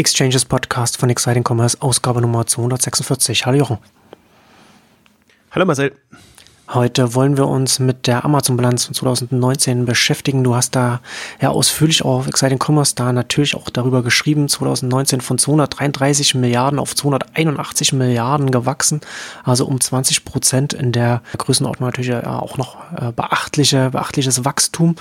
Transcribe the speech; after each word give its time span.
Exchanges 0.00 0.46
Podcast 0.46 0.96
von 0.96 1.10
Exciting 1.10 1.44
Commerce, 1.46 1.76
Ausgabe 1.78 2.22
Nummer 2.22 2.46
246. 2.46 3.44
Hallo 3.44 3.58
Jochen. 3.58 3.76
Hallo 5.50 5.66
Marcel. 5.66 5.92
Heute 6.70 7.14
wollen 7.14 7.36
wir 7.36 7.46
uns 7.46 7.80
mit 7.80 8.06
der 8.06 8.24
Amazon-Bilanz 8.24 8.86
von 8.86 8.94
2019 8.94 9.84
beschäftigen. 9.84 10.42
Du 10.42 10.54
hast 10.54 10.74
da 10.74 11.02
ja 11.38 11.50
ausführlich 11.50 12.02
auf 12.02 12.26
Exciting 12.26 12.58
Commerce 12.58 12.94
da 12.94 13.12
natürlich 13.12 13.54
auch 13.54 13.68
darüber 13.68 14.02
geschrieben. 14.02 14.48
2019 14.48 15.20
von 15.20 15.36
233 15.36 16.34
Milliarden 16.34 16.78
auf 16.78 16.96
281 16.96 17.92
Milliarden 17.92 18.50
gewachsen. 18.50 19.02
Also 19.44 19.66
um 19.66 19.82
20 19.82 20.24
Prozent 20.24 20.72
in 20.72 20.92
der 20.92 21.20
Größenordnung 21.36 21.88
natürlich 21.88 22.14
auch 22.14 22.56
noch 22.56 22.76
äh, 22.96 23.12
beachtliche, 23.12 23.90
beachtliches 23.90 24.46
Wachstum. 24.46 24.96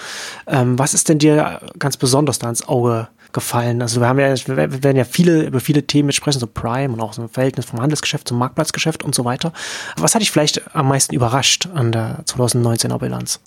Ähm, 0.45 0.77
was 0.77 0.93
ist 0.93 1.07
denn 1.07 1.19
dir 1.19 1.61
ganz 1.79 1.95
besonders 1.95 2.39
da 2.39 2.49
ins 2.49 2.67
Auge 2.67 3.07
gefallen. 3.33 3.81
Also 3.81 4.01
wir 4.01 4.07
haben 4.07 4.19
ja, 4.19 4.33
wir 4.35 4.83
werden 4.83 4.97
ja 4.97 5.03
viele, 5.03 5.43
über 5.43 5.59
viele 5.59 5.83
Themen 5.83 6.11
sprechen, 6.11 6.39
so 6.39 6.47
Prime 6.47 6.93
und 6.93 6.99
auch 7.01 7.13
so 7.13 7.21
ein 7.21 7.29
Verhältnis 7.29 7.65
vom 7.65 7.81
Handelsgeschäft 7.81 8.27
zum 8.27 8.37
Marktplatzgeschäft 8.37 9.03
und 9.03 9.13
so 9.15 9.25
weiter. 9.25 9.53
Was 9.97 10.15
hat 10.15 10.21
dich 10.21 10.31
vielleicht 10.31 10.75
am 10.75 10.87
meisten 10.87 11.13
überrascht 11.15 11.67
an 11.73 11.91
der 11.91 12.23
2019er 12.25 12.97
Bilanz? 12.97 13.39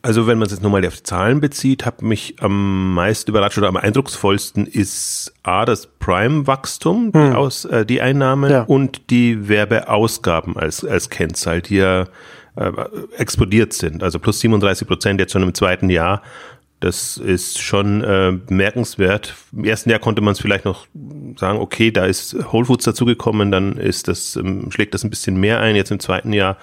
Also 0.00 0.26
wenn 0.28 0.38
man 0.38 0.46
es 0.46 0.52
jetzt 0.52 0.62
nochmal 0.62 0.86
auf 0.86 0.96
die 0.96 1.02
Zahlen 1.02 1.40
bezieht, 1.40 1.84
hat 1.84 2.02
mich 2.02 2.36
am 2.40 2.94
meisten 2.94 3.30
überrascht 3.30 3.58
oder 3.58 3.68
am 3.68 3.76
eindrucksvollsten 3.76 4.66
ist 4.66 5.34
A, 5.42 5.64
das 5.64 5.86
Prime-Wachstum, 5.86 7.12
hm. 7.12 7.12
die, 7.12 7.36
Aus, 7.36 7.64
äh, 7.64 7.84
die 7.84 8.00
Einnahmen 8.00 8.50
ja. 8.50 8.62
und 8.62 9.10
die 9.10 9.48
Werbeausgaben 9.48 10.56
als, 10.56 10.84
als 10.84 11.10
Kennzahl, 11.10 11.62
die 11.62 11.76
ja 11.76 12.06
äh, 12.54 12.72
explodiert 13.16 13.72
sind. 13.72 14.02
Also 14.02 14.18
plus 14.18 14.40
37 14.40 14.86
Prozent 14.86 15.20
jetzt 15.20 15.32
schon 15.32 15.42
im 15.42 15.54
zweiten 15.54 15.90
Jahr. 15.90 16.22
Das 16.80 17.16
ist 17.16 17.60
schon 17.60 18.04
äh, 18.04 18.32
bemerkenswert. 18.46 19.34
Im 19.52 19.64
ersten 19.64 19.90
Jahr 19.90 19.98
konnte 19.98 20.22
man 20.22 20.32
es 20.32 20.40
vielleicht 20.40 20.64
noch 20.64 20.86
sagen, 21.36 21.58
okay, 21.58 21.90
da 21.90 22.06
ist 22.06 22.36
Whole 22.52 22.66
Foods 22.66 22.84
dazugekommen, 22.84 23.50
dann 23.50 23.76
ist 23.76 24.06
das, 24.06 24.36
ähm, 24.36 24.70
schlägt 24.70 24.94
das 24.94 25.02
ein 25.02 25.10
bisschen 25.10 25.40
mehr 25.40 25.60
ein. 25.60 25.74
Jetzt 25.74 25.90
im 25.90 25.98
zweiten 25.98 26.32
Jahr 26.32 26.56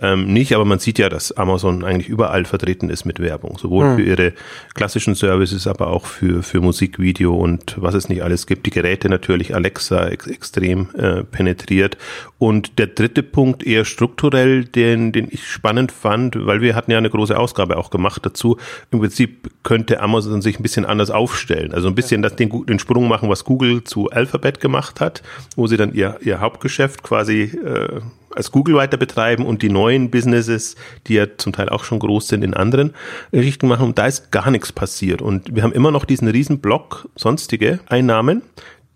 ähm, 0.00 0.32
nicht, 0.32 0.54
aber 0.54 0.64
man 0.64 0.78
sieht 0.78 0.98
ja, 0.98 1.08
dass 1.08 1.32
Amazon 1.32 1.84
eigentlich 1.84 2.08
überall 2.08 2.44
vertreten 2.44 2.88
ist 2.88 3.04
mit 3.04 3.20
Werbung, 3.20 3.58
sowohl 3.58 3.90
mhm. 3.90 3.96
für 3.96 4.02
ihre 4.02 4.32
klassischen 4.74 5.14
Services, 5.14 5.66
aber 5.66 5.88
auch 5.88 6.06
für, 6.06 6.42
für 6.42 6.60
Musik, 6.60 6.98
Video 6.98 7.34
und 7.36 7.76
was 7.78 7.94
es 7.94 8.08
nicht 8.08 8.22
alles 8.22 8.46
gibt. 8.46 8.64
Die 8.66 8.70
Geräte 8.70 9.08
natürlich, 9.08 9.54
Alexa 9.54 10.08
ex 10.08 10.26
extrem 10.26 10.88
äh, 10.94 11.24
penetriert. 11.24 11.98
Und 12.38 12.78
der 12.78 12.88
dritte 12.88 13.22
Punkt 13.22 13.64
eher 13.64 13.84
strukturell, 13.84 14.64
den, 14.64 15.12
den 15.12 15.28
ich 15.30 15.46
spannend 15.46 15.92
fand, 15.92 16.46
weil 16.46 16.60
wir 16.60 16.74
hatten 16.74 16.90
ja 16.90 16.98
eine 16.98 17.10
große 17.10 17.38
Ausgabe 17.38 17.76
auch 17.76 17.90
gemacht 17.90 18.24
dazu. 18.24 18.56
Im 18.90 19.00
Prinzip 19.00 19.50
könnte 19.62 20.00
Amazon 20.00 20.42
sich 20.42 20.58
ein 20.58 20.62
bisschen 20.62 20.86
anders 20.86 21.10
aufstellen. 21.10 21.72
Also 21.72 21.88
ein 21.88 21.94
bisschen 21.94 22.22
das, 22.22 22.34
den, 22.34 22.66
den 22.66 22.78
Sprung 22.78 23.08
machen, 23.08 23.28
was 23.28 23.44
Google 23.44 23.84
zu 23.84 24.10
Alphabet 24.10 24.60
gemacht 24.60 25.00
hat, 25.00 25.22
wo 25.54 25.66
sie 25.66 25.76
dann 25.76 25.92
ihr, 25.92 26.18
ihr 26.22 26.40
Hauptgeschäft 26.40 27.02
quasi 27.02 27.42
äh, 27.42 28.00
als 28.34 28.50
Google 28.50 28.76
weiter 28.76 28.96
betreiben 28.96 29.46
und 29.46 29.62
die 29.62 29.68
neuen 29.68 30.10
Businesses, 30.10 30.76
die 31.06 31.14
ja 31.14 31.26
zum 31.36 31.52
Teil 31.52 31.68
auch 31.68 31.84
schon 31.84 31.98
groß 31.98 32.28
sind, 32.28 32.42
in 32.44 32.54
anderen 32.54 32.94
Richtungen 33.32 33.70
machen. 33.70 33.86
Und 33.86 33.98
da 33.98 34.06
ist 34.06 34.30
gar 34.30 34.50
nichts 34.50 34.72
passiert. 34.72 35.22
Und 35.22 35.54
wir 35.54 35.62
haben 35.62 35.72
immer 35.72 35.90
noch 35.90 36.04
diesen 36.04 36.28
riesen 36.28 36.60
Block 36.60 37.08
sonstige 37.16 37.80
Einnahmen, 37.86 38.42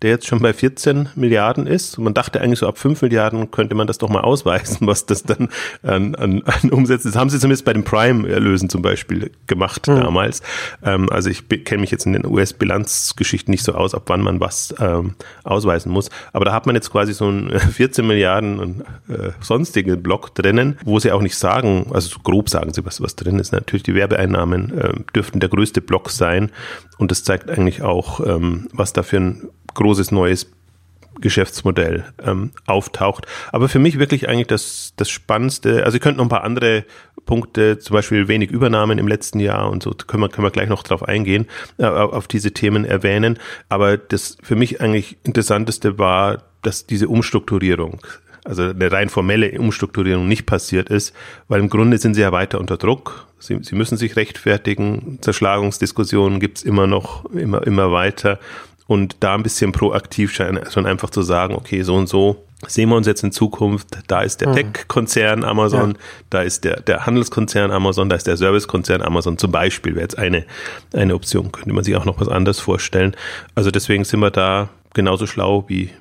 der 0.01 0.11
jetzt 0.11 0.27
schon 0.27 0.39
bei 0.39 0.53
14 0.53 1.09
Milliarden 1.15 1.65
ist. 1.65 1.97
man 1.97 2.13
dachte 2.13 2.39
eigentlich 2.39 2.59
so 2.59 2.67
ab 2.67 2.77
5 2.77 3.01
Milliarden 3.01 3.49
könnte 3.49 3.73
man 3.73 3.87
das 3.87 3.97
doch 3.97 4.09
mal 4.09 4.21
ausweisen, 4.21 4.85
was 4.87 5.05
das 5.05 5.23
dann 5.23 5.49
an, 5.81 6.13
an, 6.15 6.43
an 6.43 6.69
Umsätzen 6.69 7.07
ist. 7.07 7.15
Das 7.15 7.19
haben 7.19 7.29
sie 7.29 7.39
zumindest 7.39 7.65
bei 7.65 7.73
den 7.73 7.83
Prime-Erlösen 7.83 8.69
zum 8.69 8.81
Beispiel 8.83 9.31
gemacht 9.47 9.87
mhm. 9.87 10.01
damals. 10.01 10.41
Ähm, 10.83 11.09
also 11.11 11.29
ich 11.29 11.47
kenne 11.49 11.81
mich 11.81 11.89
jetzt 11.91 12.05
in 12.05 12.13
den 12.13 12.25
US-Bilanzgeschichten 12.25 13.51
nicht 13.51 13.63
so 13.63 13.73
aus, 13.73 13.95
ab 13.95 14.03
wann 14.07 14.21
man 14.21 14.39
was 14.39 14.75
ähm, 14.79 15.15
ausweisen 15.43 15.91
muss. 15.91 16.09
Aber 16.31 16.45
da 16.45 16.53
hat 16.53 16.67
man 16.67 16.75
jetzt 16.75 16.91
quasi 16.91 17.13
so 17.13 17.27
einen 17.27 17.59
14 17.59 18.05
Milliarden 18.05 18.83
äh, 19.09 19.31
sonstige 19.39 19.97
Block 19.97 20.35
drinnen, 20.35 20.77
wo 20.85 20.99
sie 20.99 21.11
auch 21.11 21.21
nicht 21.21 21.35
sagen, 21.35 21.87
also 21.91 22.09
so 22.09 22.19
grob 22.23 22.49
sagen 22.49 22.71
sie, 22.73 22.85
was, 22.85 23.01
was 23.01 23.15
drin 23.15 23.39
ist. 23.39 23.51
Natürlich 23.51 23.83
die 23.83 23.95
Werbeeinnahmen 23.95 24.77
äh, 24.77 24.93
dürften 25.15 25.39
der 25.39 25.49
größte 25.49 25.81
Block 25.81 26.11
sein. 26.11 26.51
Und 26.99 27.09
das 27.09 27.23
zeigt 27.23 27.49
eigentlich 27.49 27.81
auch, 27.81 28.19
ähm, 28.25 28.67
was 28.73 28.93
da 28.93 29.01
für 29.03 29.17
ein 29.17 29.49
großes 29.73 30.11
neues 30.11 30.47
Geschäftsmodell 31.21 32.05
ähm, 32.23 32.51
auftaucht. 32.65 33.25
Aber 33.51 33.69
für 33.69 33.79
mich 33.79 33.99
wirklich 33.99 34.29
eigentlich 34.29 34.47
das, 34.47 34.93
das 34.97 35.09
Spannendste, 35.09 35.83
also 35.83 35.97
ihr 35.97 35.99
könnt 35.99 36.17
noch 36.17 36.25
ein 36.25 36.29
paar 36.29 36.43
andere 36.43 36.85
Punkte, 37.25 37.79
zum 37.79 37.93
Beispiel 37.93 38.27
wenig 38.27 38.51
Übernahmen 38.51 38.97
im 38.99 39.07
letzten 39.07 39.39
Jahr 39.39 39.69
und 39.69 39.83
so, 39.83 39.91
können 39.91 40.23
wir, 40.23 40.29
können 40.29 40.45
wir 40.45 40.51
gleich 40.51 40.69
noch 40.69 40.83
drauf 40.83 41.03
eingehen, 41.03 41.47
äh, 41.77 41.85
auf 41.85 42.27
diese 42.27 42.51
Themen 42.51 42.85
erwähnen. 42.85 43.39
Aber 43.69 43.97
das 43.97 44.37
für 44.41 44.55
mich 44.55 44.81
eigentlich 44.81 45.17
Interessanteste 45.23 45.97
war, 45.97 46.43
dass 46.61 46.85
diese 46.85 47.07
Umstrukturierung 47.07 47.99
also 48.43 48.63
eine 48.63 48.91
rein 48.91 49.09
formelle 49.09 49.59
Umstrukturierung 49.59 50.25
nicht 50.25 50.45
passiert 50.45 50.89
ist, 50.89 51.13
weil 51.49 51.59
im 51.59 51.69
Grunde 51.69 51.97
sind 51.97 52.13
sie 52.13 52.21
ja 52.21 52.31
weiter 52.31 52.61
unter 52.61 52.77
Druck. 52.77 53.27
Sie, 53.39 53.59
sie 53.61 53.75
müssen 53.75 53.97
sich 53.97 54.15
rechtfertigen. 54.15 55.19
Zerschlagungsdiskussionen 55.19 56.39
gibt's 56.39 56.63
immer 56.63 56.87
noch, 56.87 57.25
immer, 57.31 57.67
immer 57.67 57.91
weiter 57.91 58.39
und 58.87 59.17
da 59.19 59.35
ein 59.35 59.43
bisschen 59.43 59.71
proaktiv 59.71 60.33
schon 60.33 60.85
einfach 60.85 61.09
zu 61.09 61.21
sagen, 61.21 61.55
okay, 61.55 61.83
so 61.83 61.95
und 61.95 62.07
so 62.07 62.43
sehen 62.65 62.89
wir 62.89 62.95
uns 62.95 63.05
jetzt 63.05 63.23
in 63.23 63.31
Zukunft, 63.31 63.99
da 64.07 64.21
ist 64.21 64.41
der 64.41 64.49
mhm. 64.49 64.55
Tech-Konzern 64.55 65.43
Amazon, 65.43 65.91
ja. 65.91 65.97
da 66.31 66.41
ist 66.41 66.63
der, 66.63 66.81
der 66.81 67.05
Handelskonzern 67.05 67.69
Amazon, 67.69 68.09
da 68.09 68.15
ist 68.15 68.25
der 68.25 68.37
Servicekonzern 68.37 69.03
Amazon 69.03 69.37
zum 69.37 69.51
Beispiel, 69.51 69.93
wäre 69.93 70.03
jetzt 70.03 70.17
eine, 70.17 70.43
eine 70.93 71.13
Option, 71.13 71.51
könnte 71.51 71.73
man 71.73 71.83
sich 71.83 71.95
auch 71.95 72.05
noch 72.05 72.19
was 72.19 72.27
anderes 72.27 72.59
vorstellen. 72.59 73.15
Also 73.53 73.69
deswegen 73.69 74.05
sind 74.05 74.21
wir 74.21 74.31
da 74.31 74.69
genauso 74.93 75.27
schlau 75.27 75.65
wie 75.67 75.91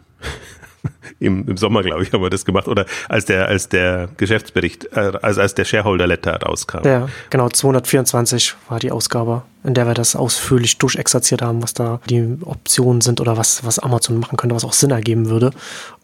im, 1.19 1.49
im 1.49 1.57
Sommer, 1.57 1.83
glaube 1.83 2.03
ich, 2.03 2.13
haben 2.13 2.23
wir 2.23 2.31
das 2.31 2.45
gemacht. 2.45 2.69
Oder 2.69 2.87
als 3.09 3.25
der, 3.25 3.49
als 3.49 3.69
der 3.69 4.09
Geschäftsbericht, 4.17 4.93
also 4.97 5.41
als 5.41 5.55
der 5.55 5.65
Shareholder 5.65 6.07
Letter 6.07 6.41
rauskam. 6.43 6.87
Ja, 6.87 7.09
genau, 7.31 7.49
224 7.49 8.55
war 8.69 8.79
die 8.79 8.91
Ausgabe 8.91 9.43
in 9.67 9.75
der 9.75 9.87
wir 9.87 9.95
das 9.95 10.15
ausführlich 10.15 10.79
durchexerziert 10.79 11.43
haben, 11.43 11.61
was 11.61 11.75
da 11.75 12.01
die 12.09 12.39
Optionen 12.43 13.01
sind 13.01 13.21
oder 13.21 13.37
was, 13.37 13.65
was 13.65 13.81
Amazon 13.81 14.19
machen 14.19 14.37
könnte, 14.37 14.55
was 14.55 14.65
auch 14.65 14.73
Sinn 14.73 14.93
ergeben 14.93 15.29
würde. 15.29 15.51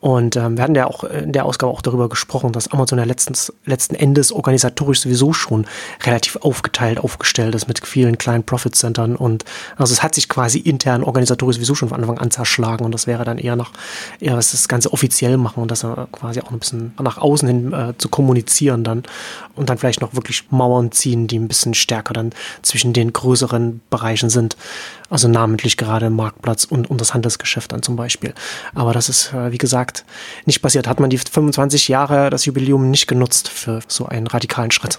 Und 0.00 0.34
ähm, 0.34 0.56
wir 0.56 0.64
hatten 0.64 0.74
ja 0.74 0.88
auch 0.88 1.04
in 1.04 1.32
der 1.32 1.44
Ausgabe 1.44 1.72
auch 1.72 1.80
darüber 1.80 2.08
gesprochen, 2.08 2.50
dass 2.50 2.72
Amazon 2.72 2.98
ja 2.98 3.04
letztens, 3.04 3.52
letzten 3.64 3.94
Endes 3.94 4.32
organisatorisch 4.32 5.00
sowieso 5.00 5.32
schon 5.32 5.64
relativ 6.04 6.36
aufgeteilt, 6.36 6.98
aufgestellt 6.98 7.54
ist 7.54 7.68
mit 7.68 7.86
vielen 7.86 8.18
kleinen 8.18 8.42
Profit-Centern. 8.42 9.14
Und 9.14 9.44
also 9.76 9.92
es 9.92 10.02
hat 10.02 10.16
sich 10.16 10.28
quasi 10.28 10.58
intern 10.58 11.04
organisatorisch 11.04 11.56
sowieso 11.56 11.76
schon 11.76 11.88
von 11.88 12.00
Anfang 12.00 12.18
an 12.18 12.32
zerschlagen. 12.32 12.84
Und 12.84 12.92
das 12.92 13.06
wäre 13.06 13.24
dann 13.24 13.38
eher 13.38 13.54
nach, 13.54 13.70
eher 14.18 14.36
was 14.36 14.50
das 14.50 14.66
Ganze 14.66 14.91
offiziell 14.92 15.36
machen 15.38 15.62
und 15.62 15.70
das 15.70 15.86
quasi 16.12 16.40
auch 16.40 16.50
ein 16.50 16.58
bisschen 16.58 16.94
nach 17.00 17.18
außen 17.18 17.48
hin 17.48 17.72
äh, 17.72 17.94
zu 17.96 18.08
kommunizieren 18.08 18.84
dann. 18.84 19.02
Und 19.54 19.70
dann 19.70 19.78
vielleicht 19.78 20.00
noch 20.00 20.14
wirklich 20.14 20.50
Mauern 20.50 20.92
ziehen, 20.92 21.26
die 21.26 21.38
ein 21.38 21.48
bisschen 21.48 21.74
stärker 21.74 22.12
dann 22.14 22.30
zwischen 22.62 22.92
den 22.92 23.12
größeren 23.12 23.80
Bereichen 23.90 24.30
sind. 24.30 24.56
Also 25.10 25.28
namentlich 25.28 25.76
gerade 25.76 26.10
Marktplatz 26.10 26.64
und, 26.64 26.90
und 26.90 27.00
das 27.00 27.14
Handelsgeschäft 27.14 27.72
dann 27.72 27.82
zum 27.82 27.96
Beispiel. 27.96 28.34
Aber 28.74 28.92
das 28.92 29.08
ist, 29.08 29.32
äh, 29.32 29.50
wie 29.50 29.58
gesagt, 29.58 30.04
nicht 30.44 30.62
passiert. 30.62 30.86
Hat 30.86 31.00
man 31.00 31.10
die 31.10 31.18
25 31.18 31.88
Jahre 31.88 32.30
das 32.30 32.44
Jubiläum 32.44 32.90
nicht 32.90 33.06
genutzt 33.06 33.48
für 33.48 33.80
so 33.88 34.06
einen 34.06 34.26
radikalen 34.26 34.70
Schritt. 34.70 34.98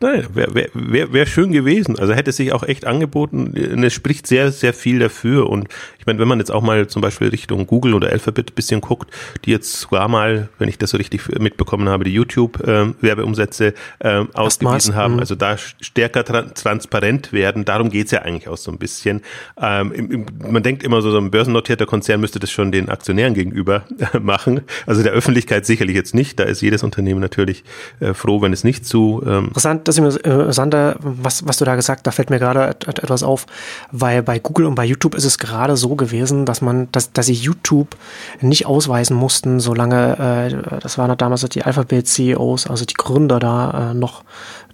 Nein, 0.00 0.26
wäre 0.34 0.54
wär, 0.54 0.68
wär, 0.74 1.12
wär 1.12 1.26
schön 1.26 1.52
gewesen. 1.52 1.98
Also 1.98 2.14
hätte 2.14 2.32
sich 2.32 2.52
auch 2.52 2.64
echt 2.64 2.84
angeboten. 2.84 3.54
Es 3.84 3.92
spricht 3.92 4.26
sehr, 4.26 4.50
sehr 4.50 4.74
viel 4.74 4.98
dafür. 4.98 5.48
Und 5.48 5.68
ich 5.98 6.06
meine, 6.06 6.18
wenn 6.18 6.28
man 6.28 6.40
jetzt 6.40 6.50
auch 6.50 6.62
mal 6.62 6.88
zum 6.88 7.00
Beispiel 7.00 7.28
Richtung 7.28 7.66
Google 7.66 7.94
oder 7.94 8.10
Alphabet 8.10 8.50
ein 8.50 8.54
bisschen 8.54 8.80
guckt, 8.80 9.10
die 9.44 9.50
jetzt 9.50 9.72
sogar 9.80 10.08
mal, 10.08 10.48
wenn 10.58 10.68
ich 10.68 10.78
das 10.78 10.90
so 10.90 10.96
richtig 10.96 11.26
mitbekommen 11.38 11.88
habe, 11.88 12.04
die 12.04 12.12
YouTube-Werbeumsätze 12.12 13.72
äh, 14.00 14.24
ausgewiesen 14.34 14.96
haben, 14.96 15.14
mhm. 15.14 15.20
also 15.20 15.36
da 15.36 15.56
stärker 15.56 16.24
tra 16.24 16.42
transparent 16.42 17.32
werden. 17.32 17.64
Darum 17.64 17.88
geht's 17.88 18.10
ja 18.10 18.22
eigentlich 18.22 18.48
auch 18.48 18.56
so 18.56 18.72
ein 18.72 18.78
bisschen. 18.78 19.22
Ähm, 19.60 20.26
man 20.46 20.62
denkt 20.62 20.82
immer 20.82 21.02
so, 21.02 21.12
so 21.12 21.18
ein 21.18 21.30
börsennotierter 21.30 21.86
Konzern 21.86 22.20
müsste 22.20 22.40
das 22.40 22.50
schon 22.50 22.72
den 22.72 22.88
Aktionären 22.88 23.34
gegenüber 23.34 23.84
machen. 24.20 24.62
Also 24.86 25.02
der 25.04 25.12
Öffentlichkeit 25.12 25.66
sicherlich 25.66 25.94
jetzt 25.94 26.14
nicht. 26.14 26.40
Da 26.40 26.44
ist 26.44 26.60
jedes 26.62 26.82
Unternehmen 26.82 27.20
natürlich 27.20 27.62
äh, 28.00 28.12
froh, 28.12 28.42
wenn 28.42 28.52
es 28.52 28.64
nicht 28.64 28.84
zu 28.84 29.22
ähm, 29.24 29.46
Interessant, 29.46 29.83
das 29.84 29.98
ist 29.98 30.16
interessant, 30.18 30.74
was, 31.00 31.46
was 31.46 31.58
du 31.58 31.64
da 31.64 31.74
gesagt, 31.74 32.06
da 32.06 32.10
fällt 32.10 32.30
mir 32.30 32.38
gerade 32.38 32.68
etwas 32.68 33.22
auf, 33.22 33.46
weil 33.92 34.22
bei 34.22 34.38
Google 34.38 34.66
und 34.66 34.74
bei 34.74 34.84
YouTube 34.84 35.14
ist 35.14 35.24
es 35.24 35.38
gerade 35.38 35.76
so 35.76 35.94
gewesen, 35.96 36.46
dass 36.46 36.60
man, 36.60 36.88
dass, 36.92 37.12
dass 37.12 37.26
sie 37.26 37.34
YouTube 37.34 37.96
nicht 38.40 38.66
ausweisen 38.66 39.16
mussten, 39.16 39.60
solange, 39.60 40.18
äh, 40.18 40.78
das 40.80 40.98
waren 40.98 41.16
damals 41.16 41.42
die 41.48 41.62
Alphabet-CEOs, 41.62 42.68
also 42.68 42.84
die 42.84 42.94
Gründer 42.94 43.38
da 43.38 43.90
äh, 43.90 43.94
noch, 43.94 44.24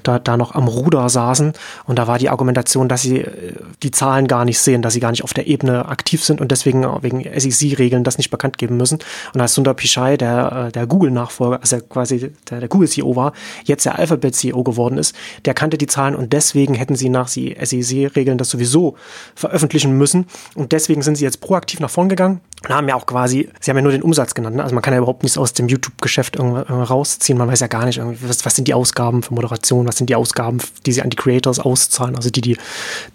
da, 0.03 0.19
da 0.19 0.37
noch 0.37 0.55
am 0.55 0.69
Ruder 0.69 1.09
saßen 1.09 1.53
und 1.87 1.99
da 1.99 2.07
war 2.07 2.19
die 2.19 2.31
Argumentation, 2.31 2.89
dass 2.89 3.03
sie 3.03 3.19
äh, 3.19 3.55
die 3.83 3.91
Zahlen 3.91 4.29
gar 4.29 4.45
nicht 4.45 4.59
sehen, 4.59 4.83
dass 4.83 4.95
sie 4.95 5.01
gar 5.01 5.11
nicht 5.11 5.25
auf 5.25 5.35
der 5.35 5.47
Ebene 5.47 5.87
aktiv 5.87 6.25
sind 6.25 6.41
und 6.41 6.51
deswegen 6.51 6.85
wegen 7.03 7.23
SEC-Regeln 7.23 8.05
das 8.05 8.19
nicht 8.19 8.31
bekannt 8.31 8.59
geben 8.59 8.77
müssen. 8.77 8.99
Und 9.35 9.41
als 9.41 9.55
Sundar 9.55 9.75
Pichai, 9.75 10.17
der, 10.17 10.67
äh, 10.69 10.73
der 10.73 10.87
Google-Nachfolger, 10.87 11.61
also 11.61 11.79
quasi 11.81 12.33
der, 12.51 12.61
der 12.61 12.69
Google-CEO 12.69 13.17
war, 13.17 13.33
jetzt 13.65 13.85
der 13.85 13.99
Alphabet-CEO 13.99 14.63
geworden 14.63 14.99
ist, 15.01 15.15
der 15.45 15.55
kannte 15.55 15.79
die 15.79 15.87
Zahlen 15.87 16.15
und 16.15 16.33
deswegen 16.33 16.75
hätten 16.75 16.95
sie 16.95 17.09
nach 17.09 17.29
SEC-Regeln 17.29 18.39
das 18.39 18.51
sowieso 18.51 18.97
veröffentlichen 19.35 19.97
müssen. 19.97 20.27
Und 20.55 20.73
deswegen 20.73 21.03
sind 21.03 21.17
sie 21.17 21.25
jetzt 21.25 21.41
proaktiv 21.41 21.81
nach 21.81 21.91
vorn 21.91 22.09
gegangen 22.09 22.41
und 22.69 22.75
haben 22.75 22.89
ja 22.89 22.95
auch 22.95 23.07
quasi, 23.07 23.49
sie 23.59 23.71
haben 23.71 23.79
ja 23.79 23.83
nur 23.83 23.93
den 23.93 24.03
Umsatz 24.03 24.35
genannt. 24.35 24.57
Ne? 24.57 24.63
Also 24.63 24.75
man 24.75 24.83
kann 24.83 24.93
ja 24.93 24.99
überhaupt 24.99 25.23
nichts 25.23 25.39
aus 25.39 25.55
dem 25.55 25.69
YouTube-Geschäft 25.69 26.39
rausziehen. 26.39 27.39
Man 27.39 27.49
weiß 27.49 27.61
ja 27.61 27.69
gar 27.69 27.87
nicht, 27.87 27.99
was, 28.23 28.45
was, 28.45 28.55
sind 28.55 28.69
die 28.69 28.75
Ausgaben 28.75 29.23
für 29.23 29.33
Moderation, 29.33 29.89
was 29.89 29.97
sind 29.97 30.11
die 30.11 30.15
Ausgaben, 30.15 30.59
die 30.85 30.93
sie 30.93 31.01
an 31.01 31.09
die 31.09 31.17
Creators 31.17 31.59
auszahlen, 31.59 32.17
also 32.17 32.29
die, 32.29 32.43
die, 32.43 32.59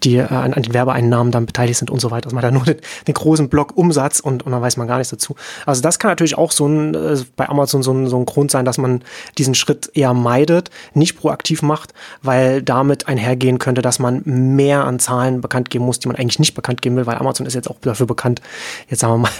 die 0.02 0.16
äh, 0.16 0.24
an, 0.24 0.52
an, 0.52 0.62
den 0.62 0.74
Werbeeinnahmen 0.74 1.30
dann 1.30 1.46
beteiligt 1.46 1.78
sind 1.78 1.92
und 1.92 2.00
so 2.00 2.10
weiter. 2.10 2.26
Also 2.26 2.34
man 2.34 2.44
hat 2.44 2.50
ja 2.50 2.56
nur 2.56 2.64
den, 2.64 2.80
den 3.06 3.14
großen 3.14 3.48
Block 3.48 3.76
Umsatz 3.76 4.18
und, 4.18 4.44
und 4.44 4.50
dann 4.50 4.60
weiß 4.60 4.78
man 4.78 4.88
gar 4.88 4.98
nichts 4.98 5.10
dazu. 5.10 5.36
Also 5.64 5.80
das 5.80 6.00
kann 6.00 6.10
natürlich 6.10 6.36
auch 6.36 6.50
so 6.50 6.66
ein, 6.66 6.94
äh, 6.94 7.16
bei 7.36 7.48
Amazon 7.48 7.84
so 7.84 7.92
ein, 7.92 8.08
so 8.08 8.18
ein 8.18 8.26
Grund 8.26 8.50
sein, 8.50 8.64
dass 8.64 8.78
man 8.78 9.02
diesen 9.38 9.54
Schritt 9.54 9.92
eher 9.94 10.12
meidet, 10.12 10.70
nicht 10.92 11.16
proaktiv 11.16 11.62
macht, 11.62 11.94
weil 12.20 12.62
damit 12.62 13.06
einhergehen 13.06 13.60
könnte, 13.60 13.80
dass 13.80 14.00
man 14.00 14.22
mehr 14.24 14.84
an 14.84 14.98
Zahlen 14.98 15.40
bekannt 15.40 15.70
geben 15.70 15.84
muss, 15.84 16.00
die 16.00 16.08
man 16.08 16.16
eigentlich 16.16 16.40
nicht 16.40 16.54
bekannt 16.54 16.82
geben 16.82 16.96
will, 16.96 17.06
weil 17.06 17.16
Amazon 17.16 17.46
ist 17.46 17.54
jetzt 17.54 17.70
auch 17.70 17.76
dafür 17.80 18.06
bekannt, 18.06 18.42
jetzt 18.88 19.00
sagen 19.00 19.14
wir 19.14 19.18
mal, 19.18 19.30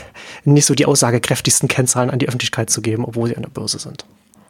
nicht 0.45 0.67
so 0.67 0.75
die 0.75 0.87
aussagekräftigsten 0.87 1.69
Kennzahlen 1.69 2.11
an 2.11 2.19
die 2.19 2.29
Öffentlichkeit 2.29 2.71
zu 2.71 2.83
geben, 2.83 3.05
obwohl 3.05 3.29
sie 3.29 3.37
an 3.37 3.43
der 3.43 3.51
Börse 3.51 3.79
sind. 3.79 4.05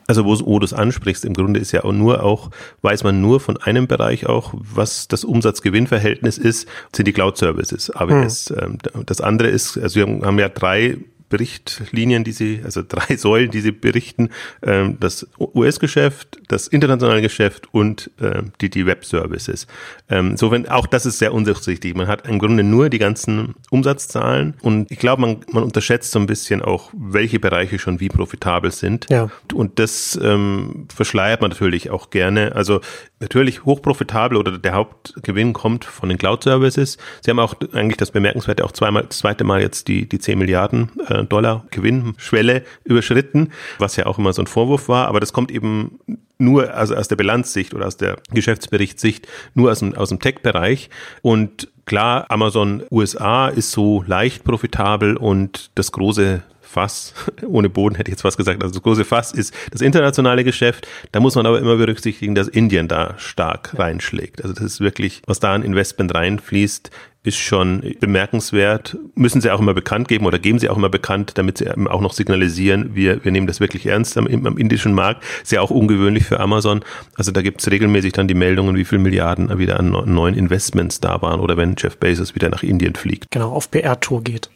Also 0.08 0.24
wo, 0.24 0.58
du 0.58 0.64
es 0.64 0.72
ansprichst, 0.72 1.24
im 1.24 1.34
Grunde 1.34 1.58
ist 1.58 1.72
ja 1.72 1.84
auch 1.84 1.92
nur 1.92 2.22
auch, 2.22 2.50
weiß 2.82 3.02
man 3.02 3.20
nur 3.20 3.40
von 3.40 3.56
einem 3.56 3.88
Bereich 3.88 4.26
auch, 4.26 4.54
was 4.54 5.08
das 5.08 5.24
Umsatz-Gewinn-Verhältnis 5.24 6.38
ist, 6.38 6.68
sind 6.94 7.08
die 7.08 7.12
Cloud-Services, 7.12 7.90
AWS. 7.90 8.50
Hm. 8.50 8.78
Ähm, 8.94 9.04
das 9.04 9.20
andere 9.20 9.48
ist, 9.48 9.76
also 9.76 9.96
wir 9.96 10.06
haben 10.24 10.38
ja 10.38 10.48
drei 10.48 10.98
Berichtlinien, 11.28 12.24
die 12.24 12.32
sie, 12.32 12.60
also 12.64 12.82
drei 12.86 13.16
Säulen, 13.16 13.50
die 13.50 13.60
sie 13.60 13.72
berichten, 13.72 14.30
ähm, 14.62 14.98
das 15.00 15.26
US-Geschäft, 15.38 16.38
das 16.48 16.68
internationale 16.68 17.22
Geschäft 17.22 17.72
und 17.72 18.10
ähm, 18.20 18.52
die, 18.60 18.70
die 18.70 18.86
Web-Services. 18.86 19.66
Ähm, 20.08 20.32
insofern, 20.32 20.68
auch 20.68 20.86
das 20.86 21.06
ist 21.06 21.18
sehr 21.18 21.34
undurchsichtig. 21.34 21.94
Man 21.94 22.06
hat 22.06 22.28
im 22.28 22.38
Grunde 22.38 22.62
nur 22.62 22.88
die 22.90 22.98
ganzen 22.98 23.54
Umsatzzahlen 23.70 24.54
und 24.62 24.90
ich 24.90 24.98
glaube, 24.98 25.22
man, 25.22 25.38
man 25.50 25.64
unterschätzt 25.64 26.12
so 26.12 26.18
ein 26.18 26.26
bisschen 26.26 26.62
auch, 26.62 26.90
welche 26.96 27.40
Bereiche 27.40 27.78
schon 27.78 28.00
wie 28.00 28.08
profitabel 28.08 28.70
sind. 28.70 29.06
Ja. 29.10 29.30
Und 29.52 29.78
das 29.78 30.18
ähm, 30.22 30.86
verschleiert 30.94 31.40
man 31.40 31.50
natürlich 31.50 31.90
auch 31.90 32.10
gerne. 32.10 32.54
Also 32.54 32.80
natürlich 33.20 33.64
hochprofitabel 33.64 34.36
oder 34.36 34.58
der 34.58 34.74
Hauptgewinn 34.74 35.52
kommt 35.52 35.84
von 35.84 36.08
den 36.08 36.18
Cloud-Services. 36.18 36.98
Sie 37.22 37.30
haben 37.30 37.38
auch 37.38 37.54
eigentlich 37.72 37.96
das 37.96 38.10
Bemerkenswerte 38.10 38.64
auch 38.64 38.72
zweimal, 38.72 39.04
das 39.04 39.18
zweite 39.18 39.44
Mal 39.44 39.60
jetzt 39.60 39.88
die, 39.88 40.08
die 40.08 40.18
10 40.18 40.38
Milliarden 40.38 40.90
äh, 41.08 41.24
Dollar 41.24 41.66
Gewinnschwelle 41.70 42.62
überschritten, 42.84 43.52
was 43.78 43.96
ja 43.96 44.06
auch 44.06 44.18
immer 44.18 44.32
so 44.32 44.42
ein 44.42 44.46
Vorwurf 44.46 44.88
war, 44.88 45.08
aber 45.08 45.20
das 45.20 45.32
kommt 45.32 45.50
eben 45.50 45.98
nur 46.38 46.74
also 46.74 46.94
aus 46.94 47.08
der 47.08 47.16
Bilanzsicht 47.16 47.72
oder 47.72 47.86
aus 47.86 47.96
der 47.96 48.16
Geschäftsberichtssicht, 48.30 49.26
nur 49.54 49.70
aus 49.70 49.78
dem, 49.78 49.94
aus 49.94 50.10
dem 50.10 50.20
Tech-Bereich. 50.20 50.90
Und 51.22 51.68
klar, 51.86 52.26
Amazon 52.28 52.82
USA 52.90 53.48
ist 53.48 53.72
so 53.72 54.04
leicht 54.06 54.44
profitabel 54.44 55.16
und 55.16 55.70
das 55.76 55.92
große 55.92 56.42
Fass, 56.66 57.14
ohne 57.46 57.68
Boden 57.68 57.94
hätte 57.94 58.10
ich 58.10 58.14
jetzt 58.14 58.24
was 58.24 58.36
gesagt, 58.36 58.62
also 58.62 58.74
das 58.74 58.82
große 58.82 59.04
Fass 59.04 59.32
ist 59.32 59.54
das 59.70 59.80
internationale 59.80 60.44
Geschäft. 60.44 60.86
Da 61.12 61.20
muss 61.20 61.34
man 61.34 61.46
aber 61.46 61.58
immer 61.58 61.76
berücksichtigen, 61.76 62.34
dass 62.34 62.48
Indien 62.48 62.88
da 62.88 63.14
stark 63.18 63.78
reinschlägt. 63.78 64.42
Also 64.42 64.54
das 64.54 64.64
ist 64.64 64.80
wirklich, 64.80 65.22
was 65.26 65.40
da 65.40 65.54
an 65.54 65.62
Investment 65.62 66.14
reinfließt, 66.14 66.90
ist 67.26 67.38
schon 67.38 67.82
bemerkenswert. 67.98 68.96
Müssen 69.14 69.40
sie 69.40 69.50
auch 69.50 69.60
immer 69.60 69.74
bekannt 69.74 70.06
geben 70.08 70.26
oder 70.26 70.38
geben 70.38 70.58
sie 70.58 70.68
auch 70.68 70.76
immer 70.76 70.88
bekannt, 70.88 71.32
damit 71.34 71.58
sie 71.58 71.68
auch 71.70 72.00
noch 72.00 72.12
signalisieren, 72.12 72.94
wir, 72.94 73.24
wir 73.24 73.32
nehmen 73.32 73.48
das 73.48 73.58
wirklich 73.58 73.86
ernst 73.86 74.16
am, 74.16 74.26
am 74.26 74.56
indischen 74.56 74.94
Markt. 74.94 75.24
Ist 75.42 75.52
ja 75.52 75.60
auch 75.60 75.70
ungewöhnlich 75.70 76.24
für 76.24 76.38
Amazon. 76.38 76.84
Also 77.16 77.32
da 77.32 77.42
gibt 77.42 77.60
es 77.60 77.70
regelmäßig 77.70 78.12
dann 78.12 78.28
die 78.28 78.34
Meldungen, 78.34 78.76
wie 78.76 78.84
viel 78.84 78.98
Milliarden 78.98 79.58
wieder 79.58 79.80
an 79.80 79.90
neuen 80.06 80.34
Investments 80.34 81.00
da 81.00 81.20
waren 81.20 81.40
oder 81.40 81.56
wenn 81.56 81.74
Jeff 81.76 81.96
Bezos 81.96 82.34
wieder 82.34 82.48
nach 82.48 82.62
Indien 82.62 82.94
fliegt. 82.94 83.30
Genau, 83.30 83.50
auf 83.50 83.70
PR-Tour 83.70 84.22
geht. 84.22 84.50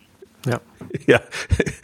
Ja. 0.47 0.61
Ja, 1.07 1.21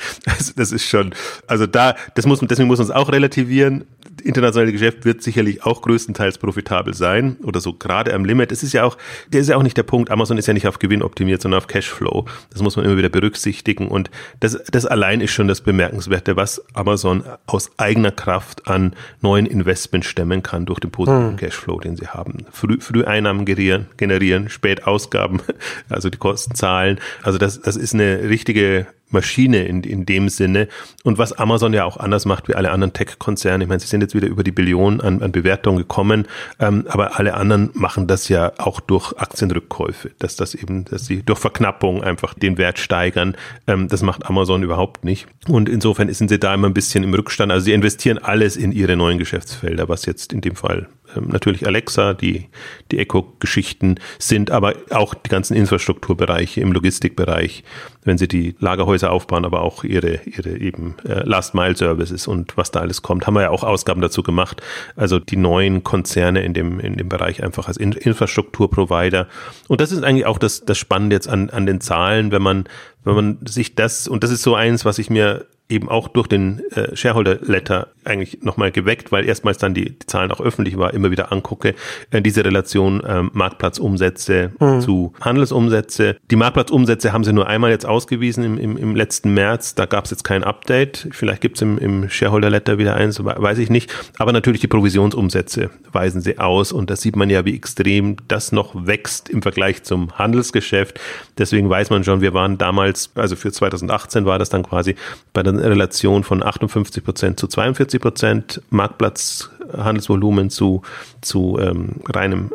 das 0.56 0.72
ist 0.72 0.84
schon, 0.84 1.14
also 1.46 1.66
da, 1.68 1.94
das 2.16 2.26
muss, 2.26 2.40
deswegen 2.40 2.66
muss 2.66 2.78
man 2.78 2.88
es 2.88 2.90
auch 2.94 3.12
relativieren 3.12 3.84
internationale 4.22 4.72
Geschäft 4.72 5.04
wird 5.04 5.22
sicherlich 5.22 5.64
auch 5.64 5.82
größtenteils 5.82 6.38
profitabel 6.38 6.94
sein 6.94 7.36
oder 7.42 7.60
so 7.60 7.72
gerade 7.72 8.14
am 8.14 8.24
Limit. 8.24 8.52
Es 8.52 8.62
ist 8.62 8.72
ja 8.72 8.84
auch, 8.84 8.96
der 9.32 9.40
ist 9.40 9.48
ja 9.48 9.56
auch 9.56 9.62
nicht 9.62 9.76
der 9.76 9.82
Punkt. 9.82 10.10
Amazon 10.10 10.38
ist 10.38 10.46
ja 10.46 10.54
nicht 10.54 10.66
auf 10.66 10.78
Gewinn 10.78 11.02
optimiert, 11.02 11.42
sondern 11.42 11.58
auf 11.58 11.66
Cashflow. 11.66 12.26
Das 12.50 12.62
muss 12.62 12.76
man 12.76 12.84
immer 12.84 12.96
wieder 12.96 13.08
berücksichtigen. 13.08 13.88
Und 13.88 14.10
das, 14.40 14.62
das 14.70 14.86
allein 14.86 15.20
ist 15.20 15.32
schon 15.32 15.48
das 15.48 15.60
Bemerkenswerte, 15.60 16.36
was 16.36 16.62
Amazon 16.74 17.24
aus 17.46 17.70
eigener 17.78 18.10
Kraft 18.10 18.68
an 18.68 18.94
neuen 19.20 19.46
Investments 19.46 20.06
stemmen 20.06 20.42
kann 20.42 20.66
durch 20.66 20.80
den 20.80 20.90
positiven 20.90 21.30
hm. 21.30 21.36
Cashflow, 21.36 21.80
den 21.80 21.96
sie 21.96 22.08
haben. 22.08 22.46
Früh, 22.50 22.80
früh 22.80 23.04
Einnahmen 23.04 23.44
generieren, 23.44 23.86
generieren, 23.96 24.48
spät 24.48 24.86
Ausgaben, 24.86 25.40
also 25.88 26.10
die 26.10 26.18
Kosten 26.18 26.54
zahlen. 26.54 27.00
Also 27.22 27.38
das, 27.38 27.60
das 27.60 27.76
ist 27.76 27.94
eine 27.94 28.28
richtige 28.28 28.86
Maschine 29.16 29.64
in, 29.64 29.82
in 29.82 30.04
dem 30.04 30.28
Sinne. 30.28 30.68
Und 31.02 31.18
was 31.18 31.32
Amazon 31.32 31.72
ja 31.72 31.84
auch 31.84 31.96
anders 31.96 32.26
macht 32.26 32.48
wie 32.48 32.54
alle 32.54 32.70
anderen 32.70 32.92
Tech-Konzerne. 32.92 33.64
Ich 33.64 33.68
meine, 33.68 33.80
sie 33.80 33.86
sind 33.86 34.02
jetzt 34.02 34.14
wieder 34.14 34.28
über 34.28 34.44
die 34.44 34.52
Billionen 34.52 35.00
an, 35.00 35.22
an 35.22 35.32
Bewertungen 35.32 35.78
gekommen, 35.78 36.26
ähm, 36.60 36.84
aber 36.88 37.18
alle 37.18 37.34
anderen 37.34 37.70
machen 37.72 38.06
das 38.06 38.28
ja 38.28 38.52
auch 38.58 38.80
durch 38.80 39.12
Aktienrückkäufe, 39.16 40.10
dass 40.18 40.36
das 40.36 40.54
eben, 40.54 40.84
dass 40.84 41.06
sie 41.06 41.22
durch 41.22 41.38
Verknappung 41.38 42.02
einfach 42.02 42.34
den 42.34 42.58
Wert 42.58 42.78
steigern. 42.78 43.36
Ähm, 43.66 43.88
das 43.88 44.02
macht 44.02 44.26
Amazon 44.26 44.62
überhaupt 44.62 45.04
nicht. 45.04 45.26
Und 45.48 45.68
insofern 45.68 46.12
sind 46.12 46.28
sie 46.28 46.38
da 46.38 46.54
immer 46.54 46.68
ein 46.68 46.74
bisschen 46.74 47.02
im 47.02 47.14
Rückstand. 47.14 47.50
Also 47.50 47.64
sie 47.64 47.72
investieren 47.72 48.18
alles 48.18 48.56
in 48.56 48.72
ihre 48.72 48.96
neuen 48.96 49.18
Geschäftsfelder, 49.18 49.88
was 49.88 50.04
jetzt 50.04 50.32
in 50.32 50.42
dem 50.42 50.56
Fall 50.56 50.88
natürlich 51.20 51.66
Alexa, 51.66 52.14
die, 52.14 52.46
die 52.90 52.98
Eco-Geschichten 52.98 53.96
sind, 54.18 54.50
aber 54.50 54.74
auch 54.90 55.14
die 55.14 55.28
ganzen 55.28 55.54
Infrastrukturbereiche 55.56 56.60
im 56.60 56.72
Logistikbereich, 56.72 57.64
wenn 58.04 58.18
sie 58.18 58.28
die 58.28 58.54
Lagerhäuser 58.58 59.12
aufbauen, 59.12 59.44
aber 59.44 59.62
auch 59.62 59.84
ihre, 59.84 60.20
ihre 60.24 60.56
eben 60.58 60.96
äh, 61.04 61.22
Last-Mile-Services 61.24 62.26
und 62.26 62.56
was 62.56 62.70
da 62.70 62.80
alles 62.80 63.02
kommt, 63.02 63.26
haben 63.26 63.34
wir 63.34 63.42
ja 63.42 63.50
auch 63.50 63.64
Ausgaben 63.64 64.00
dazu 64.00 64.22
gemacht. 64.22 64.62
Also 64.94 65.18
die 65.18 65.36
neuen 65.36 65.82
Konzerne 65.82 66.42
in 66.42 66.54
dem, 66.54 66.80
in 66.80 66.96
dem 66.96 67.08
Bereich 67.08 67.42
einfach 67.42 67.68
als 67.68 67.76
In 67.76 67.92
Infrastrukturprovider. 67.92 69.26
Und 69.68 69.80
das 69.80 69.92
ist 69.92 70.04
eigentlich 70.04 70.26
auch 70.26 70.38
das, 70.38 70.64
das 70.64 70.78
Spannende 70.78 71.16
jetzt 71.16 71.28
an, 71.28 71.50
an 71.50 71.66
den 71.66 71.80
Zahlen, 71.80 72.30
wenn 72.32 72.42
man, 72.42 72.64
wenn 73.04 73.14
man 73.14 73.38
sich 73.46 73.74
das, 73.74 74.08
und 74.08 74.22
das 74.24 74.30
ist 74.30 74.42
so 74.42 74.54
eins, 74.54 74.84
was 74.84 74.98
ich 74.98 75.10
mir 75.10 75.46
eben 75.68 75.88
auch 75.88 76.08
durch 76.08 76.28
den 76.28 76.60
äh, 76.70 76.94
Shareholder 76.94 77.38
Letter 77.42 77.88
eigentlich 78.06 78.42
nochmal 78.42 78.70
geweckt, 78.72 79.12
weil 79.12 79.24
erstmals 79.26 79.58
dann 79.58 79.74
die, 79.74 79.98
die 79.98 80.06
Zahlen 80.06 80.30
auch 80.30 80.40
öffentlich 80.40 80.76
war, 80.78 80.94
immer 80.94 81.10
wieder 81.10 81.32
angucke, 81.32 81.74
äh, 82.10 82.22
diese 82.22 82.44
Relation 82.44 83.02
ähm, 83.06 83.30
Marktplatzumsätze 83.32 84.52
mhm. 84.58 84.80
zu 84.80 85.12
Handelsumsätze. 85.20 86.16
Die 86.30 86.36
Marktplatzumsätze 86.36 87.12
haben 87.12 87.24
sie 87.24 87.32
nur 87.32 87.46
einmal 87.46 87.70
jetzt 87.70 87.86
ausgewiesen 87.86 88.44
im, 88.44 88.58
im, 88.58 88.76
im 88.76 88.96
letzten 88.96 89.34
März, 89.34 89.74
da 89.74 89.86
gab 89.86 90.04
es 90.04 90.10
jetzt 90.10 90.24
kein 90.24 90.44
Update, 90.44 91.08
vielleicht 91.10 91.40
gibt 91.40 91.56
es 91.56 91.62
im, 91.62 91.78
im 91.78 92.08
Shareholder 92.08 92.50
Letter 92.50 92.78
wieder 92.78 92.94
eins, 92.94 93.22
weiß 93.22 93.58
ich 93.58 93.70
nicht, 93.70 93.92
aber 94.18 94.32
natürlich 94.32 94.60
die 94.60 94.68
Provisionsumsätze 94.68 95.70
weisen 95.92 96.20
sie 96.20 96.38
aus 96.38 96.72
und 96.72 96.90
da 96.90 96.96
sieht 96.96 97.16
man 97.16 97.30
ja, 97.30 97.44
wie 97.44 97.54
extrem 97.54 98.16
das 98.28 98.52
noch 98.52 98.86
wächst 98.86 99.28
im 99.28 99.42
Vergleich 99.42 99.82
zum 99.82 100.12
Handelsgeschäft. 100.18 101.00
Deswegen 101.38 101.68
weiß 101.68 101.90
man 101.90 102.04
schon, 102.04 102.20
wir 102.20 102.34
waren 102.34 102.58
damals, 102.58 103.10
also 103.14 103.36
für 103.36 103.52
2018 103.52 104.26
war 104.26 104.38
das 104.38 104.48
dann 104.48 104.62
quasi 104.62 104.94
bei 105.32 105.42
der 105.42 105.54
Relation 105.54 106.24
von 106.24 106.42
58 106.42 107.04
Prozent 107.04 107.40
zu 107.40 107.46
42 107.46 107.95
Prozent 108.00 108.62
Marktplatzhandelsvolumen 108.70 110.50
zu, 110.50 110.82
zu 111.20 111.58
ähm, 111.60 111.96
reinem 112.08 112.50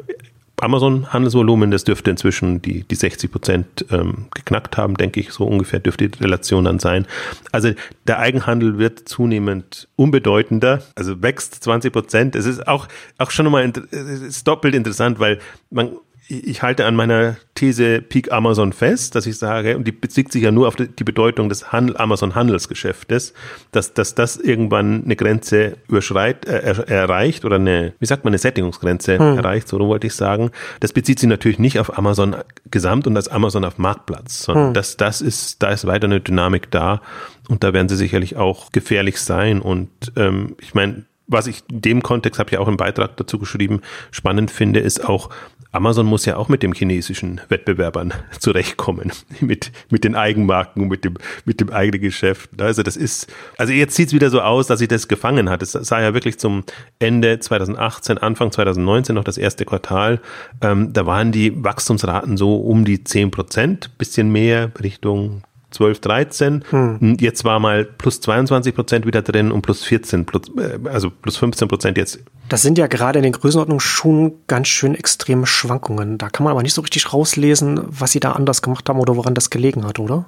Amazon-Handelsvolumen, 0.62 1.72
das 1.72 1.84
dürfte 1.84 2.12
inzwischen 2.12 2.62
die, 2.62 2.84
die 2.84 2.96
60 2.96 3.32
Prozent 3.32 3.86
ähm, 3.90 4.28
geknackt 4.34 4.78
haben, 4.78 4.96
denke 4.96 5.20
ich, 5.20 5.32
so 5.32 5.46
ungefähr 5.46 5.80
dürfte 5.80 6.08
die 6.08 6.24
Relation 6.24 6.66
dann 6.66 6.80
sein. 6.80 7.08
Also 7.52 7.72
der 8.08 8.20
Eigenhandel 8.20 8.78
wird 8.78 9.10
zunehmend 9.10 9.88
unbedeutender, 9.96 10.84
also 10.96 11.22
wächst 11.22 11.64
20 11.64 11.92
Prozent. 11.92 12.36
Es 12.36 12.46
ist 12.46 12.68
auch, 12.68 12.88
auch 13.18 13.32
schon 13.32 13.48
ist 13.92 14.48
doppelt 14.48 14.76
interessant, 14.76 15.20
weil 15.20 15.40
man 15.72 15.92
ich 16.32 16.62
halte 16.62 16.86
an 16.86 16.96
meiner 16.96 17.36
These 17.56 18.02
Peak 18.02 18.32
Amazon 18.32 18.74
fest, 18.74 19.16
dass 19.16 19.26
ich 19.26 19.38
sage, 19.38 19.76
und 19.76 19.86
die 19.86 19.92
bezieht 19.92 20.32
sich 20.32 20.44
ja 20.44 20.52
nur 20.52 20.68
auf 20.68 20.76
die 20.76 21.04
Bedeutung 21.04 21.50
des 21.50 21.72
Handel, 21.72 21.98
Amazon-Handelsgeschäftes, 21.98 23.34
dass, 23.72 23.94
dass 23.94 24.16
das 24.16 24.38
irgendwann 24.38 25.04
eine 25.04 25.16
Grenze 25.16 25.78
überschreit, 25.88 26.46
äh, 26.46 26.74
erreicht 26.88 27.44
oder 27.44 27.58
eine, 27.58 27.94
wie 28.00 28.06
sagt 28.06 28.24
man, 28.24 28.32
eine 28.32 28.38
Sättigungsgrenze 28.38 29.20
hm. 29.20 29.38
erreicht, 29.38 29.68
so 29.68 29.80
wollte 29.80 30.08
ich 30.08 30.16
sagen. 30.16 30.52
Das 30.80 30.94
bezieht 30.94 31.20
sich 31.20 31.28
natürlich 31.28 31.60
nicht 31.60 31.80
auf 31.80 31.98
Amazon 31.98 32.36
Gesamt 32.70 33.08
und 33.08 33.16
das 33.16 33.28
Amazon 33.28 33.66
auf 33.66 33.78
Marktplatz, 33.78 34.44
sondern 34.44 34.68
hm. 34.68 34.74
das, 34.74 34.98
das 34.98 35.22
ist, 35.22 35.62
da 35.62 35.72
ist 35.72 35.86
weiter 35.86 36.06
eine 36.06 36.22
Dynamik 36.22 36.72
da 36.72 37.02
und 37.50 37.64
da 37.64 37.74
werden 37.74 37.90
sie 37.90 37.98
sicherlich 37.98 38.38
auch 38.38 38.72
gefährlich 38.72 39.20
sein 39.20 39.62
und 39.62 39.90
ähm, 40.16 40.56
ich 40.62 40.74
meine, 40.74 41.04
was 41.32 41.48
ich 41.48 41.64
in 41.72 41.82
dem 41.82 42.04
Kontext, 42.04 42.40
habe 42.40 42.50
ich 42.52 42.58
auch 42.58 42.68
einen 42.68 42.78
Beitrag 42.78 43.18
dazu 43.18 43.40
geschrieben, 43.40 43.82
spannend 44.12 44.52
finde, 44.52 44.80
ist 44.80 45.08
auch, 45.08 45.30
Amazon 45.72 46.06
muss 46.06 46.26
ja 46.26 46.36
auch 46.36 46.50
mit 46.50 46.64
dem 46.64 46.74
chinesischen 46.74 47.40
Wettbewerbern 47.48 48.14
zurechtkommen, 48.40 49.12
mit, 49.40 49.72
mit 49.90 50.04
den 50.04 50.16
Eigenmarken 50.16 50.88
mit 50.88 51.06
dem, 51.06 51.16
mit 51.46 51.62
dem 51.62 51.70
eigenen 51.70 52.02
Geschäft. 52.02 52.50
Also 52.62 52.84
das 52.84 52.98
ist, 52.98 53.32
also 53.58 53.72
jetzt 53.72 53.96
sieht 53.96 54.08
es 54.08 54.14
wieder 54.14 54.30
so 54.30 54.42
aus, 54.42 54.68
dass 54.68 54.80
sich 54.80 54.90
das 54.90 55.08
gefangen 55.08 55.50
hat. 55.50 55.62
Es 55.62 55.72
sah 55.72 56.02
ja 56.02 56.14
wirklich 56.14 56.38
zum 56.38 56.64
Ende 57.00 57.40
2018, 57.40 58.18
Anfang 58.18 58.52
2019 58.52 59.16
noch 59.16 59.24
das 59.24 59.38
erste 59.38 59.66
Quartal. 59.66 60.20
Ähm, 60.62 60.92
da 60.92 61.06
waren 61.06 61.32
die 61.32 61.64
Wachstumsraten 61.64 62.36
so 62.36 62.58
um 62.58 62.84
die 62.84 63.04
10 63.04 63.32
Prozent, 63.32 63.98
bisschen 63.98 64.32
mehr 64.32 64.72
Richtung 64.82 65.44
12, 65.72 66.00
13. 66.00 66.64
Hm. 66.70 67.18
Jetzt 67.20 67.44
war 67.44 67.60
mal 67.60 67.86
plus 67.86 68.22
22 68.22 68.76
Prozent 68.76 69.06
wieder 69.06 69.22
drin 69.22 69.52
und 69.52 69.62
plus 69.62 69.84
14, 69.84 70.26
plus, 70.26 70.44
äh, 70.58 70.78
also 70.88 71.10
plus 71.10 71.38
15 71.38 71.68
Prozent 71.68 71.98
jetzt. 71.98 72.20
Das 72.50 72.62
sind 72.62 72.78
ja 72.78 72.88
gerade 72.88 73.20
in 73.20 73.24
den 73.24 73.32
Größenordnungen 73.32 73.80
schon 73.80 74.34
ganz 74.48 74.68
schön 74.68 74.94
extreme 74.94 75.48
Schwankungen. 75.48 76.18
Da 76.18 76.30
kann 76.30 76.44
man 76.44 76.52
aber 76.52 76.62
nicht 76.62 76.74
so 76.74 76.82
richtig 76.82 77.14
rauslesen, 77.14 77.80
was 77.88 78.12
sie 78.12 78.20
da 78.20 78.34
anders 78.34 78.62
gemacht 78.62 78.88
haben 78.90 79.00
oder 79.00 79.16
woran 79.16 79.34
das 79.34 79.50
gelegen 79.50 79.86
hat, 79.86 80.00
oder? 80.00 80.26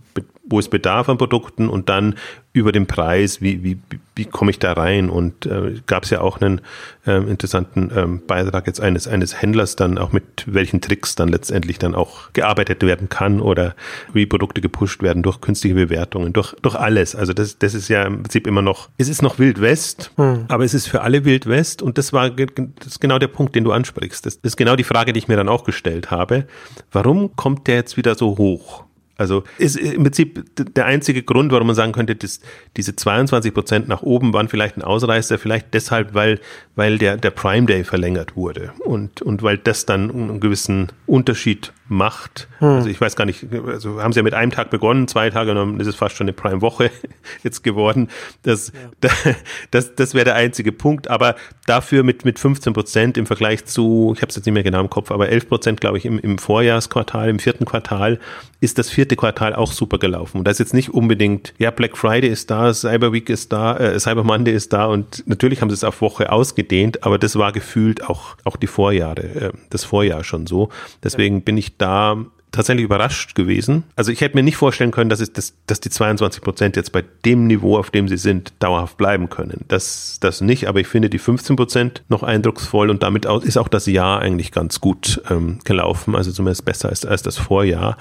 wo 0.48 0.58
ist 0.58 0.70
Bedarf 0.70 1.08
an 1.08 1.18
Produkten 1.18 1.68
und 1.68 1.88
dann 1.88 2.14
über 2.52 2.72
den 2.72 2.86
Preis, 2.86 3.40
wie, 3.40 3.62
wie, 3.62 3.78
wie 4.16 4.24
komme 4.24 4.50
ich 4.50 4.58
da 4.58 4.72
rein? 4.72 5.10
Und 5.10 5.46
äh, 5.46 5.74
gab 5.86 6.04
es 6.04 6.10
ja 6.10 6.22
auch 6.22 6.40
einen 6.40 6.60
äh, 7.06 7.18
interessanten 7.18 7.92
ähm, 7.94 8.22
Beitrag 8.26 8.66
jetzt 8.66 8.80
eines, 8.80 9.06
eines 9.06 9.40
Händlers 9.40 9.76
dann 9.76 9.98
auch 9.98 10.12
mit 10.12 10.44
welchen 10.46 10.80
Tricks 10.80 11.14
dann 11.14 11.28
letztendlich 11.28 11.78
dann 11.78 11.94
auch 11.94 12.32
gearbeitet 12.32 12.82
werden 12.82 13.08
kann 13.08 13.40
oder 13.40 13.76
wie 14.12 14.26
Produkte 14.26 14.60
gepusht 14.60 15.02
werden 15.02 15.22
durch 15.22 15.40
künstliche 15.40 15.74
Bewertungen, 15.76 16.32
durch, 16.32 16.54
durch 16.62 16.74
alles. 16.74 17.14
Also 17.14 17.32
das, 17.32 17.58
das 17.58 17.74
ist 17.74 17.88
ja 17.88 18.04
im 18.04 18.22
Prinzip 18.22 18.46
immer 18.46 18.62
noch, 18.62 18.88
es 18.96 19.08
ist 19.08 19.22
noch 19.22 19.38
Wild 19.38 19.60
West, 19.60 20.10
hm. 20.16 20.46
aber 20.48 20.64
es 20.64 20.74
ist 20.74 20.88
für 20.88 21.02
alle 21.02 21.24
Wild 21.24 21.46
West 21.46 21.82
und 21.82 21.98
das 21.98 22.12
war 22.12 22.30
das 22.30 22.86
ist 22.86 23.00
genau 23.00 23.18
der 23.18 23.28
Punkt, 23.28 23.54
den 23.54 23.64
du 23.64 23.72
ansprichst. 23.72 24.24
Das 24.26 24.36
ist 24.36 24.56
genau 24.56 24.74
die 24.74 24.84
Frage, 24.84 25.12
die 25.12 25.18
ich 25.18 25.28
mir 25.28 25.36
dann 25.36 25.48
auch 25.48 25.64
gestellt 25.64 26.10
habe. 26.10 26.46
Warum 26.90 27.36
kommt 27.36 27.66
der 27.66 27.76
jetzt 27.76 27.96
wieder 27.96 28.14
so 28.14 28.38
hoch? 28.38 28.87
Also 29.18 29.42
ist 29.58 29.76
im 29.76 30.04
Prinzip 30.04 30.44
der 30.74 30.86
einzige 30.86 31.24
Grund, 31.24 31.50
warum 31.50 31.66
man 31.66 31.76
sagen 31.76 31.90
könnte, 31.90 32.14
dass 32.14 32.40
diese 32.76 32.94
22 32.94 33.52
Prozent 33.52 33.88
nach 33.88 34.02
oben 34.02 34.32
waren 34.32 34.48
vielleicht 34.48 34.76
ein 34.76 34.82
Ausreißer, 34.82 35.38
vielleicht 35.38 35.74
deshalb, 35.74 36.14
weil, 36.14 36.40
weil 36.76 36.98
der, 36.98 37.16
der 37.16 37.30
Prime 37.32 37.66
Day 37.66 37.82
verlängert 37.82 38.36
wurde 38.36 38.72
und, 38.78 39.20
und 39.20 39.42
weil 39.42 39.58
das 39.58 39.86
dann 39.86 40.10
einen 40.10 40.40
gewissen 40.40 40.88
Unterschied 41.06 41.72
macht. 41.88 42.48
Hm. 42.58 42.68
Also 42.68 42.88
ich 42.88 43.00
weiß 43.00 43.16
gar 43.16 43.24
nicht, 43.24 43.46
also 43.66 44.02
haben 44.02 44.12
sie 44.12 44.18
ja 44.18 44.22
mit 44.22 44.34
einem 44.34 44.52
Tag 44.52 44.70
begonnen, 44.70 45.08
zwei 45.08 45.30
Tage, 45.30 45.50
und 45.50 45.56
dann 45.56 45.80
ist 45.80 45.86
es 45.86 45.94
fast 45.96 46.16
schon 46.16 46.24
eine 46.24 46.32
Prime-Woche 46.32 46.90
jetzt 47.42 47.62
geworden. 47.62 48.08
Das, 48.42 48.72
ja. 49.02 49.10
das, 49.70 49.94
das 49.94 50.14
wäre 50.14 50.24
der 50.24 50.34
einzige 50.34 50.72
Punkt. 50.72 51.08
Aber 51.08 51.36
dafür 51.66 52.02
mit, 52.02 52.24
mit 52.24 52.38
15 52.38 52.72
Prozent 52.72 53.18
im 53.18 53.26
Vergleich 53.26 53.64
zu, 53.64 54.12
ich 54.14 54.22
habe 54.22 54.30
es 54.30 54.36
jetzt 54.36 54.46
nicht 54.46 54.54
mehr 54.54 54.62
genau 54.62 54.80
im 54.80 54.90
Kopf, 54.90 55.10
aber 55.10 55.28
11 55.28 55.48
Prozent, 55.48 55.80
glaube 55.80 55.98
ich, 55.98 56.04
im, 56.04 56.18
im 56.18 56.38
Vorjahresquartal, 56.38 57.28
im 57.28 57.38
vierten 57.38 57.64
Quartal, 57.64 58.18
ist 58.60 58.78
das 58.78 58.90
vierte 58.90 59.16
Quartal 59.16 59.54
auch 59.54 59.72
super 59.72 59.98
gelaufen. 59.98 60.38
Und 60.38 60.44
da 60.44 60.50
ist 60.50 60.58
jetzt 60.58 60.74
nicht 60.74 60.90
unbedingt, 60.90 61.54
ja, 61.58 61.70
Black 61.70 61.96
Friday 61.96 62.28
ist 62.28 62.50
da, 62.50 62.74
Cyber 62.74 63.12
Week 63.12 63.28
ist 63.30 63.52
da, 63.52 63.76
äh, 63.76 64.00
Cyber 64.00 64.24
Monday 64.24 64.52
ist 64.52 64.72
da 64.72 64.86
und 64.86 65.22
natürlich 65.26 65.62
haben 65.62 65.70
sie 65.70 65.74
es 65.74 65.84
auf 65.84 66.00
Woche 66.00 66.32
ausgedehnt, 66.32 67.04
aber 67.04 67.18
das 67.18 67.36
war 67.36 67.52
gefühlt 67.52 68.04
auch, 68.08 68.36
auch 68.44 68.56
die 68.56 68.66
Vorjahre, 68.66 69.22
äh, 69.22 69.52
das 69.70 69.84
Vorjahr 69.84 70.24
schon 70.24 70.46
so. 70.46 70.70
Deswegen 71.04 71.36
ja. 71.36 71.42
bin 71.44 71.56
ich 71.56 71.76
da 71.78 72.16
tatsächlich 72.50 72.84
überrascht 72.84 73.34
gewesen. 73.34 73.84
Also 73.94 74.10
ich 74.10 74.20
hätte 74.20 74.36
mir 74.36 74.42
nicht 74.42 74.56
vorstellen 74.56 74.90
können, 74.90 75.10
dass, 75.10 75.20
es, 75.20 75.32
dass, 75.32 75.54
dass 75.66 75.80
die 75.80 75.90
22 75.90 76.42
Prozent 76.42 76.76
jetzt 76.76 76.92
bei 76.92 77.04
dem 77.24 77.46
Niveau, 77.46 77.76
auf 77.76 77.90
dem 77.90 78.08
sie 78.08 78.16
sind, 78.16 78.52
dauerhaft 78.58 78.96
bleiben 78.96 79.28
können. 79.28 79.64
Das, 79.68 80.18
das 80.20 80.40
nicht, 80.40 80.66
aber 80.66 80.80
ich 80.80 80.86
finde 80.86 81.10
die 81.10 81.18
15 81.18 81.56
Prozent 81.56 82.02
noch 82.08 82.22
eindrucksvoll 82.22 82.90
und 82.90 83.02
damit 83.02 83.26
ist 83.26 83.58
auch 83.58 83.68
das 83.68 83.86
Jahr 83.86 84.20
eigentlich 84.20 84.52
ganz 84.52 84.80
gut 84.80 85.22
ähm, 85.30 85.58
gelaufen, 85.64 86.16
also 86.16 86.32
zumindest 86.32 86.64
besser 86.64 86.88
als, 86.88 87.04
als 87.04 87.22
das 87.22 87.36
Vorjahr. 87.36 87.96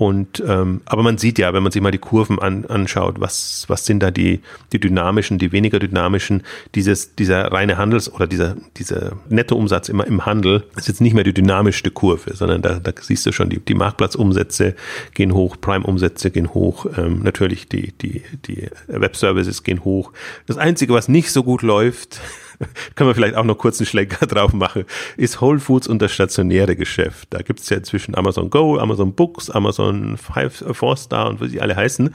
Und 0.00 0.42
ähm, 0.48 0.80
aber 0.86 1.02
man 1.02 1.18
sieht 1.18 1.38
ja, 1.38 1.52
wenn 1.52 1.62
man 1.62 1.72
sich 1.72 1.82
mal 1.82 1.90
die 1.90 1.98
Kurven 1.98 2.38
an, 2.38 2.64
anschaut, 2.64 3.20
was 3.20 3.66
was 3.68 3.84
sind 3.84 4.02
da 4.02 4.10
die 4.10 4.40
die 4.72 4.80
dynamischen, 4.80 5.36
die 5.38 5.52
weniger 5.52 5.78
dynamischen, 5.78 6.42
dieses 6.74 7.16
dieser 7.16 7.52
reine 7.52 7.76
Handels 7.76 8.10
oder 8.10 8.26
dieser 8.26 8.56
dieser 8.78 9.12
Nettoumsatz 9.28 9.90
immer 9.90 10.06
im 10.06 10.24
Handel 10.24 10.64
ist 10.74 10.88
jetzt 10.88 11.02
nicht 11.02 11.12
mehr 11.12 11.24
die 11.24 11.34
dynamischste 11.34 11.90
Kurve, 11.90 12.34
sondern 12.34 12.62
da, 12.62 12.78
da 12.78 12.92
siehst 12.98 13.26
du 13.26 13.32
schon 13.32 13.50
die 13.50 13.60
die 13.60 13.74
Marktplatzumsätze 13.74 14.74
gehen 15.12 15.34
hoch, 15.34 15.58
Prime-Umsätze 15.60 16.30
gehen 16.30 16.54
hoch, 16.54 16.86
ähm, 16.96 17.20
natürlich 17.22 17.68
die 17.68 17.92
die 17.92 18.22
die 18.46 18.70
Web-Services 18.86 19.64
gehen 19.64 19.84
hoch. 19.84 20.12
Das 20.46 20.56
einzige, 20.56 20.94
was 20.94 21.08
nicht 21.08 21.30
so 21.30 21.42
gut 21.42 21.60
läuft 21.60 22.22
können 22.94 23.08
wir 23.08 23.14
vielleicht 23.14 23.34
auch 23.34 23.44
noch 23.44 23.56
kurz 23.58 23.80
einen 23.80 23.86
Schlenker 23.86 24.26
drauf 24.28 24.52
machen, 24.52 24.84
ist 25.16 25.40
Whole 25.40 25.60
Foods 25.60 25.88
und 25.88 26.00
das 26.00 26.12
stationäre 26.12 26.76
Geschäft. 26.76 27.28
Da 27.30 27.42
gibt 27.42 27.60
es 27.60 27.68
ja 27.68 27.78
inzwischen 27.78 28.14
Amazon 28.14 28.50
Go, 28.50 28.78
Amazon 28.78 29.14
Books, 29.14 29.50
Amazon 29.50 30.16
Five, 30.16 30.60
äh, 30.62 30.74
Four 30.74 30.96
Star 30.96 31.28
und 31.28 31.40
wie 31.40 31.48
sie 31.48 31.60
alle 31.60 31.76
heißen. 31.76 32.14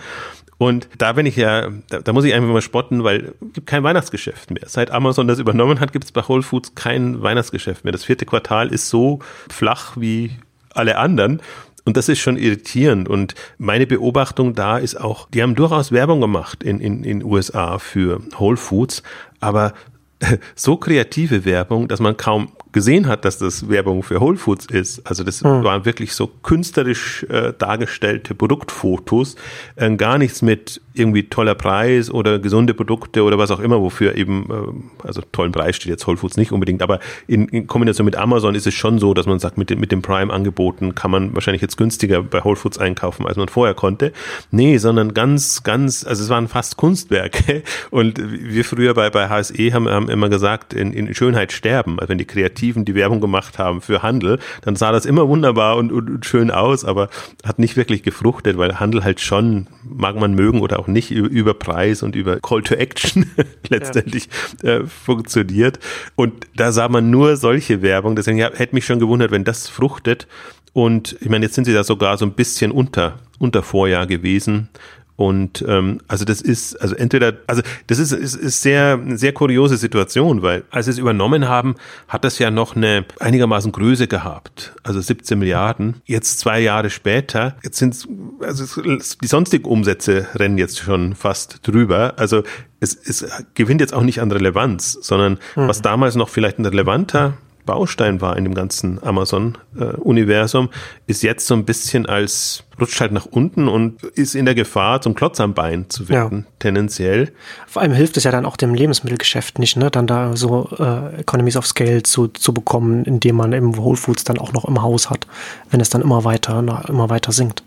Und 0.58 0.88
da 0.98 1.14
bin 1.14 1.26
ich 1.26 1.36
ja, 1.36 1.70
da, 1.90 2.00
da 2.00 2.14
muss 2.14 2.24
ich 2.24 2.34
einfach 2.34 2.50
mal 2.50 2.62
spotten, 2.62 3.04
weil 3.04 3.34
es 3.42 3.54
gibt 3.54 3.68
kein 3.68 3.84
Weihnachtsgeschäft 3.84 4.52
mehr. 4.52 4.64
Seit 4.68 4.90
Amazon 4.90 5.28
das 5.28 5.40
übernommen 5.40 5.80
hat, 5.82 5.92
gibt 5.92 6.06
es 6.06 6.12
bei 6.12 6.26
Whole 6.26 6.44
Foods 6.44 6.76
kein 6.76 7.22
Weihnachtsgeschäft 7.22 7.84
mehr. 7.84 7.92
Das 7.92 8.06
vierte 8.06 8.26
Quartal 8.26 8.70
ist 8.70 8.90
so 8.90 9.20
flach 9.50 9.98
wie 9.98 10.32
alle 10.74 10.98
anderen. 10.98 11.42
Und 11.84 11.98
das 11.98 12.10
ist 12.10 12.20
schon 12.20 12.38
irritierend. 12.38 13.08
Und 13.08 13.36
meine 13.58 13.86
Beobachtung 13.86 14.56
da 14.56 14.78
ist 14.78 14.96
auch, 15.00 15.30
die 15.30 15.44
haben 15.44 15.56
durchaus 15.56 15.92
Werbung 15.92 16.20
gemacht 16.20 16.64
in, 16.64 16.80
in, 16.80 17.04
in 17.04 17.24
USA 17.24 17.78
für 17.78 18.22
Whole 18.40 18.58
Foods, 18.58 19.04
aber 19.40 19.74
so 20.56 20.78
kreative 20.78 21.46
Werbung, 21.46 21.88
dass 21.88 22.00
man 22.00 22.18
kaum 22.18 22.52
gesehen 22.72 23.08
hat, 23.08 23.26
dass 23.26 23.38
das 23.38 23.70
Werbung 23.70 24.04
für 24.04 24.20
Whole 24.20 24.38
Foods 24.38 24.66
ist. 24.66 25.06
Also 25.06 25.24
das 25.24 25.42
hm. 25.42 25.64
waren 25.64 25.86
wirklich 25.86 26.14
so 26.14 26.28
künstlerisch 26.28 27.24
äh, 27.30 27.54
dargestellte 27.58 28.36
Produktfotos, 28.36 29.36
äh, 29.76 29.96
gar 29.96 30.18
nichts 30.18 30.42
mit 30.42 30.82
irgendwie 30.98 31.24
toller 31.30 31.56
Preis 31.56 32.10
oder 32.10 32.40
gesunde 32.40 32.74
Produkte 32.74 33.24
oder 33.24 33.38
was 33.38 33.52
auch 33.52 33.60
immer, 33.60 33.82
wofür 33.82 34.16
eben, 34.16 34.50
äh, 34.50 35.08
also 35.08 35.22
tollen 35.32 35.52
Preis 35.52 35.76
steht 35.76 35.90
jetzt 35.90 36.08
Whole 36.08 36.18
Foods 36.18 36.38
nicht 36.38 36.52
unbedingt, 36.52 36.82
aber 36.82 37.00
in, 37.28 37.48
in 37.50 37.68
Kombination 37.68 38.06
mit 38.06 38.16
Amazon 38.16 38.56
ist 38.56 38.68
es 38.68 38.74
schon 38.74 39.00
so, 39.00 39.14
dass 39.14 39.26
man 39.26 39.40
sagt, 39.40 39.58
mit, 39.58 39.78
mit 39.78 39.92
den 39.92 40.02
Prime-Angeboten 40.02 40.96
kann 40.96 41.12
man 41.12 41.34
wahrscheinlich 41.36 41.62
jetzt 41.62 41.78
günstiger 41.78 42.24
bei 42.24 42.44
Whole 42.44 42.56
Foods 42.56 42.78
einkaufen, 42.78 43.26
als 43.28 43.38
man 43.38 43.48
vorher 43.48 43.74
konnte. 43.74 44.12
Nee, 44.52 44.78
sondern 44.78 45.14
ganz, 45.14 45.64
ganz, 45.64 46.06
also 46.06 46.24
es 46.24 46.30
waren 46.30 46.48
fast 46.48 46.78
Kunstwerke 46.78 47.64
und 47.92 48.20
wir 48.20 48.66
früher 48.66 48.94
bei, 48.94 49.10
bei 49.10 49.30
HSE 49.30 49.74
haben, 49.74 49.88
haben 49.88 50.10
immer 50.10 50.30
gesagt, 50.30 50.74
in, 50.74 50.94
in 50.94 51.14
Schönheit 51.14 51.52
sterben, 51.52 52.00
also 52.00 52.10
wenn 52.10 52.18
die 52.18 52.26
kreativ 52.26 52.56
Kreativen, 52.56 52.86
die 52.86 52.96
Werbung 52.96 53.22
gemacht 53.22 53.60
haben 53.60 53.82
für 53.82 54.02
Handel, 54.02 54.40
dann 54.62 54.76
sah 54.76 54.92
das 54.92 55.06
immer 55.06 55.28
wunderbar 55.28 55.78
und, 55.78 55.92
und, 55.92 56.10
und 56.10 56.26
schön 56.26 56.52
aus, 56.52 56.86
aber 56.86 57.10
hat 57.44 57.60
nicht 57.60 57.76
wirklich 57.76 58.02
gefruchtet, 58.02 58.58
weil 58.58 58.80
Handel 58.80 59.04
halt 59.04 59.20
schon, 59.20 59.68
mag 59.84 60.16
man 60.16 60.34
mögen 60.34 60.62
oder 60.62 60.80
auch 60.80 60.85
nicht, 60.88 61.12
über, 61.12 61.30
über 61.30 61.54
Preis 61.54 62.04
und 62.04 62.16
über 62.16 62.40
Call 62.40 62.62
to 62.64 62.76
Action 62.76 63.30
letztendlich 63.70 64.30
ja. 64.62 64.78
äh, 64.78 64.86
funktioniert. 64.86 65.80
Und 66.16 66.48
da 66.56 66.72
sah 66.72 66.90
man 66.90 67.10
nur 67.10 67.38
solche 67.38 67.82
Werbung. 67.82 68.16
Deswegen 68.16 68.38
ja, 68.38 68.52
hätte 68.54 68.76
mich 68.76 68.86
schon 68.86 69.00
gewundert, 69.00 69.32
wenn 69.32 69.44
das 69.44 69.68
fruchtet. 69.68 70.28
Und 70.74 71.16
ich 71.22 71.30
meine, 71.30 71.46
jetzt 71.46 71.56
sind 71.56 71.66
sie 71.66 71.74
da 71.74 71.84
sogar 71.84 72.18
so 72.18 72.26
ein 72.26 72.34
bisschen 72.34 72.72
unter, 72.72 73.20
unter 73.40 73.64
Vorjahr 73.64 74.08
gewesen. 74.08 74.70
Und 75.18 75.64
ähm, 75.68 76.00
also 76.08 76.26
das 76.26 76.42
ist, 76.42 76.76
also 76.82 76.94
entweder, 76.96 77.34
also 77.48 77.62
das 77.88 78.00
ist, 78.00 78.12
ist, 78.12 78.36
ist 78.36 78.62
sehr, 78.62 79.00
sehr 79.14 79.32
kuriose 79.32 79.78
Situation, 79.78 80.42
weil 80.42 80.64
als 80.72 80.86
sie 80.86 80.92
es 80.92 80.98
übernommen 80.98 81.48
haben, 81.48 81.76
hat 82.10 82.26
das 82.26 82.38
ja 82.38 82.52
noch 82.52 82.76
eine 82.76 83.06
einigermaßen 83.20 83.72
Größe 83.72 84.08
gehabt. 84.08 84.74
Also 84.84 85.00
17 85.00 85.40
Milliarden. 85.40 86.02
Jetzt 86.06 86.40
zwei 86.40 86.60
Jahre 86.60 86.90
später, 86.90 87.56
jetzt 87.64 87.78
sind 87.78 88.08
also 88.42 88.82
die 88.82 89.28
sonstigen 89.28 89.66
Umsätze 89.66 90.28
rennen 90.36 90.58
jetzt 90.58 90.80
schon 90.80 91.16
fast 91.16 91.66
drüber. 91.66 92.16
Also 92.18 92.44
es, 92.82 92.96
es 92.96 93.26
gewinnt 93.54 93.80
jetzt 93.80 93.94
auch 93.94 94.04
nicht 94.04 94.22
an 94.22 94.32
Relevanz, 94.32 94.98
sondern 95.02 95.40
mhm. 95.56 95.68
was 95.68 95.82
damals 95.82 96.16
noch 96.16 96.28
vielleicht 96.28 96.60
ein 96.60 96.66
relevanter 96.66 97.38
Baustein 97.66 98.22
war 98.22 98.38
in 98.38 98.44
dem 98.44 98.54
ganzen 98.54 99.02
Amazon-Universum, 99.04 100.70
ist 101.08 101.24
jetzt 101.24 101.48
so 101.48 101.56
ein 101.56 101.66
bisschen 101.66 102.06
als 102.06 102.64
rutscht 102.80 103.00
halt 103.00 103.12
nach 103.12 103.26
unten 103.26 103.68
und 103.68 104.04
ist 104.04 104.36
in 104.36 104.46
der 104.46 104.56
Gefahr, 104.56 105.02
zum 105.02 105.16
Klotz 105.16 105.40
am 105.40 105.54
Bein 105.54 105.90
zu 105.90 106.10
werden, 106.10 106.46
ja. 106.46 106.54
tendenziell. 106.60 107.32
Vor 107.68 107.82
allem 107.82 107.94
hilft 107.94 108.18
es 108.18 108.24
ja 108.24 108.32
dann 108.32 108.46
auch 108.46 108.58
dem 108.58 108.74
Lebensmittelgeschäft 108.74 109.60
nicht, 109.60 109.78
ne, 109.78 109.90
dann 109.90 110.08
da 110.08 110.36
so 110.36 110.70
äh, 110.78 111.22
Economies 111.22 111.58
of 111.58 111.66
Scale 111.66 112.04
zu, 112.04 112.28
zu 112.28 112.54
bekommen, 112.54 113.06
indem 113.06 113.38
man 113.38 113.54
im 113.54 113.78
Whole 113.78 113.98
Foods 113.98 114.24
dann 114.24 114.38
auch 114.38 114.54
noch 114.54 114.66
im 114.66 114.82
Haus 114.82 115.10
hat, 115.10 115.26
wenn 115.72 115.80
es 115.80 115.90
dann 115.90 116.02
immer 116.02 116.24
weiter, 116.24 116.60
immer 116.88 117.10
weiter 117.10 117.32
sinkt. 117.32 117.64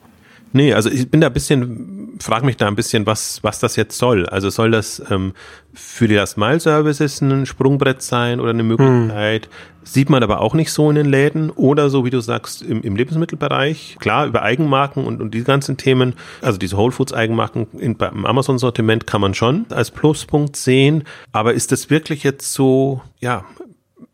Nee, 0.53 0.73
also 0.73 0.91
ich 0.91 1.11
bin 1.11 1.21
da 1.21 1.27
ein 1.27 1.33
bisschen, 1.33 1.98
frage 2.21 2.47
mich 2.47 2.57
da 2.57 2.67
ein 2.67 2.77
bisschen, 2.77 3.07
was, 3.07 3.43
was 3.43 3.61
das 3.61 3.77
jetzt 3.77 3.99
soll. 3.99 4.27
Also 4.27 4.51
soll 4.51 4.71
das 4.71 5.03
ähm, 5.11 5.33
für 5.75 6.09
die 6.09 6.15
Last-Mile-Services 6.15 7.21
ein 7.21 7.47
Sprungbrett 7.47 8.03
sein 8.03 8.41
oder 8.41 8.51
eine 8.51 8.63
Möglichkeit? 8.63 9.47
Hm. 9.47 9.53
Sieht 9.85 10.11
man 10.11 10.23
aber 10.23 10.41
auch 10.41 10.55
nicht 10.55 10.71
so 10.71 10.91
in 10.91 10.97
den 10.97 11.07
Läden 11.07 11.51
oder 11.51 11.89
so, 11.89 12.05
wie 12.05 12.11
du 12.11 12.21
sagst, 12.21 12.63
im, 12.63 12.83
im 12.83 12.97
Lebensmittelbereich. 12.97 13.97
Klar, 13.99 14.27
über 14.27 14.43
Eigenmarken 14.43 15.07
und, 15.07 15.23
und 15.23 15.33
die 15.33 15.45
ganzen 15.45 15.77
Themen, 15.77 16.15
also 16.43 16.59
diese 16.59 16.77
Whole 16.77 16.93
Foods 16.93 17.13
Eigenmarken 17.13 17.67
in, 17.79 17.95
im 17.95 18.27
Amazon-Sortiment 18.27 19.07
kann 19.07 19.21
man 19.21 19.35
schon 19.35 19.67
als 19.71 19.91
Pluspunkt 19.91 20.57
sehen. 20.57 21.05
Aber 21.33 21.55
ist 21.55 21.73
das 21.73 21.89
wirklich 21.89 22.23
jetzt 22.23 22.53
so, 22.53 23.01
ja, 23.21 23.45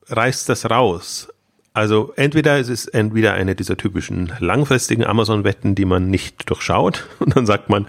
reißt 0.09 0.49
das 0.49 0.71
raus? 0.71 1.29
Also 1.75 2.13
entweder 2.15 2.59
es 2.59 2.69
ist 2.69 2.87
entweder 2.87 3.35
eine 3.35 3.57
dieser 3.57 3.77
typischen 3.77 4.33
langfristigen 4.39 5.05
Amazon-Wetten, 5.05 5.75
die 5.75 5.85
man 5.85 6.09
nicht 6.09 6.49
durchschaut 6.49 7.09
und 7.19 7.37
dann 7.37 7.47
sagt 7.47 7.69
man 7.69 7.87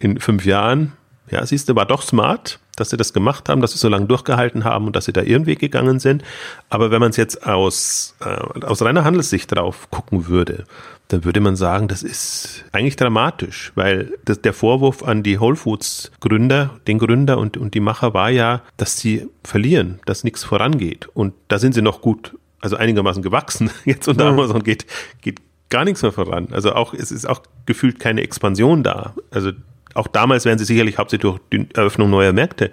in 0.00 0.18
fünf 0.18 0.44
Jahren, 0.44 0.92
ja, 1.30 1.46
siehst 1.46 1.68
du, 1.68 1.76
war 1.76 1.86
doch 1.86 2.02
smart, 2.02 2.58
dass 2.74 2.90
sie 2.90 2.96
das 2.96 3.12
gemacht 3.12 3.48
haben, 3.48 3.60
dass 3.60 3.72
sie 3.72 3.78
so 3.78 3.88
lange 3.88 4.06
durchgehalten 4.06 4.64
haben 4.64 4.86
und 4.86 4.96
dass 4.96 5.04
sie 5.04 5.12
da 5.12 5.22
ihren 5.22 5.46
Weg 5.46 5.60
gegangen 5.60 6.00
sind. 6.00 6.24
Aber 6.70 6.90
wenn 6.90 6.98
man 6.98 7.10
es 7.10 7.16
jetzt 7.16 7.46
aus, 7.46 8.16
äh, 8.20 8.64
aus 8.64 8.82
reiner 8.82 9.04
Handelssicht 9.04 9.54
drauf 9.54 9.88
gucken 9.90 10.26
würde, 10.26 10.64
dann 11.06 11.24
würde 11.24 11.40
man 11.40 11.54
sagen, 11.54 11.86
das 11.86 12.02
ist 12.02 12.64
eigentlich 12.72 12.96
dramatisch, 12.96 13.70
weil 13.76 14.12
das, 14.24 14.40
der 14.40 14.52
Vorwurf 14.52 15.04
an 15.04 15.22
die 15.22 15.38
Whole 15.38 15.56
Foods 15.56 16.10
Gründer, 16.20 16.70
den 16.86 16.98
Gründer 16.98 17.38
und, 17.38 17.56
und 17.56 17.74
die 17.74 17.80
Macher 17.80 18.14
war 18.14 18.30
ja, 18.30 18.62
dass 18.76 18.98
sie 18.98 19.28
verlieren, 19.44 20.00
dass 20.06 20.24
nichts 20.24 20.42
vorangeht. 20.42 21.08
Und 21.14 21.34
da 21.48 21.58
sind 21.58 21.74
sie 21.74 21.82
noch 21.82 22.00
gut 22.00 22.36
also 22.60 22.76
einigermaßen 22.76 23.22
gewachsen. 23.22 23.70
Jetzt 23.84 24.08
unter 24.08 24.30
mhm. 24.30 24.38
Amazon 24.38 24.62
geht, 24.62 24.86
geht 25.20 25.40
gar 25.68 25.84
nichts 25.84 26.02
mehr 26.02 26.12
voran. 26.12 26.48
Also 26.50 26.74
auch, 26.74 26.94
es 26.94 27.10
ist 27.10 27.26
auch 27.26 27.42
gefühlt 27.66 27.98
keine 27.98 28.22
Expansion 28.22 28.82
da. 28.82 29.14
Also 29.30 29.52
auch 29.94 30.06
damals 30.06 30.44
werden 30.44 30.58
sie 30.58 30.64
sicherlich 30.64 30.98
hauptsächlich 30.98 31.22
durch 31.32 31.40
die 31.52 31.68
Eröffnung 31.74 32.10
neuer 32.10 32.32
Märkte 32.32 32.70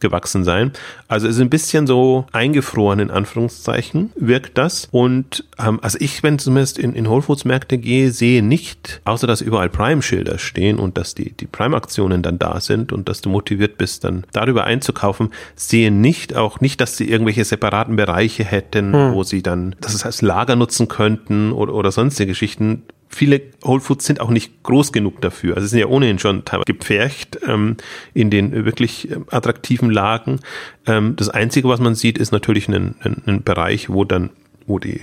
gewachsen 0.00 0.44
sein. 0.44 0.72
Also 1.08 1.26
es 1.26 1.36
ist 1.36 1.40
ein 1.40 1.50
bisschen 1.50 1.86
so 1.86 2.26
eingefroren 2.32 2.98
in 2.98 3.10
Anführungszeichen 3.10 4.12
wirkt 4.16 4.58
das. 4.58 4.88
Und 4.90 5.44
ähm, 5.58 5.78
also 5.82 5.98
ich, 6.00 6.22
wenn 6.22 6.38
zumindest 6.38 6.78
in, 6.78 6.94
in 6.94 7.08
Whole 7.08 7.22
Foods 7.22 7.44
Märkte 7.44 7.78
gehe, 7.78 8.10
sehe 8.10 8.42
nicht, 8.42 9.00
außer 9.04 9.26
dass 9.26 9.40
überall 9.40 9.68
Prime-Schilder 9.68 10.38
stehen 10.38 10.78
und 10.78 10.98
dass 10.98 11.14
die, 11.14 11.32
die 11.32 11.46
Prime-Aktionen 11.46 12.22
dann 12.22 12.38
da 12.38 12.60
sind 12.60 12.92
und 12.92 13.08
dass 13.08 13.20
du 13.20 13.30
motiviert 13.30 13.78
bist, 13.78 14.04
dann 14.04 14.24
darüber 14.32 14.64
einzukaufen, 14.64 15.30
sehe 15.56 15.90
nicht 15.90 16.36
auch 16.36 16.60
nicht, 16.60 16.80
dass 16.80 16.96
sie 16.96 17.08
irgendwelche 17.08 17.44
separaten 17.44 17.96
Bereiche 17.96 18.44
hätten, 18.44 18.92
hm. 18.92 19.14
wo 19.14 19.22
sie 19.22 19.42
dann 19.42 19.74
das 19.80 20.04
als 20.04 20.22
Lager 20.22 20.56
nutzen 20.56 20.88
könnten 20.88 21.52
oder, 21.52 21.74
oder 21.74 21.92
sonstige 21.92 22.28
Geschichten 22.28 22.82
viele 23.08 23.40
Whole 23.62 23.80
Foods 23.80 24.04
sind 24.04 24.20
auch 24.20 24.30
nicht 24.30 24.62
groß 24.62 24.92
genug 24.92 25.20
dafür. 25.20 25.56
Also 25.56 25.66
sie 25.66 25.70
sind 25.70 25.80
ja 25.80 25.86
ohnehin 25.86 26.18
schon 26.18 26.42
gepfercht 26.66 27.38
ähm, 27.46 27.76
in 28.14 28.30
den 28.30 28.64
wirklich 28.64 29.10
ähm, 29.10 29.24
attraktiven 29.30 29.90
Lagen. 29.90 30.40
Ähm, 30.86 31.16
das 31.16 31.28
Einzige, 31.28 31.68
was 31.68 31.80
man 31.80 31.94
sieht, 31.94 32.18
ist 32.18 32.32
natürlich 32.32 32.68
ein 32.68 33.42
Bereich, 33.44 33.90
wo 33.90 34.04
dann 34.04 34.30
wo 34.68 34.78
die 34.78 35.00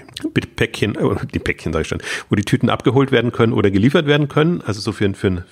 Päckchen, 0.56 0.96
äh, 0.96 1.16
die 1.34 1.40
Päckchen 1.40 1.74
sag 1.74 1.82
ich 1.82 1.88
schon, 1.88 2.02
wo 2.30 2.36
die 2.36 2.44
Tüten 2.44 2.70
abgeholt 2.70 3.12
werden 3.12 3.32
können 3.32 3.54
oder 3.54 3.72
geliefert 3.72 4.06
werden 4.06 4.28
können. 4.28 4.62
Also 4.62 4.80
so 4.80 4.92
für, 4.92 5.14
für, 5.14 5.44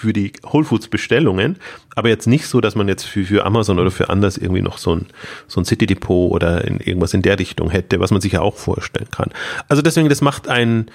für 0.00 0.12
die 0.12 0.32
Whole 0.44 0.64
Foods 0.64 0.88
Bestellungen, 0.88 1.58
aber 1.94 2.08
jetzt 2.08 2.26
nicht 2.26 2.46
so, 2.46 2.60
dass 2.60 2.74
man 2.74 2.88
jetzt 2.88 3.04
für, 3.04 3.24
für 3.24 3.44
Amazon 3.44 3.78
oder 3.78 3.90
für 3.90 4.08
anders 4.08 4.38
irgendwie 4.38 4.62
noch 4.62 4.78
so 4.78 4.94
ein, 4.94 5.06
so 5.46 5.60
ein 5.60 5.64
City 5.64 5.86
Depot 5.86 6.30
oder 6.30 6.64
in 6.64 6.78
irgendwas 6.78 7.12
in 7.12 7.22
der 7.22 7.38
Richtung 7.38 7.70
hätte, 7.70 8.00
was 8.00 8.10
man 8.10 8.20
sich 8.20 8.32
ja 8.32 8.40
auch 8.40 8.56
vorstellen 8.56 9.10
kann. 9.10 9.30
Also 9.68 9.82
deswegen, 9.82 10.08
das 10.08 10.22
macht 10.22 10.48
einen 10.48 10.90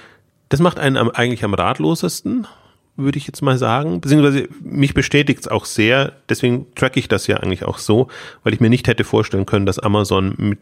das 0.56 0.62
macht 0.62 0.80
einen 0.80 0.96
am, 0.96 1.10
eigentlich 1.10 1.44
am 1.44 1.54
ratlosesten, 1.54 2.48
würde 2.96 3.18
ich 3.18 3.28
jetzt 3.28 3.42
mal 3.42 3.58
sagen. 3.58 4.00
Beziehungsweise 4.00 4.48
mich 4.62 4.94
bestätigt 4.94 5.42
es 5.42 5.50
auch 5.50 5.66
sehr, 5.66 6.14
deswegen 6.30 6.74
track 6.76 6.96
ich 6.96 7.10
das 7.10 7.28
ja 7.28 7.36
eigentlich 7.36 7.66
auch 7.66 7.78
so, 7.78 8.08
weil 8.46 8.54
ich 8.54 8.62
mir 8.62 8.70
nicht 8.70 8.88
hätte 8.88 9.04
vorstellen 9.04 9.46
können, 9.46 9.66
dass 9.66 9.80
Amazon 9.80 10.34
mit 10.38 10.60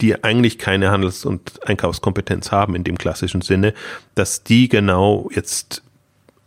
die 0.00 0.24
eigentlich 0.24 0.58
keine 0.58 0.90
Handels- 0.90 1.24
und 1.24 1.64
Einkaufskompetenz 1.64 2.50
haben 2.50 2.74
in 2.74 2.82
dem 2.82 2.98
klassischen 2.98 3.42
Sinne, 3.42 3.74
dass 4.16 4.42
die 4.42 4.68
genau 4.68 5.30
jetzt 5.32 5.84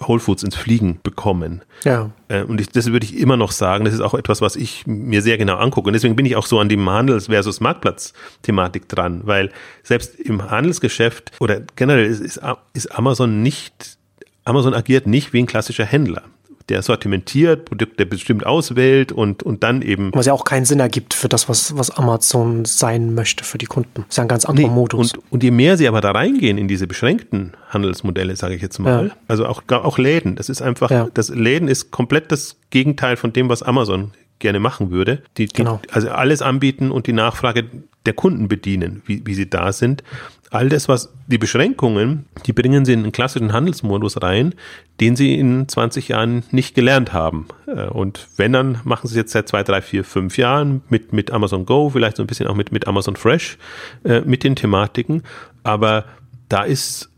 Whole 0.07 0.19
Foods 0.19 0.43
ins 0.43 0.55
Fliegen 0.55 0.99
bekommen. 1.03 1.61
Ja. 1.83 2.11
Äh, 2.27 2.43
und 2.43 2.59
ich, 2.59 2.69
das 2.69 2.91
würde 2.91 3.05
ich 3.05 3.17
immer 3.17 3.37
noch 3.37 3.51
sagen, 3.51 3.85
das 3.85 3.93
ist 3.93 4.01
auch 4.01 4.13
etwas, 4.13 4.41
was 4.41 4.55
ich 4.55 4.85
mir 4.87 5.21
sehr 5.21 5.37
genau 5.37 5.57
angucke. 5.57 5.87
Und 5.87 5.93
deswegen 5.93 6.15
bin 6.15 6.25
ich 6.25 6.35
auch 6.35 6.45
so 6.45 6.59
an 6.59 6.69
dem 6.69 6.89
Handels- 6.89 7.27
versus 7.27 7.59
Marktplatz-Thematik 7.59 8.89
dran, 8.89 9.21
weil 9.25 9.51
selbst 9.83 10.19
im 10.19 10.49
Handelsgeschäft 10.49 11.31
oder 11.39 11.61
generell 11.75 12.05
ist, 12.05 12.19
ist, 12.19 12.41
ist 12.73 12.97
Amazon 12.97 13.41
nicht, 13.41 13.97
Amazon 14.43 14.73
agiert 14.73 15.07
nicht 15.07 15.33
wie 15.33 15.39
ein 15.39 15.47
klassischer 15.47 15.85
Händler 15.85 16.23
der 16.69 16.81
sortimentiert, 16.81 17.65
Produkte 17.65 18.05
bestimmt 18.05 18.45
auswählt 18.45 19.11
und, 19.11 19.43
und 19.43 19.63
dann 19.63 19.81
eben. 19.81 20.11
Was 20.13 20.25
ja 20.25 20.33
auch 20.33 20.45
keinen 20.45 20.65
Sinn 20.65 20.79
ergibt 20.79 21.13
für 21.13 21.29
das, 21.29 21.49
was, 21.49 21.77
was 21.77 21.91
Amazon 21.91 22.65
sein 22.65 23.13
möchte 23.13 23.43
für 23.43 23.57
die 23.57 23.65
Kunden. 23.65 24.01
Das 24.01 24.09
ist 24.09 24.17
ja 24.17 24.23
ein 24.23 24.27
ganz 24.27 24.45
anderer 24.45 24.67
nee, 24.67 24.73
Modus. 24.73 25.13
Und, 25.13 25.23
und 25.31 25.43
je 25.43 25.51
mehr 25.51 25.77
sie 25.77 25.87
aber 25.87 26.01
da 26.01 26.11
reingehen 26.11 26.57
in 26.57 26.67
diese 26.67 26.87
beschränkten 26.87 27.53
Handelsmodelle, 27.69 28.35
sage 28.35 28.55
ich 28.55 28.61
jetzt 28.61 28.79
mal, 28.79 29.07
ja. 29.07 29.13
also 29.27 29.45
auch, 29.45 29.63
auch 29.69 29.97
Läden, 29.97 30.35
das 30.35 30.49
ist 30.49 30.61
einfach, 30.61 30.91
ja. 30.91 31.07
das 31.13 31.29
Läden 31.29 31.67
ist 31.67 31.91
komplett 31.91 32.31
das 32.31 32.57
Gegenteil 32.69 33.17
von 33.17 33.33
dem, 33.33 33.49
was 33.49 33.63
Amazon 33.63 34.11
gerne 34.39 34.59
machen 34.59 34.91
würde. 34.91 35.21
Die, 35.37 35.47
genau. 35.47 35.79
also 35.91 36.09
alles 36.09 36.41
anbieten 36.41 36.91
und 36.91 37.07
die 37.07 37.13
Nachfrage 37.13 37.65
der 38.05 38.13
Kunden 38.13 38.47
bedienen, 38.47 39.01
wie, 39.05 39.25
wie 39.25 39.33
sie 39.33 39.49
da 39.49 39.71
sind 39.71 40.03
all 40.51 40.67
das, 40.67 40.89
was 40.89 41.11
die 41.27 41.37
Beschränkungen, 41.37 42.25
die 42.45 42.53
bringen 42.53 42.83
sie 42.85 42.93
in 42.93 42.99
einen 42.99 43.13
klassischen 43.13 43.53
Handelsmodus 43.53 44.21
rein, 44.21 44.53
den 44.99 45.15
sie 45.15 45.33
in 45.35 45.67
20 45.67 46.09
Jahren 46.09 46.43
nicht 46.51 46.75
gelernt 46.75 47.13
haben. 47.13 47.47
Äh, 47.65 47.87
und 47.87 48.27
wenn, 48.35 48.51
dann 48.51 48.79
machen 48.83 49.07
sie 49.07 49.13
es 49.13 49.17
jetzt 49.17 49.31
seit 49.31 49.47
zwei, 49.47 49.63
drei, 49.63 49.81
vier, 49.81 50.03
fünf 50.03 50.37
Jahren 50.37 50.81
mit, 50.89 51.13
mit 51.13 51.31
Amazon 51.31 51.65
Go, 51.65 51.89
vielleicht 51.89 52.17
so 52.17 52.23
ein 52.23 52.27
bisschen 52.27 52.47
auch 52.47 52.55
mit, 52.55 52.71
mit 52.71 52.85
Amazon 52.87 53.15
Fresh, 53.15 53.57
äh, 54.03 54.21
mit 54.21 54.43
den 54.43 54.55
Thematiken. 54.57 55.23
Aber 55.63 56.03
da 56.49 56.63
ist 56.63 57.09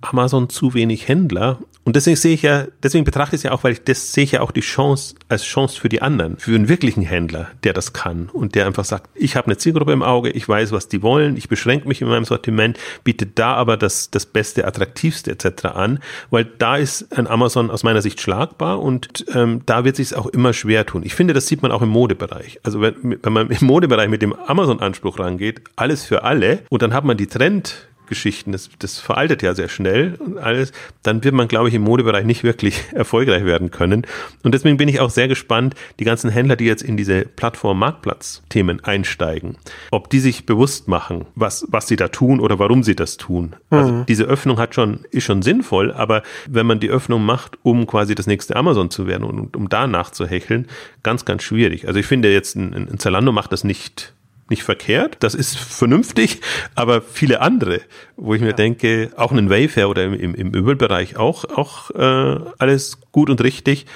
Amazon 0.00 0.48
zu 0.48 0.72
wenig 0.72 1.08
Händler 1.08 1.58
und 1.88 1.96
deswegen 1.96 2.16
sehe 2.16 2.34
ich 2.34 2.42
ja, 2.42 2.66
deswegen 2.82 3.06
betrachte 3.06 3.34
ich 3.34 3.38
es 3.38 3.44
ja 3.44 3.52
auch, 3.52 3.64
weil 3.64 3.72
ich 3.72 3.82
das 3.82 4.12
sehe 4.12 4.22
ich 4.22 4.32
ja 4.32 4.42
auch 4.42 4.50
die 4.50 4.60
Chance 4.60 5.14
als 5.30 5.42
Chance 5.42 5.80
für 5.80 5.88
die 5.88 6.02
anderen, 6.02 6.36
für 6.36 6.54
einen 6.54 6.68
wirklichen 6.68 7.02
Händler, 7.02 7.48
der 7.64 7.72
das 7.72 7.94
kann 7.94 8.28
und 8.30 8.54
der 8.54 8.66
einfach 8.66 8.84
sagt, 8.84 9.08
ich 9.14 9.36
habe 9.36 9.46
eine 9.46 9.56
Zielgruppe 9.56 9.92
im 9.92 10.02
Auge, 10.02 10.28
ich 10.28 10.46
weiß, 10.46 10.70
was 10.72 10.88
die 10.88 11.00
wollen, 11.00 11.38
ich 11.38 11.48
beschränke 11.48 11.88
mich 11.88 12.02
in 12.02 12.08
meinem 12.08 12.26
Sortiment, 12.26 12.78
biete 13.04 13.24
da 13.24 13.54
aber 13.54 13.78
das, 13.78 14.10
das 14.10 14.26
Beste, 14.26 14.66
attraktivste 14.66 15.30
etc. 15.30 15.64
an, 15.64 16.00
weil 16.28 16.44
da 16.44 16.76
ist 16.76 17.10
ein 17.16 17.26
Amazon 17.26 17.70
aus 17.70 17.84
meiner 17.84 18.02
Sicht 18.02 18.20
schlagbar 18.20 18.82
und 18.82 19.24
ähm, 19.32 19.62
da 19.64 19.86
wird 19.86 19.96
sich 19.96 20.08
es 20.08 20.12
auch 20.12 20.26
immer 20.26 20.52
schwer 20.52 20.84
tun. 20.84 21.04
Ich 21.06 21.14
finde, 21.14 21.32
das 21.32 21.46
sieht 21.46 21.62
man 21.62 21.72
auch 21.72 21.80
im 21.80 21.88
Modebereich. 21.88 22.60
Also 22.64 22.82
wenn, 22.82 23.18
wenn 23.22 23.32
man 23.32 23.48
im 23.48 23.66
Modebereich 23.66 24.10
mit 24.10 24.20
dem 24.20 24.34
Amazon-Anspruch 24.34 25.18
rangeht, 25.18 25.62
alles 25.76 26.04
für 26.04 26.22
alle 26.22 26.58
und 26.68 26.82
dann 26.82 26.92
hat 26.92 27.06
man 27.06 27.16
die 27.16 27.28
Trend 27.28 27.87
Geschichten, 28.08 28.52
das, 28.52 28.70
das 28.78 28.98
veraltet 28.98 29.42
ja 29.42 29.54
sehr 29.54 29.68
schnell 29.68 30.14
und 30.18 30.38
alles, 30.38 30.72
dann 31.02 31.22
wird 31.24 31.34
man, 31.34 31.48
glaube 31.48 31.68
ich, 31.68 31.74
im 31.74 31.82
Modebereich 31.82 32.24
nicht 32.24 32.44
wirklich 32.44 32.82
erfolgreich 32.92 33.44
werden 33.44 33.70
können. 33.70 34.06
Und 34.42 34.52
deswegen 34.52 34.76
bin 34.76 34.88
ich 34.88 35.00
auch 35.00 35.10
sehr 35.10 35.28
gespannt, 35.28 35.74
die 35.98 36.04
ganzen 36.04 36.30
Händler, 36.30 36.56
die 36.56 36.64
jetzt 36.64 36.82
in 36.82 36.96
diese 36.96 37.22
Plattform-Marktplatz-Themen 37.22 38.84
einsteigen, 38.84 39.56
ob 39.90 40.10
die 40.10 40.20
sich 40.20 40.46
bewusst 40.46 40.88
machen, 40.88 41.26
was, 41.34 41.66
was 41.68 41.88
sie 41.88 41.96
da 41.96 42.08
tun 42.08 42.40
oder 42.40 42.58
warum 42.58 42.82
sie 42.82 42.96
das 42.96 43.16
tun. 43.16 43.56
Also 43.70 43.92
mhm. 43.92 44.06
diese 44.06 44.24
Öffnung 44.24 44.58
hat 44.58 44.74
schon, 44.74 45.00
ist 45.10 45.24
schon 45.24 45.42
sinnvoll, 45.42 45.92
aber 45.92 46.22
wenn 46.48 46.66
man 46.66 46.80
die 46.80 46.90
Öffnung 46.90 47.24
macht, 47.24 47.58
um 47.62 47.86
quasi 47.86 48.14
das 48.14 48.26
nächste 48.26 48.56
Amazon 48.56 48.90
zu 48.90 49.06
werden 49.06 49.24
und 49.24 49.56
um 49.56 49.68
da 49.68 49.86
nachzuhecheln, 49.86 50.66
ganz, 51.02 51.24
ganz 51.24 51.42
schwierig. 51.42 51.86
Also 51.86 52.00
ich 52.00 52.06
finde 52.06 52.32
jetzt, 52.32 52.56
ein, 52.56 52.74
ein 52.74 52.98
Zalando 52.98 53.32
macht 53.32 53.52
das 53.52 53.64
nicht 53.64 54.14
nicht 54.50 54.62
verkehrt, 54.62 55.16
das 55.20 55.34
ist 55.34 55.56
vernünftig, 55.58 56.40
aber 56.74 57.02
viele 57.02 57.40
andere, 57.40 57.80
wo 58.16 58.34
ich 58.34 58.40
mir 58.40 58.48
ja. 58.48 58.52
denke, 58.54 59.10
auch 59.16 59.32
ein 59.32 59.50
Wayfair 59.50 59.88
oder 59.88 60.04
im, 60.04 60.14
im, 60.14 60.34
im 60.34 60.50
Möbelbereich 60.50 61.16
auch, 61.16 61.44
auch 61.44 61.90
äh, 61.90 62.40
alles 62.58 62.98
gut 63.12 63.30
und 63.30 63.42
richtig, 63.42 63.86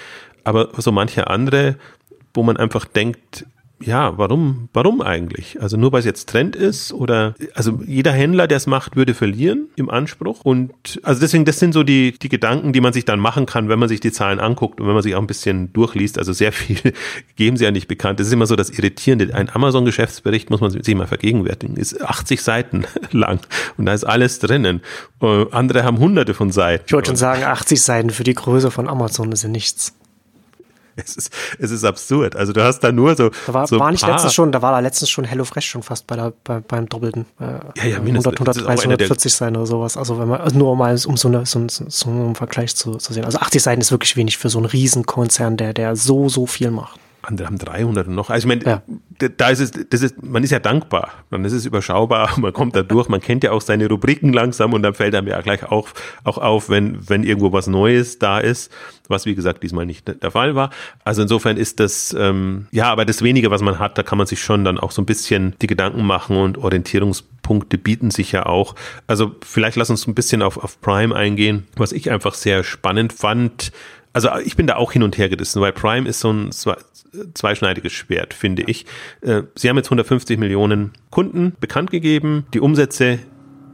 aber 0.45 0.71
so 0.77 0.93
manche 0.93 1.29
andere, 1.29 1.77
wo 2.35 2.43
man 2.43 2.57
einfach 2.57 2.85
denkt, 2.85 3.47
ja, 3.85 4.17
warum, 4.19 4.69
warum 4.73 5.01
eigentlich? 5.01 5.61
Also 5.61 5.77
nur 5.77 5.93
weil 5.93 6.01
es 6.01 6.05
jetzt 6.05 6.29
Trend 6.29 6.57
ist 6.57 6.93
oder, 6.93 7.35
also 7.55 7.81
jeder 7.87 8.13
Händler, 8.13 8.47
der 8.47 8.57
es 8.57 8.67
macht, 8.67 8.97
würde 8.97 9.15
verlieren 9.15 9.69
im 9.77 9.91
Anspruch. 9.91 10.41
Und 10.45 11.01
also 11.03 11.21
deswegen, 11.21 11.45
das 11.45 11.59
sind 11.59 11.73
so 11.73 11.83
die, 11.83 12.13
die 12.19 12.29
Gedanken, 12.29 12.73
die 12.73 12.81
man 12.81 12.93
sich 12.93 13.05
dann 13.05 13.21
machen 13.21 13.47
kann, 13.47 13.69
wenn 13.69 13.79
man 13.79 13.89
sich 13.89 14.01
die 14.01 14.13
Zahlen 14.13 14.41
anguckt 14.41 14.81
und 14.81 14.87
wenn 14.87 14.95
man 14.95 15.03
sich 15.03 15.15
auch 15.15 15.21
ein 15.21 15.27
bisschen 15.27 15.73
durchliest. 15.73 16.19
Also 16.19 16.33
sehr 16.33 16.53
viel 16.53 16.93
geben 17.37 17.57
sie 17.57 17.65
ja 17.65 17.71
nicht 17.71 17.89
bekannt. 17.89 18.21
Das 18.21 18.27
ist 18.27 18.33
immer 18.33 18.47
so 18.47 18.57
das 18.57 18.71
Irritierende. 18.71 19.35
Ein 19.35 19.51
Amazon-Geschäftsbericht, 19.51 20.51
muss 20.51 20.61
man 20.61 20.71
sich 20.71 20.95
mal 20.95 21.07
vergegenwärtigen, 21.07 21.77
ist 21.77 22.01
80 22.01 22.43
Seiten 22.43 22.85
lang 23.11 23.41
und 23.77 23.87
da 23.87 23.95
ist 23.95 24.05
alles 24.05 24.39
drinnen. 24.39 24.81
Uh, 25.21 25.47
andere 25.53 25.85
haben 25.85 25.99
hunderte 25.99 26.35
von 26.35 26.51
Seiten. 26.51 26.85
Ich 26.87 26.93
wollte 26.93 27.09
schon 27.09 27.17
sagen, 27.17 27.45
80 27.45 27.81
Seiten 27.81 28.11
für 28.11 28.25
die 28.25 28.35
Größe 28.35 28.71
von 28.71 28.89
Amazon 28.89 29.31
ist 29.33 29.43
ja 29.43 29.49
nichts. 29.49 29.95
Es 31.05 31.17
ist, 31.17 31.33
es 31.59 31.71
ist 31.71 31.85
absurd. 31.85 32.37
Also 32.37 32.53
du 32.53 32.63
hast 32.63 32.81
da 32.81 32.93
nur 32.93 33.15
so. 33.17 33.31
Da 33.47 33.55
war, 33.55 33.67
so 33.67 33.79
war 33.79 33.91
nicht 33.91 34.07
letztens 34.07 34.35
schon, 34.35 34.53
da 34.53 34.63
war 34.63 34.73
da 34.73 34.79
letztens 34.79 35.11
schon 35.11 35.25
HelloFresh 35.25 35.67
schon 35.67 35.83
fast 35.83 36.07
bei 36.07 36.17
der, 36.17 36.33
bei, 36.45 36.61
beim 36.61 36.89
Doppelten. 36.89 37.27
Äh, 37.41 37.45
ja, 37.77 37.85
ja, 37.85 38.01
mindestens. 38.01 38.35
100, 38.35 38.57
130, 38.59 38.85
140 38.85 39.35
sein 39.35 39.57
oder 39.57 39.67
sowas. 39.67 39.97
Also 39.97 40.19
wenn 40.19 40.29
man, 40.29 40.41
also 40.41 40.57
nur 40.57 40.77
mal 40.77 40.99
um 41.07 41.17
so, 41.17 41.29
eine, 41.29 41.47
so, 41.47 41.67
so, 41.69 41.85
so 41.89 42.11
einen 42.11 42.35
Vergleich 42.35 42.77
zu, 42.77 42.97
zu 42.97 43.13
sehen. 43.13 43.25
Also 43.25 43.39
80 43.39 43.63
Seiten 43.63 43.81
ist 43.81 43.91
wirklich 43.91 44.17
wenig 44.17 44.39
für 44.39 44.49
so 44.49 44.59
einen 44.59 44.67
Riesenkonzern, 44.67 45.57
der, 45.57 45.73
der 45.73 45.97
so, 45.97 46.29
so 46.29 46.47
viel 46.47 46.71
macht 46.71 47.02
andere 47.23 47.47
haben 47.47 47.59
300 47.59 48.09
und 48.09 48.15
noch. 48.15 48.31
Also 48.31 48.47
ich 48.47 48.49
meine, 48.49 48.83
ja. 49.19 49.29
da 49.37 49.49
ist 49.49 49.61
es, 49.61 49.71
das 49.91 50.03
ist, 50.03 50.23
man 50.23 50.43
ist 50.43 50.51
ja 50.51 50.59
dankbar. 50.59 51.13
Dann 51.31 51.45
ist 51.45 51.53
es 51.53 51.65
überschaubar, 51.65 52.31
man 52.39 52.53
kommt 52.53 52.75
da 52.75 52.83
durch, 52.83 53.09
man 53.09 53.21
kennt 53.21 53.45
ja 53.45 53.53
auch 53.53 53.61
seine 53.61 53.89
Rubriken 53.89 54.33
langsam 54.33 54.73
und 54.73 54.83
dann 54.83 54.95
fällt 54.95 55.15
einem 55.15 55.29
ja 55.29 55.41
gleich 55.41 55.65
auch, 55.71 55.89
auch 56.25 56.39
auf, 56.39 56.69
wenn, 56.69 57.09
wenn 57.09 57.23
irgendwo 57.23 57.53
was 57.53 57.67
Neues 57.69 58.19
da 58.19 58.39
ist, 58.39 58.73
was 59.09 59.25
wie 59.25 59.35
gesagt 59.35 59.63
diesmal 59.63 59.87
nicht 59.87 60.23
der 60.23 60.31
Fall 60.31 60.55
war. 60.55 60.71
Also 61.05 61.23
insofern 61.23 61.57
ist 61.57 61.81
das, 61.81 62.15
ähm, 62.19 62.67
ja, 62.73 62.91
aber 62.91 63.05
das 63.05 63.23
wenige, 63.23 63.51
was 63.51 63.63
man 63.63 63.79
hat, 63.79 63.97
da 63.99 64.03
kann 64.03 64.19
man 64.19 64.27
sich 64.27 64.43
schon 64.43 64.65
dann 64.65 64.79
auch 64.79 64.91
so 64.91 65.03
ein 65.03 65.07
bisschen 65.07 65.55
die 65.63 65.67
Gedanken 65.69 66.05
machen 66.05 66.37
und 66.37 66.59
Orientierungspunkte 66.59 67.79
bieten 67.79 68.11
sich 68.11 68.33
ja 68.33 68.47
auch. 68.47 68.75
Also 69.07 69.37
vielleicht 69.43 69.77
lass 69.77 69.91
uns 69.91 70.07
ein 70.07 70.15
bisschen 70.15 70.43
auf, 70.43 70.57
auf 70.57 70.81
Prime 70.81 71.15
eingehen, 71.15 71.67
was 71.77 71.93
ich 71.93 72.11
einfach 72.11 72.35
sehr 72.35 72.65
spannend 72.65 73.13
fand, 73.13 73.73
also 74.13 74.29
ich 74.45 74.57
bin 74.57 74.67
da 74.67 74.77
auch 74.77 74.93
hin 74.93 75.03
und 75.03 75.17
her 75.19 75.29
gerissen, 75.29 75.61
weil 75.61 75.73
Prime 75.73 76.09
ist 76.09 76.21
so 76.21 76.33
ein 76.33 76.51
zweischneidiges 77.35 77.93
Schwert, 77.93 78.35
finde 78.35 78.63
ich. 78.63 78.87
Äh, 79.21 79.43
sie 79.55 79.69
haben 79.69 79.77
jetzt 79.77 79.87
150 79.87 80.39
Millionen 80.39 80.93
Kunden 81.11 81.55
bekannt 81.61 81.91
gegeben, 81.91 82.47
die 82.55 82.61
Umsätze 82.61 83.19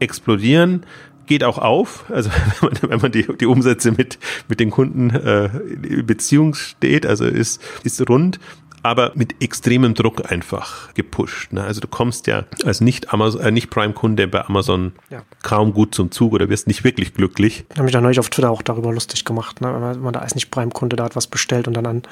explodieren 0.00 0.84
geht 1.28 1.44
auch 1.44 1.58
auf. 1.58 2.06
Also 2.10 2.30
wenn 2.60 2.70
man, 2.70 2.90
wenn 2.90 3.00
man 3.00 3.12
die, 3.12 3.26
die 3.36 3.46
Umsätze 3.46 3.92
mit, 3.92 4.18
mit 4.48 4.58
den 4.58 4.70
Kunden 4.70 5.10
äh, 5.10 5.46
in 5.46 6.06
Beziehung 6.06 6.54
steht, 6.54 7.06
also 7.06 7.24
ist, 7.26 7.62
ist 7.84 8.08
rund 8.08 8.40
aber 8.82 9.12
mit 9.14 9.42
extremem 9.42 9.94
Druck 9.94 10.30
einfach 10.30 10.94
gepusht. 10.94 11.52
Ne? 11.52 11.62
Also 11.62 11.80
du 11.80 11.88
kommst 11.88 12.26
ja 12.26 12.44
als 12.64 12.80
nicht, 12.80 13.12
Amazon, 13.12 13.40
äh, 13.40 13.50
nicht 13.50 13.70
Prime-Kunde 13.70 14.28
bei 14.28 14.44
Amazon 14.44 14.92
ja. 15.10 15.22
kaum 15.42 15.72
gut 15.72 15.94
zum 15.94 16.10
Zug 16.10 16.32
oder 16.32 16.48
wirst 16.48 16.66
nicht 16.66 16.84
wirklich 16.84 17.14
glücklich. 17.14 17.64
Ich 17.70 17.76
habe 17.76 17.84
mich 17.84 17.92
da 17.92 18.00
neulich 18.00 18.18
auf 18.18 18.30
Twitter 18.30 18.50
auch 18.50 18.62
darüber 18.62 18.92
lustig 18.92 19.24
gemacht, 19.24 19.60
ne? 19.60 19.68
wenn 19.68 20.00
man 20.00 20.12
da 20.12 20.20
als 20.20 20.34
nicht 20.34 20.50
Prime-Kunde 20.50 20.96
da 20.96 21.06
etwas 21.06 21.26
bestellt 21.26 21.68
und 21.68 21.74
dann 21.74 21.86
an 21.86 22.02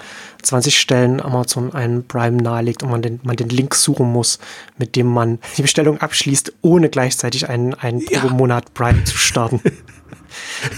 20 0.43 0.79
Stellen 0.79 1.21
Amazon 1.21 1.73
einen 1.73 2.07
Prime 2.07 2.43
nahelegt 2.43 2.83
und 2.83 2.91
man 2.91 3.03
den, 3.03 3.21
man 3.23 3.37
den 3.37 3.49
Link 3.49 3.75
suchen 3.75 4.11
muss, 4.13 4.39
mit 4.79 4.97
dem 4.97 5.07
man 5.07 5.39
die 5.57 5.63
Bestellung 5.63 5.99
abschließt, 6.01 6.53
ohne 6.63 6.89
gleichzeitig 6.89 7.49
einen, 7.49 7.75
einen 7.75 8.01
ja. 8.11 8.25
Monat 8.29 8.75
Prime 8.75 9.05
zu 9.05 9.17
starten. 9.17 9.61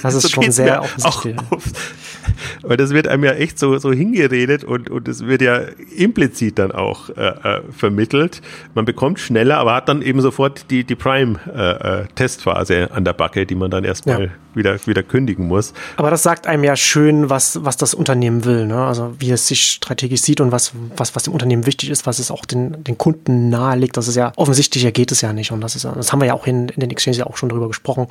Das 0.03 0.15
ist 0.15 0.23
so 0.23 0.29
schon 0.29 0.51
sehr 0.51 0.83
offensichtlich. 0.83 1.37
Aber 2.63 2.77
das 2.77 2.91
wird 2.91 3.09
einem 3.09 3.25
ja 3.25 3.33
echt 3.33 3.59
so, 3.59 3.79
so 3.79 3.93
hingeredet 3.93 4.65
und, 4.65 4.91
und 4.91 5.09
es 5.09 5.27
wird 5.27 5.43
ja 5.43 5.61
implizit 5.97 6.59
dann 6.59 6.73
auch 6.73 7.09
äh, 7.11 7.29
äh, 7.29 7.63
vermittelt. 7.77 8.43
Man 8.75 8.85
bekommt 8.85 9.21
schneller, 9.21 9.59
aber 9.59 9.75
hat 9.75 9.89
dann 9.89 10.03
eben 10.03 10.21
sofort 10.21 10.71
die, 10.71 10.85
die 10.85 10.95
Prime-Testphase 10.95 12.75
äh, 12.75 12.83
äh 12.85 12.91
an 12.91 13.05
der 13.05 13.13
Backe, 13.13 13.47
die 13.47 13.55
man 13.55 13.71
dann 13.71 13.85
erstmal 13.85 14.25
ja. 14.25 14.31
wieder, 14.55 14.87
wieder 14.87 15.03
kündigen 15.03 15.47
muss. 15.47 15.73
Aber 15.97 16.11
das 16.11 16.23
sagt 16.23 16.47
einem 16.47 16.65
ja 16.65 16.77
schön, 16.77 17.31
was, 17.31 17.65
was 17.65 17.77
das 17.77 17.95
Unternehmen 17.95 18.45
will, 18.45 18.67
ne? 18.67 18.85
also 18.85 19.15
wie 19.19 19.31
es 19.31 19.47
sich 19.47 19.63
strategisch 19.63 20.21
sieht 20.21 20.41
und 20.41 20.53
was, 20.53 20.73
was, 20.97 21.17
was 21.17 21.25
dem 21.25 21.33
Unternehmen 21.33 21.67
wichtig 21.67 21.91
ist, 21.91 22.07
was 22.07 22.19
es 22.19 22.31
auch 22.31 22.45
den, 22.45 22.85
den 22.85 22.99
Kunden 22.99 23.49
nahelegt. 23.49 23.97
Das 23.97 24.09
ist 24.09 24.17
ja 24.17 24.33
offensichtlicher 24.37 24.93
geht 24.93 25.13
es 25.13 25.21
ja 25.21 25.33
nicht 25.33 25.53
und 25.53 25.61
das 25.61 25.77
ist 25.77 25.85
das 25.85 26.13
haben 26.13 26.21
wir 26.21 26.27
ja 26.27 26.35
auch 26.35 26.47
in, 26.47 26.69
in 26.69 26.81
den 26.81 26.91
Exchanges 26.91 27.19
ja 27.19 27.27
auch 27.27 27.37
schon 27.37 27.49
drüber 27.49 27.69
gesprochen, 27.69 28.07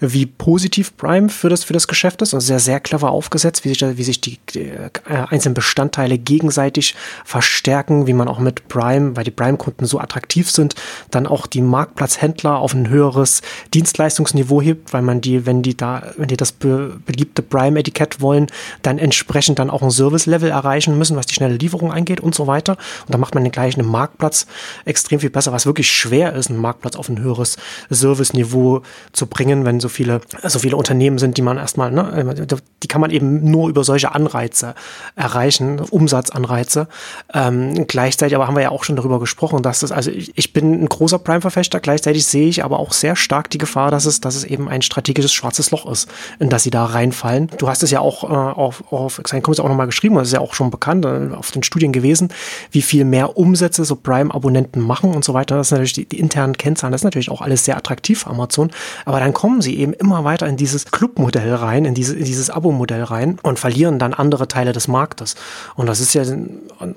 wie 0.00 0.26
positiv 0.26 0.77
Prime 0.84 1.28
für 1.28 1.48
das, 1.48 1.64
für 1.64 1.72
das 1.72 1.88
Geschäft 1.88 2.22
ist 2.22 2.34
und 2.34 2.40
sehr, 2.40 2.58
sehr 2.58 2.80
clever 2.80 3.10
aufgesetzt, 3.10 3.64
wie 3.64 3.68
sich, 3.70 3.80
wie 3.80 4.02
sich 4.02 4.20
die, 4.20 4.38
die 4.54 4.68
äh, 4.68 4.90
einzelnen 5.06 5.54
Bestandteile 5.54 6.18
gegenseitig 6.18 6.94
verstärken, 7.24 8.06
wie 8.06 8.12
man 8.12 8.28
auch 8.28 8.38
mit 8.38 8.68
Prime, 8.68 9.16
weil 9.16 9.24
die 9.24 9.30
Prime-Kunden 9.30 9.86
so 9.86 9.98
attraktiv 9.98 10.50
sind, 10.50 10.74
dann 11.10 11.26
auch 11.26 11.46
die 11.46 11.62
Marktplatzhändler 11.62 12.58
auf 12.58 12.74
ein 12.74 12.88
höheres 12.88 13.42
Dienstleistungsniveau 13.74 14.62
hebt, 14.62 14.92
weil 14.92 15.02
man 15.02 15.20
die, 15.20 15.46
wenn 15.46 15.62
die 15.62 15.76
da, 15.76 16.02
wenn 16.16 16.28
die 16.28 16.36
das 16.36 16.52
be, 16.52 16.98
beliebte 17.04 17.42
Prime-Etikett 17.42 18.20
wollen, 18.20 18.46
dann 18.82 18.98
entsprechend 18.98 19.58
dann 19.58 19.70
auch 19.70 19.82
ein 19.82 19.90
Service-Level 19.90 20.50
erreichen 20.50 20.96
müssen, 20.98 21.16
was 21.16 21.26
die 21.26 21.34
schnelle 21.34 21.56
Lieferung 21.56 21.92
angeht 21.92 22.20
und 22.20 22.34
so 22.34 22.46
weiter. 22.46 22.76
Und 23.06 23.14
da 23.14 23.18
macht 23.18 23.34
man 23.34 23.44
den 23.44 23.52
gleichen 23.52 23.80
im 23.80 23.86
Marktplatz 23.86 24.46
extrem 24.84 25.20
viel 25.20 25.30
besser, 25.30 25.52
was 25.52 25.66
wirklich 25.66 25.90
schwer 25.90 26.34
ist, 26.34 26.50
einen 26.50 26.60
Marktplatz 26.60 26.96
auf 26.96 27.08
ein 27.08 27.20
höheres 27.20 27.56
Service-Niveau 27.90 28.82
zu 29.12 29.26
bringen, 29.26 29.64
wenn 29.64 29.80
so 29.80 29.88
viele, 29.88 30.20
so 30.44 30.58
viele 30.58 30.67
Unternehmen 30.76 31.18
sind, 31.18 31.36
die 31.36 31.42
man 31.42 31.56
erstmal, 31.56 31.90
ne, 31.90 32.34
die 32.82 32.88
kann 32.88 33.00
man 33.00 33.10
eben 33.10 33.50
nur 33.50 33.68
über 33.68 33.84
solche 33.84 34.14
Anreize 34.14 34.74
erreichen, 35.16 35.80
Umsatzanreize. 35.80 36.88
Ähm, 37.32 37.86
gleichzeitig 37.86 38.34
aber 38.34 38.46
haben 38.46 38.56
wir 38.56 38.62
ja 38.62 38.70
auch 38.70 38.84
schon 38.84 38.96
darüber 38.96 39.18
gesprochen, 39.20 39.62
dass 39.62 39.82
es, 39.82 39.92
also 39.92 40.10
ich, 40.10 40.36
ich 40.36 40.52
bin 40.52 40.82
ein 40.82 40.88
großer 40.88 41.18
Prime-Verfechter, 41.18 41.80
gleichzeitig 41.80 42.26
sehe 42.26 42.48
ich 42.48 42.64
aber 42.64 42.78
auch 42.78 42.92
sehr 42.92 43.16
stark 43.16 43.50
die 43.50 43.58
Gefahr, 43.58 43.90
dass 43.90 44.04
es, 44.04 44.20
dass 44.20 44.36
es 44.36 44.44
eben 44.44 44.68
ein 44.68 44.82
strategisches 44.82 45.32
schwarzes 45.32 45.70
Loch 45.70 45.90
ist, 45.90 46.08
in 46.38 46.48
das 46.48 46.62
sie 46.62 46.70
da 46.70 46.84
reinfallen. 46.84 47.50
Du 47.58 47.68
hast 47.68 47.82
es 47.82 47.90
ja 47.90 48.00
auch 48.00 48.24
äh, 48.24 48.26
auf, 48.26 48.92
auf 48.92 49.20
auch 49.20 49.68
nochmal 49.68 49.86
geschrieben, 49.86 50.16
das 50.16 50.28
ist 50.28 50.34
ja 50.34 50.40
auch 50.40 50.54
schon 50.54 50.70
bekannt, 50.70 51.04
äh, 51.04 51.30
auf 51.34 51.50
den 51.50 51.62
Studien 51.62 51.92
gewesen, 51.92 52.28
wie 52.70 52.82
viel 52.82 53.04
mehr 53.04 53.36
Umsätze 53.36 53.84
so 53.84 53.96
Prime-Abonnenten 53.96 54.80
machen 54.80 55.14
und 55.14 55.24
so 55.24 55.34
weiter. 55.34 55.56
Das 55.56 55.68
sind 55.68 55.76
natürlich 55.76 55.94
die, 55.94 56.08
die 56.08 56.18
internen 56.18 56.56
Kennzahlen, 56.56 56.92
das 56.92 57.02
ist 57.02 57.04
natürlich 57.04 57.30
auch 57.30 57.42
alles 57.42 57.64
sehr 57.64 57.76
attraktiv 57.76 58.20
für 58.20 58.30
Amazon, 58.30 58.70
aber 59.04 59.20
dann 59.20 59.32
kommen 59.32 59.60
sie 59.60 59.78
eben 59.78 59.92
immer 59.92 60.24
weiter 60.24 60.47
in 60.48 60.56
dieses 60.56 60.86
Clubmodell 60.86 61.54
rein, 61.54 61.84
in, 61.84 61.94
diese, 61.94 62.16
in 62.16 62.24
dieses 62.24 62.50
Abo-Modell 62.50 63.02
rein 63.04 63.38
und 63.42 63.58
verlieren 63.58 63.98
dann 63.98 64.14
andere 64.14 64.48
Teile 64.48 64.72
des 64.72 64.88
Marktes. 64.88 65.36
Und 65.76 65.86
das 65.86 66.00
ist 66.00 66.14
ja, 66.14 66.22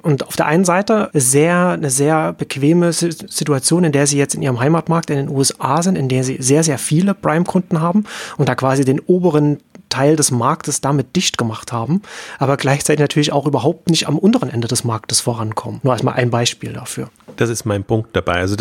und 0.02 0.28
auf 0.28 0.36
der 0.36 0.48
einen 0.48 0.66
Seite 0.66 1.10
sehr, 1.14 1.70
eine 1.70 1.90
sehr 1.90 2.34
bequeme 2.34 2.94
Situation, 2.94 3.84
in 3.84 3.92
der 3.92 4.08
sie 4.08 4.18
jetzt 4.18 4.36
in 4.36 4.42
ihrem 4.42 4.60
Heimatmarkt 4.60 5.10
in 5.10 5.18
den 5.18 5.30
USA 5.30 5.84
sind, 5.84 5.98
in 5.98 6.10
der 6.10 6.24
sie 6.24 6.38
sehr, 6.40 6.64
sehr 6.64 6.78
viele 6.78 7.14
Prime-Kunden 7.14 7.82
haben 7.82 8.06
und 8.38 8.50
da 8.50 8.56
quasi 8.56 8.86
den 8.86 9.00
oberen 9.00 9.58
Teil 9.92 10.16
des 10.16 10.32
Marktes 10.32 10.82
damit 10.82 11.16
dicht 11.16 11.38
gemacht 11.38 11.72
haben, 11.72 12.02
aber 12.40 12.58
gleichzeitig 12.58 13.00
natürlich 13.00 13.32
auch 13.32 13.46
überhaupt 13.46 13.92
nicht 13.92 14.08
am 14.08 14.18
unteren 14.18 14.50
Ende 14.50 14.68
des 14.68 14.84
Marktes 14.84 15.20
vorankommen. 15.20 15.80
Nur 15.84 15.94
als 15.94 16.02
mal 16.02 16.14
ein 16.14 16.32
Beispiel 16.32 16.74
dafür. 16.74 17.10
Das 17.38 17.50
ist 17.50 17.66
mein 17.66 17.84
Punkt 17.84 18.16
dabei. 18.16 18.36
Also 18.36 18.56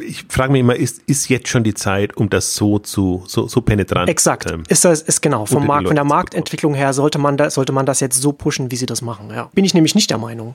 ich 0.00 0.26
frage 0.28 0.52
mich 0.52 0.60
immer, 0.60 0.76
ist, 0.76 1.02
ist 1.06 1.28
jetzt 1.28 1.48
schon 1.48 1.64
die 1.64 1.74
Zeit, 1.74 2.16
um 2.16 2.28
das 2.28 2.54
so 2.54 2.78
zu 2.78 3.24
so, 3.26 3.48
so 3.48 3.60
penetrant? 3.62 4.08
Exakt. 4.08 4.50
Ähm, 4.50 4.64
ist 4.68 4.84
das 4.84 5.00
ist 5.00 5.22
genau 5.22 5.46
vom 5.46 5.66
Markt, 5.66 5.86
von 5.86 5.96
der 5.96 6.04
Marktentwicklung 6.04 6.74
her 6.74 6.92
sollte 6.92 7.18
man 7.18 7.36
da, 7.36 7.50
sollte 7.50 7.72
man 7.72 7.86
das 7.86 8.00
jetzt 8.00 8.20
so 8.20 8.32
pushen, 8.32 8.70
wie 8.70 8.76
sie 8.76 8.86
das 8.86 9.02
machen. 9.02 9.30
Ja. 9.30 9.50
Bin 9.54 9.64
ich 9.64 9.74
nämlich 9.74 9.94
nicht 9.94 10.10
der 10.10 10.18
Meinung. 10.18 10.54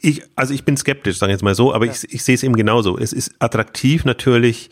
Ich, 0.00 0.22
also 0.36 0.54
ich 0.54 0.64
bin 0.64 0.76
skeptisch, 0.76 1.18
sagen 1.18 1.28
wir 1.30 1.34
jetzt 1.34 1.42
mal 1.42 1.54
so, 1.54 1.74
aber 1.74 1.86
ja. 1.86 1.92
ich, 1.92 2.12
ich 2.12 2.24
sehe 2.24 2.34
es 2.34 2.42
eben 2.42 2.56
genauso. 2.56 2.98
Es 2.98 3.12
ist 3.12 3.32
attraktiv 3.38 4.04
natürlich 4.04 4.70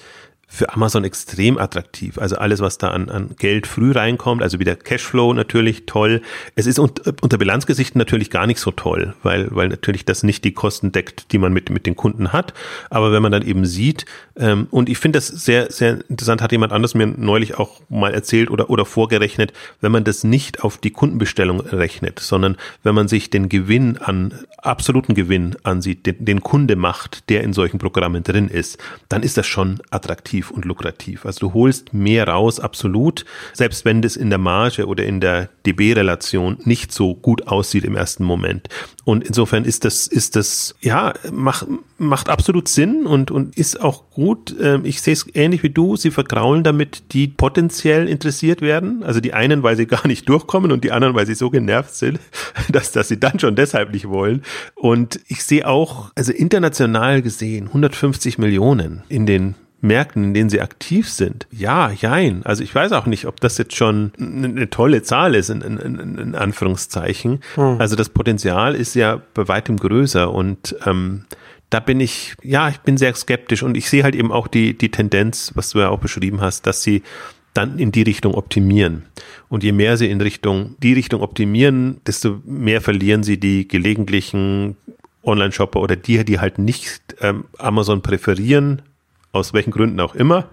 für 0.50 0.72
Amazon 0.72 1.04
extrem 1.04 1.58
attraktiv. 1.58 2.16
Also 2.16 2.36
alles, 2.36 2.60
was 2.60 2.78
da 2.78 2.88
an, 2.88 3.10
an 3.10 3.36
Geld 3.38 3.66
früh 3.66 3.92
reinkommt, 3.92 4.42
also 4.42 4.58
wieder 4.58 4.76
Cashflow 4.76 5.34
natürlich 5.34 5.84
toll. 5.84 6.22
Es 6.56 6.66
ist 6.66 6.78
unter, 6.78 7.12
unter 7.20 7.36
Bilanzgesichten 7.36 7.98
natürlich 7.98 8.30
gar 8.30 8.46
nicht 8.46 8.58
so 8.58 8.70
toll, 8.70 9.14
weil, 9.22 9.48
weil 9.54 9.68
natürlich 9.68 10.06
das 10.06 10.22
nicht 10.22 10.44
die 10.44 10.52
Kosten 10.52 10.90
deckt, 10.90 11.32
die 11.32 11.38
man 11.38 11.52
mit, 11.52 11.68
mit 11.68 11.84
den 11.84 11.96
Kunden 11.96 12.32
hat. 12.32 12.54
Aber 12.88 13.12
wenn 13.12 13.22
man 13.22 13.30
dann 13.30 13.46
eben 13.46 13.66
sieht, 13.66 14.06
ähm, 14.36 14.68
und 14.70 14.88
ich 14.88 14.96
finde 14.96 15.18
das 15.18 15.28
sehr, 15.28 15.70
sehr 15.70 15.98
interessant, 16.08 16.40
hat 16.40 16.50
jemand 16.50 16.72
anders 16.72 16.94
mir 16.94 17.06
neulich 17.06 17.58
auch 17.58 17.82
mal 17.90 18.14
erzählt 18.14 18.50
oder, 18.50 18.70
oder 18.70 18.86
vorgerechnet, 18.86 19.52
wenn 19.82 19.92
man 19.92 20.04
das 20.04 20.24
nicht 20.24 20.64
auf 20.64 20.78
die 20.78 20.90
Kundenbestellung 20.90 21.60
rechnet, 21.60 22.20
sondern 22.20 22.56
wenn 22.82 22.94
man 22.94 23.06
sich 23.06 23.28
den 23.28 23.50
Gewinn 23.50 23.98
an, 23.98 24.32
absoluten 24.56 25.14
Gewinn 25.14 25.56
ansieht, 25.62 26.06
den, 26.06 26.24
den 26.24 26.42
Kunde 26.42 26.74
macht, 26.74 27.28
der 27.28 27.44
in 27.44 27.52
solchen 27.52 27.78
Programmen 27.78 28.22
drin 28.22 28.48
ist, 28.48 28.78
dann 29.10 29.22
ist 29.22 29.36
das 29.36 29.46
schon 29.46 29.82
attraktiv 29.90 30.37
attraktiv 30.38 30.50
und 30.50 30.64
lukrativ. 30.64 31.26
Also 31.26 31.48
du 31.48 31.54
holst 31.54 31.92
mehr 31.92 32.28
raus, 32.28 32.60
absolut, 32.60 33.24
selbst 33.52 33.84
wenn 33.84 34.02
das 34.02 34.16
in 34.16 34.30
der 34.30 34.38
Marge 34.38 34.86
oder 34.86 35.04
in 35.04 35.20
der 35.20 35.48
DB-Relation 35.66 36.58
nicht 36.64 36.92
so 36.92 37.14
gut 37.14 37.48
aussieht 37.48 37.84
im 37.84 37.96
ersten 37.96 38.24
Moment. 38.24 38.68
Und 39.04 39.24
insofern 39.24 39.64
ist 39.64 39.84
das, 39.84 40.06
ist 40.06 40.36
das, 40.36 40.74
ja, 40.80 41.14
macht, 41.32 41.66
macht 41.98 42.28
absolut 42.28 42.68
Sinn 42.68 43.06
und, 43.06 43.30
und 43.30 43.56
ist 43.56 43.80
auch 43.80 44.10
gut. 44.10 44.54
Ähm, 44.60 44.84
ich 44.84 45.00
sehe 45.00 45.14
es 45.14 45.26
ähnlich 45.34 45.62
wie 45.62 45.70
du. 45.70 45.96
Sie 45.96 46.10
vergraulen 46.10 46.62
damit, 46.62 47.12
die 47.12 47.28
potenziell 47.28 48.06
interessiert 48.08 48.60
werden. 48.60 49.02
Also 49.02 49.20
die 49.20 49.32
einen, 49.32 49.62
weil 49.62 49.76
sie 49.76 49.86
gar 49.86 50.06
nicht 50.06 50.28
durchkommen 50.28 50.72
und 50.72 50.84
die 50.84 50.92
anderen, 50.92 51.14
weil 51.14 51.26
sie 51.26 51.34
so 51.34 51.50
genervt 51.50 51.94
sind, 51.94 52.20
dass, 52.68 52.92
dass 52.92 53.08
sie 53.08 53.18
dann 53.18 53.38
schon 53.38 53.56
deshalb 53.56 53.92
nicht 53.92 54.08
wollen. 54.08 54.42
Und 54.74 55.20
ich 55.28 55.42
sehe 55.42 55.66
auch, 55.66 56.10
also 56.14 56.32
international 56.32 57.22
gesehen, 57.22 57.68
150 57.68 58.38
Millionen 58.38 59.02
in 59.08 59.24
den 59.24 59.54
Märkten, 59.80 60.24
in 60.24 60.34
denen 60.34 60.50
sie 60.50 60.60
aktiv 60.60 61.08
sind. 61.08 61.46
Ja, 61.50 61.90
jein. 61.90 62.44
Also 62.44 62.64
ich 62.64 62.74
weiß 62.74 62.92
auch 62.92 63.06
nicht, 63.06 63.26
ob 63.26 63.40
das 63.40 63.58
jetzt 63.58 63.76
schon 63.76 64.12
eine 64.18 64.70
tolle 64.70 65.02
Zahl 65.02 65.34
ist, 65.34 65.50
in, 65.50 65.60
in, 65.62 66.18
in 66.18 66.34
Anführungszeichen. 66.34 67.40
Hm. 67.54 67.80
Also 67.80 67.94
das 67.94 68.08
Potenzial 68.08 68.74
ist 68.74 68.94
ja 68.94 69.20
bei 69.34 69.46
weitem 69.46 69.76
größer 69.76 70.32
und 70.32 70.74
ähm, 70.84 71.24
da 71.70 71.80
bin 71.80 72.00
ich, 72.00 72.34
ja, 72.42 72.68
ich 72.68 72.78
bin 72.78 72.96
sehr 72.96 73.14
skeptisch 73.14 73.62
und 73.62 73.76
ich 73.76 73.88
sehe 73.88 74.02
halt 74.02 74.16
eben 74.16 74.32
auch 74.32 74.48
die, 74.48 74.76
die 74.76 74.90
Tendenz, 74.90 75.52
was 75.54 75.70
du 75.70 75.80
ja 75.80 75.90
auch 75.90 76.00
beschrieben 76.00 76.40
hast, 76.40 76.66
dass 76.66 76.82
sie 76.82 77.02
dann 77.54 77.78
in 77.78 77.92
die 77.92 78.02
Richtung 78.02 78.34
optimieren. 78.34 79.04
Und 79.48 79.64
je 79.64 79.72
mehr 79.72 79.96
sie 79.96 80.10
in 80.10 80.20
Richtung, 80.20 80.76
die 80.82 80.92
Richtung 80.92 81.22
optimieren, 81.22 82.00
desto 82.06 82.40
mehr 82.44 82.80
verlieren 82.80 83.22
sie 83.22 83.38
die 83.38 83.68
gelegentlichen 83.68 84.76
Online-Shopper 85.24 85.80
oder 85.80 85.96
die, 85.96 86.24
die 86.24 86.40
halt 86.40 86.58
nicht 86.58 87.16
ähm, 87.20 87.44
Amazon 87.58 88.02
präferieren, 88.02 88.82
aus 89.32 89.52
welchen 89.52 89.70
Gründen 89.70 90.00
auch 90.00 90.14
immer. 90.14 90.48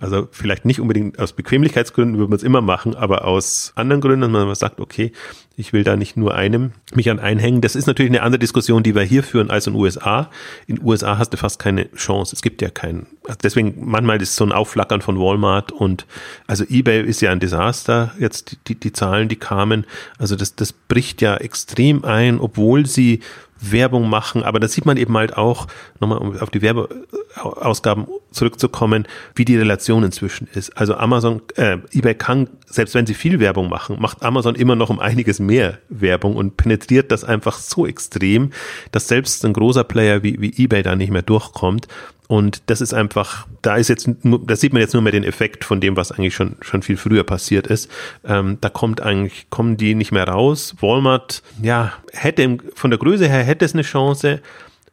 Also 0.00 0.28
vielleicht 0.30 0.64
nicht 0.64 0.80
unbedingt 0.80 1.18
aus 1.18 1.32
Bequemlichkeitsgründen 1.34 2.18
würde 2.18 2.30
man 2.30 2.36
es 2.36 2.42
immer 2.42 2.60
machen, 2.60 2.94
aber 2.94 3.24
aus 3.26 3.72
anderen 3.76 4.00
Gründen, 4.00 4.32
dass 4.32 4.44
man 4.44 4.54
sagt, 4.54 4.80
okay, 4.80 5.12
ich 5.56 5.72
will 5.72 5.84
da 5.84 5.96
nicht 5.96 6.16
nur 6.16 6.34
einem 6.34 6.72
mich 6.94 7.10
an 7.10 7.20
einhängen. 7.20 7.60
Das 7.60 7.76
ist 7.76 7.86
natürlich 7.86 8.10
eine 8.10 8.22
andere 8.22 8.40
Diskussion, 8.40 8.82
die 8.82 8.94
wir 8.94 9.02
hier 9.02 9.22
führen 9.22 9.50
als 9.50 9.66
in 9.66 9.74
USA. 9.74 10.30
In 10.66 10.82
USA 10.82 11.18
hast 11.18 11.30
du 11.30 11.36
fast 11.36 11.58
keine 11.58 11.90
Chance. 11.92 12.34
Es 12.34 12.42
gibt 12.42 12.60
ja 12.60 12.70
keinen. 12.70 13.06
Also 13.24 13.38
deswegen 13.42 13.74
manchmal 13.78 14.20
ist 14.20 14.36
so 14.36 14.44
ein 14.44 14.52
Aufflackern 14.52 15.00
von 15.00 15.18
Walmart 15.18 15.70
und 15.70 16.06
also 16.46 16.64
eBay 16.68 17.02
ist 17.02 17.20
ja 17.20 17.30
ein 17.30 17.40
Desaster. 17.40 18.12
Jetzt 18.18 18.58
die, 18.68 18.74
die 18.74 18.92
Zahlen, 18.92 19.28
die 19.28 19.36
kamen. 19.36 19.86
Also 20.18 20.34
das, 20.34 20.56
das 20.56 20.72
bricht 20.72 21.22
ja 21.22 21.36
extrem 21.36 22.04
ein, 22.04 22.40
obwohl 22.40 22.86
sie 22.86 23.20
Werbung 23.60 24.08
machen, 24.08 24.42
aber 24.42 24.60
da 24.60 24.68
sieht 24.68 24.84
man 24.84 24.96
eben 24.96 25.16
halt 25.16 25.36
auch, 25.36 25.66
nochmal 26.00 26.18
um 26.18 26.36
auf 26.38 26.50
die 26.50 26.62
Werbeausgaben 26.62 28.06
zurückzukommen, 28.30 29.06
wie 29.34 29.44
die 29.44 29.56
Relation 29.56 30.04
inzwischen 30.04 30.48
ist. 30.52 30.76
Also 30.76 30.94
Amazon, 30.94 31.40
äh, 31.56 31.78
eBay 31.92 32.14
kann, 32.14 32.48
selbst 32.66 32.94
wenn 32.94 33.06
sie 33.06 33.14
viel 33.14 33.40
Werbung 33.40 33.68
machen, 33.68 33.96
macht 34.00 34.22
Amazon 34.22 34.54
immer 34.54 34.76
noch 34.76 34.90
um 34.90 34.98
einiges 34.98 35.38
mehr 35.38 35.78
Werbung 35.88 36.36
und 36.36 36.56
penetriert 36.56 37.12
das 37.12 37.24
einfach 37.24 37.58
so 37.58 37.86
extrem, 37.86 38.50
dass 38.92 39.08
selbst 39.08 39.44
ein 39.44 39.52
großer 39.52 39.84
Player 39.84 40.22
wie, 40.22 40.40
wie 40.40 40.62
eBay 40.62 40.82
da 40.82 40.96
nicht 40.96 41.10
mehr 41.10 41.22
durchkommt. 41.22 41.88
Und 42.26 42.62
das 42.66 42.80
ist 42.80 42.94
einfach, 42.94 43.46
da 43.60 43.76
ist 43.76 43.88
jetzt, 43.88 44.08
da 44.22 44.56
sieht 44.56 44.72
man 44.72 44.80
jetzt 44.80 44.94
nur 44.94 45.02
mehr 45.02 45.12
den 45.12 45.24
Effekt 45.24 45.64
von 45.64 45.80
dem, 45.80 45.96
was 45.96 46.10
eigentlich 46.10 46.34
schon, 46.34 46.56
schon 46.62 46.82
viel 46.82 46.96
früher 46.96 47.22
passiert 47.22 47.66
ist. 47.66 47.90
Ähm, 48.24 48.58
da 48.60 48.70
kommt 48.70 49.02
eigentlich, 49.02 49.46
kommen 49.50 49.76
die 49.76 49.94
nicht 49.94 50.10
mehr 50.10 50.26
raus. 50.26 50.74
Walmart, 50.80 51.42
ja, 51.62 51.92
hätte 52.12 52.58
von 52.74 52.90
der 52.90 52.98
Größe 52.98 53.28
her 53.28 53.42
hätte 53.42 53.64
es 53.64 53.74
eine 53.74 53.82
Chance. 53.82 54.40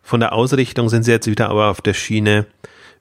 Von 0.04 0.20
der 0.20 0.34
Ausrichtung 0.34 0.90
sind 0.90 1.04
sie 1.04 1.12
jetzt 1.12 1.28
wieder 1.28 1.50
aber 1.50 1.68
auf 1.70 1.80
der 1.82 1.94
Schiene, 1.94 2.48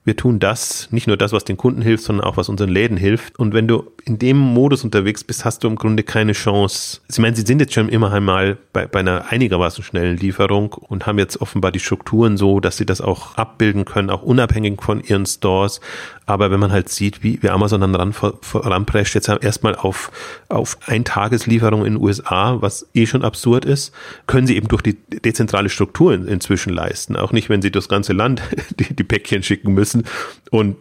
wir 0.03 0.15
tun 0.15 0.39
das, 0.39 0.87
nicht 0.91 1.05
nur 1.05 1.15
das, 1.15 1.31
was 1.31 1.43
den 1.43 1.57
Kunden 1.57 1.83
hilft, 1.83 2.03
sondern 2.03 2.25
auch 2.25 2.35
was 2.35 2.49
unseren 2.49 2.69
Läden 2.69 2.97
hilft. 2.97 3.37
Und 3.37 3.53
wenn 3.53 3.67
du 3.67 3.91
in 4.03 4.17
dem 4.17 4.37
Modus 4.37 4.83
unterwegs 4.83 5.23
bist, 5.23 5.45
hast 5.45 5.63
du 5.63 5.67
im 5.67 5.75
Grunde 5.75 6.01
keine 6.01 6.31
Chance. 6.31 7.01
Ich 7.07 7.19
meine, 7.19 7.35
sie 7.35 7.43
sind 7.43 7.59
jetzt 7.59 7.73
schon 7.73 7.87
immer 7.87 8.11
einmal 8.11 8.57
bei, 8.73 8.87
bei 8.87 9.01
einer 9.01 9.31
einigermaßen 9.31 9.83
schnellen 9.83 10.17
Lieferung 10.17 10.73
und 10.73 11.05
haben 11.05 11.19
jetzt 11.19 11.39
offenbar 11.39 11.71
die 11.71 11.79
Strukturen 11.79 12.35
so, 12.35 12.59
dass 12.59 12.77
sie 12.77 12.85
das 12.87 12.99
auch 12.99 13.35
abbilden 13.35 13.85
können, 13.85 14.09
auch 14.09 14.23
unabhängig 14.23 14.81
von 14.81 15.03
ihren 15.03 15.27
Stores. 15.27 15.81
Aber 16.25 16.51
wenn 16.51 16.59
man 16.59 16.71
halt 16.71 16.89
sieht, 16.89 17.23
wie, 17.23 17.41
wie 17.41 17.49
Amazon 17.49 17.81
dann 17.81 17.95
ran, 17.95 18.13
ranprescht, 18.53 19.15
jetzt 19.15 19.27
erstmal 19.27 19.75
auf, 19.75 20.11
auf 20.49 20.77
Eintageslieferung 20.85 21.85
in 21.85 21.95
den 21.95 22.03
USA, 22.03 22.61
was 22.61 22.87
eh 22.93 23.05
schon 23.05 23.23
absurd 23.23 23.65
ist, 23.65 23.93
können 24.27 24.47
sie 24.47 24.55
eben 24.55 24.67
durch 24.67 24.81
die 24.81 24.97
dezentrale 25.09 25.69
Struktur 25.69 26.13
inzwischen 26.13 26.73
leisten. 26.73 27.15
Auch 27.15 27.31
nicht, 27.31 27.49
wenn 27.49 27.61
sie 27.61 27.71
durchs 27.71 27.89
ganze 27.89 28.13
Land 28.13 28.41
die, 28.79 28.93
die 28.93 29.03
Päckchen 29.03 29.43
schicken 29.43 29.73
müssen. 29.73 30.03
Und 30.51 30.77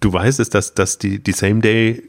du 0.00 0.12
weißt 0.12 0.40
es, 0.40 0.50
dass, 0.50 0.74
dass 0.74 0.98
die, 0.98 1.18
die 1.18 1.32
Same-Day 1.32 2.02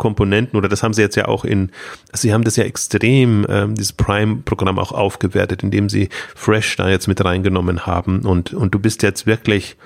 Komponenten 0.00 0.56
oder 0.56 0.70
das 0.70 0.82
haben 0.82 0.94
sie 0.94 1.02
jetzt 1.02 1.16
ja 1.16 1.28
auch 1.28 1.44
in, 1.44 1.70
sie 2.14 2.32
haben 2.32 2.42
das 2.42 2.56
ja 2.56 2.64
extrem, 2.64 3.46
ähm, 3.50 3.74
dieses 3.74 3.92
Prime-Programm 3.92 4.78
auch 4.78 4.92
aufgewertet, 4.92 5.62
indem 5.62 5.90
sie 5.90 6.08
Fresh 6.34 6.76
da 6.76 6.88
jetzt 6.88 7.06
mit 7.06 7.22
reingenommen 7.22 7.84
haben 7.84 8.22
und, 8.22 8.54
und 8.54 8.74
du 8.74 8.78
bist 8.78 9.02
jetzt 9.02 9.26
wirklich, 9.26 9.76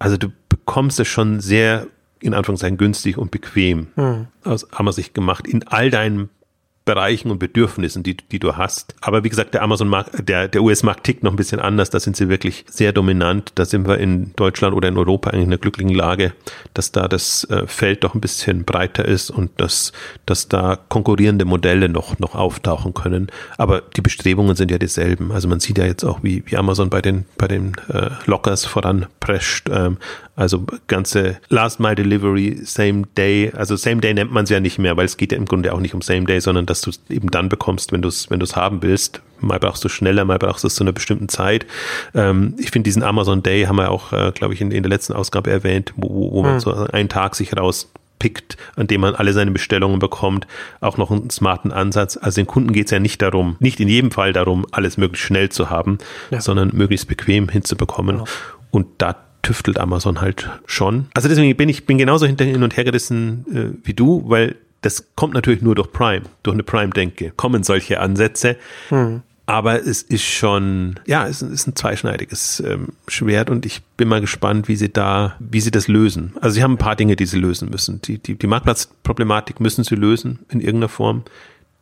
also 0.00 0.16
du 0.16 0.32
bekommst 0.64 0.98
es 0.98 1.08
schon 1.08 1.40
sehr 1.40 1.86
in 2.20 2.32
Anführungszeichen 2.32 2.78
günstig 2.78 3.18
und 3.18 3.30
bequem 3.30 3.88
hm. 3.96 4.26
aus 4.44 4.72
Amazon 4.72 5.04
gemacht 5.12 5.46
in 5.46 5.62
all 5.68 5.90
deinen 5.90 6.30
Bereichen 6.84 7.30
und 7.30 7.38
Bedürfnissen, 7.38 8.02
die, 8.02 8.16
die 8.16 8.38
du 8.38 8.56
hast. 8.56 8.94
Aber 9.00 9.24
wie 9.24 9.30
gesagt, 9.30 9.54
der 9.54 9.62
Amazon-Markt, 9.62 10.28
der, 10.28 10.48
der 10.48 10.62
US-Markt 10.62 11.04
tickt 11.04 11.22
noch 11.22 11.32
ein 11.32 11.36
bisschen 11.36 11.58
anders. 11.58 11.88
Da 11.88 11.98
sind 11.98 12.14
sie 12.14 12.28
wirklich 12.28 12.64
sehr 12.68 12.92
dominant. 12.92 13.52
Da 13.54 13.64
sind 13.64 13.88
wir 13.88 13.98
in 13.98 14.32
Deutschland 14.36 14.74
oder 14.74 14.88
in 14.88 14.98
Europa 14.98 15.30
eigentlich 15.30 15.44
in 15.44 15.50
einer 15.50 15.58
glücklichen 15.58 15.94
Lage, 15.94 16.34
dass 16.74 16.92
da 16.92 17.08
das 17.08 17.44
äh, 17.44 17.66
Feld 17.66 18.04
doch 18.04 18.14
ein 18.14 18.20
bisschen 18.20 18.64
breiter 18.64 19.04
ist 19.06 19.30
und 19.30 19.50
dass, 19.58 19.92
dass 20.26 20.48
da 20.48 20.78
konkurrierende 20.88 21.46
Modelle 21.46 21.88
noch, 21.88 22.18
noch 22.18 22.34
auftauchen 22.34 22.92
können. 22.92 23.28
Aber 23.56 23.82
die 23.96 24.02
Bestrebungen 24.02 24.54
sind 24.54 24.70
ja 24.70 24.78
dieselben. 24.78 25.32
Also 25.32 25.48
man 25.48 25.60
sieht 25.60 25.78
ja 25.78 25.86
jetzt 25.86 26.04
auch, 26.04 26.22
wie, 26.22 26.42
wie 26.46 26.56
Amazon 26.56 26.90
bei 26.90 27.00
den, 27.00 27.24
bei 27.38 27.48
den 27.48 27.72
äh, 27.88 28.10
Lockers 28.26 28.66
voranprescht. 28.66 29.70
Ähm, 29.70 29.96
also 30.36 30.66
ganze 30.88 31.38
Last 31.48 31.78
Mile 31.78 31.94
Delivery, 31.94 32.60
Same 32.64 33.04
Day. 33.16 33.52
Also 33.54 33.76
Same 33.76 34.00
Day 34.00 34.14
nennt 34.14 34.32
man 34.32 34.44
es 34.44 34.50
ja 34.50 34.58
nicht 34.58 34.78
mehr, 34.78 34.96
weil 34.96 35.06
es 35.06 35.16
geht 35.16 35.32
ja 35.32 35.38
im 35.38 35.44
Grunde 35.44 35.72
auch 35.72 35.80
nicht 35.80 35.94
um 35.94 36.02
Same 36.02 36.24
Day, 36.24 36.40
sondern 36.40 36.66
dass 36.74 36.80
du 36.80 36.90
es 36.90 37.00
eben 37.08 37.30
dann 37.30 37.48
bekommst, 37.48 37.92
wenn 37.92 38.02
du 38.02 38.08
es 38.08 38.30
wenn 38.30 38.40
du's 38.40 38.56
haben 38.56 38.82
willst. 38.82 39.22
Mal 39.40 39.58
brauchst 39.58 39.84
du 39.84 39.88
schneller, 39.88 40.24
mal 40.24 40.38
brauchst 40.38 40.64
du 40.64 40.68
es 40.68 40.74
zu 40.74 40.82
einer 40.82 40.92
bestimmten 40.92 41.28
Zeit. 41.28 41.66
Ähm, 42.14 42.54
ich 42.58 42.70
finde 42.70 42.88
diesen 42.88 43.02
Amazon 43.02 43.42
Day 43.42 43.64
haben 43.64 43.76
wir 43.76 43.90
auch, 43.90 44.12
äh, 44.12 44.32
glaube 44.32 44.54
ich, 44.54 44.60
in, 44.60 44.70
in, 44.70 44.82
der 44.82 44.90
letzten 44.90 45.12
Ausgabe 45.12 45.50
erwähnt, 45.50 45.92
wo, 45.96 46.32
wo 46.32 46.42
man 46.42 46.54
hm. 46.54 46.60
so 46.60 46.72
einen 46.72 47.08
Tag 47.08 47.36
sich 47.36 47.56
rauspickt, 47.56 48.56
an 48.74 48.86
dem 48.86 49.02
man 49.02 49.14
alle 49.14 49.32
seine 49.32 49.50
Bestellungen 49.50 49.98
bekommt, 49.98 50.46
auch 50.80 50.96
noch 50.96 51.10
einen 51.10 51.30
smarten 51.30 51.72
Ansatz. 51.72 52.16
Also 52.20 52.40
den 52.40 52.46
Kunden 52.46 52.72
geht 52.72 52.86
es 52.86 52.90
ja 52.90 52.98
nicht 52.98 53.22
darum, 53.22 53.56
nicht 53.60 53.78
in 53.78 53.88
jedem 53.88 54.10
Fall 54.10 54.32
darum, 54.32 54.66
alles 54.72 54.96
möglichst 54.96 55.26
schnell 55.26 55.50
zu 55.50 55.70
haben, 55.70 55.98
ja. 56.30 56.40
sondern 56.40 56.70
möglichst 56.72 57.06
bequem 57.06 57.48
hinzubekommen. 57.48 58.18
Ja. 58.18 58.24
Und 58.70 58.86
da 58.98 59.16
tüftelt 59.42 59.78
Amazon 59.78 60.20
halt 60.20 60.48
schon. 60.66 61.06
Also 61.14 61.28
deswegen 61.28 61.54
bin 61.56 61.68
ich 61.68 61.86
bin 61.86 61.98
genauso 61.98 62.26
hinter 62.26 62.44
hin 62.44 62.62
und 62.62 62.76
her 62.76 62.84
gerissen 62.84 63.44
äh, 63.54 63.86
wie 63.86 63.92
du, 63.92 64.24
weil 64.26 64.56
das 64.84 65.06
kommt 65.16 65.34
natürlich 65.34 65.62
nur 65.62 65.74
durch 65.74 65.90
Prime, 65.92 66.24
durch 66.42 66.54
eine 66.54 66.62
Prime-Denke, 66.62 67.32
kommen 67.36 67.62
solche 67.62 68.00
Ansätze. 68.00 68.56
Hm. 68.90 69.22
Aber 69.46 69.86
es 69.86 70.02
ist 70.02 70.24
schon, 70.24 71.00
ja, 71.06 71.26
es 71.26 71.42
ist 71.42 71.66
ein 71.66 71.76
zweischneidiges 71.76 72.60
ähm, 72.60 72.88
Schwert 73.08 73.50
und 73.50 73.66
ich 73.66 73.82
bin 73.96 74.08
mal 74.08 74.20
gespannt, 74.20 74.68
wie 74.68 74.76
sie 74.76 74.90
da, 74.90 75.36
wie 75.38 75.60
sie 75.60 75.70
das 75.70 75.86
lösen. 75.86 76.32
Also 76.40 76.54
sie 76.54 76.62
haben 76.62 76.74
ein 76.74 76.78
paar 76.78 76.96
Dinge, 76.96 77.16
die 77.16 77.26
sie 77.26 77.38
lösen 77.38 77.68
müssen. 77.70 78.00
Die, 78.02 78.18
die, 78.18 78.36
die 78.36 78.46
Marktplatzproblematik 78.46 79.60
müssen 79.60 79.84
sie 79.84 79.96
lösen 79.96 80.40
in 80.48 80.60
irgendeiner 80.60 80.88
Form. 80.88 81.24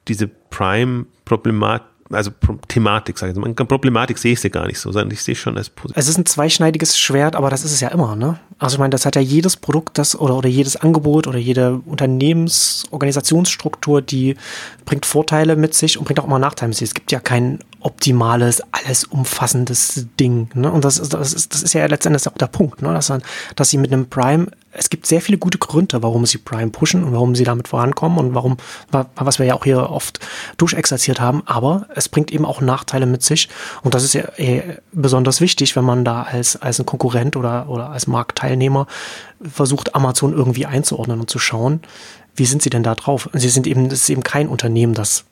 Diese 0.08 0.26
Prime-Problematik 0.26 1.91
also 2.12 2.30
Thematik, 2.68 3.18
sage 3.18 3.32
ich 3.32 3.38
mal. 3.38 3.52
Problematik 3.54 4.18
sehe 4.18 4.32
ich 4.32 4.40
sie 4.40 4.50
gar 4.50 4.66
nicht 4.66 4.78
so, 4.78 4.92
sondern 4.92 5.10
ich 5.10 5.22
sehe 5.22 5.34
schon 5.34 5.56
als 5.56 5.70
positiv. 5.70 5.96
Es 5.96 6.08
ist 6.08 6.18
ein 6.18 6.26
zweischneidiges 6.26 6.98
Schwert, 6.98 7.36
aber 7.36 7.48
das 7.50 7.64
ist 7.64 7.72
es 7.72 7.80
ja 7.80 7.88
immer, 7.88 8.16
ne? 8.16 8.38
Also 8.58 8.74
ich 8.76 8.78
meine, 8.78 8.90
das 8.90 9.06
hat 9.06 9.16
ja 9.16 9.22
jedes 9.22 9.56
Produkt, 9.56 9.96
das 9.98 10.14
oder, 10.14 10.36
oder 10.36 10.48
jedes 10.48 10.76
Angebot 10.76 11.26
oder 11.26 11.38
jede 11.38 11.80
Unternehmensorganisationsstruktur, 11.84 14.02
die 14.02 14.36
bringt 14.84 15.04
Vorteile 15.04 15.56
mit 15.56 15.74
sich 15.74 15.98
und 15.98 16.04
bringt 16.04 16.20
auch 16.20 16.26
immer 16.26 16.38
Nachteile 16.38 16.68
mit 16.68 16.76
sich. 16.76 16.90
Es 16.90 16.94
gibt 16.94 17.10
ja 17.10 17.18
kein 17.18 17.58
optimales, 17.80 18.62
alles 18.70 19.02
umfassendes 19.04 20.06
Ding. 20.20 20.48
Ne? 20.54 20.70
Und 20.70 20.84
das, 20.84 21.00
das, 21.08 21.32
ist, 21.32 21.52
das 21.52 21.62
ist 21.62 21.72
ja 21.72 21.84
letztendlich 21.86 22.28
auch 22.28 22.38
der 22.38 22.46
Punkt, 22.46 22.82
ne? 22.82 22.92
dass, 22.92 23.12
dass 23.56 23.70
sie 23.70 23.78
mit 23.78 23.92
einem 23.92 24.08
Prime, 24.08 24.46
es 24.72 24.90
gibt 24.90 25.06
sehr 25.06 25.20
viele 25.20 25.38
gute 25.38 25.58
Gründe, 25.58 26.02
warum 26.02 26.24
sie 26.26 26.38
Prime 26.38 26.70
pushen 26.70 27.04
und 27.04 27.12
warum 27.12 27.34
sie 27.34 27.44
damit 27.44 27.68
vorankommen 27.68 28.18
und 28.18 28.34
warum, 28.34 28.56
was 29.14 29.38
wir 29.38 29.46
ja 29.46 29.54
auch 29.54 29.64
hier 29.64 29.90
oft 29.90 30.18
durchexerziert 30.56 31.20
haben, 31.20 31.42
aber 31.46 31.86
es 31.94 32.08
bringt 32.08 32.32
eben 32.32 32.44
auch 32.44 32.60
Nachteile 32.60 33.06
mit 33.06 33.22
sich. 33.22 33.48
Und 33.82 33.94
das 33.94 34.02
ist 34.02 34.14
ja 34.14 34.24
eh 34.38 34.62
besonders 34.92 35.40
wichtig, 35.40 35.76
wenn 35.76 35.84
man 35.84 36.04
da 36.04 36.22
als, 36.22 36.56
als 36.56 36.80
ein 36.80 36.86
Konkurrent 36.86 37.36
oder, 37.36 37.68
oder 37.68 37.90
als 37.90 38.06
Marktteilnehmer 38.06 38.86
versucht, 39.42 39.94
Amazon 39.94 40.32
irgendwie 40.32 40.66
einzuordnen 40.66 41.20
und 41.20 41.30
zu 41.30 41.38
schauen, 41.38 41.80
wie 42.34 42.46
sind 42.46 42.62
sie 42.62 42.70
denn 42.70 42.82
da 42.82 42.94
drauf? 42.94 43.28
Sie 43.34 43.50
sind 43.50 43.66
eben, 43.66 43.90
das 43.90 44.00
ist 44.00 44.10
eben 44.10 44.22
kein 44.22 44.48
Unternehmen, 44.48 44.94
das 44.94 45.24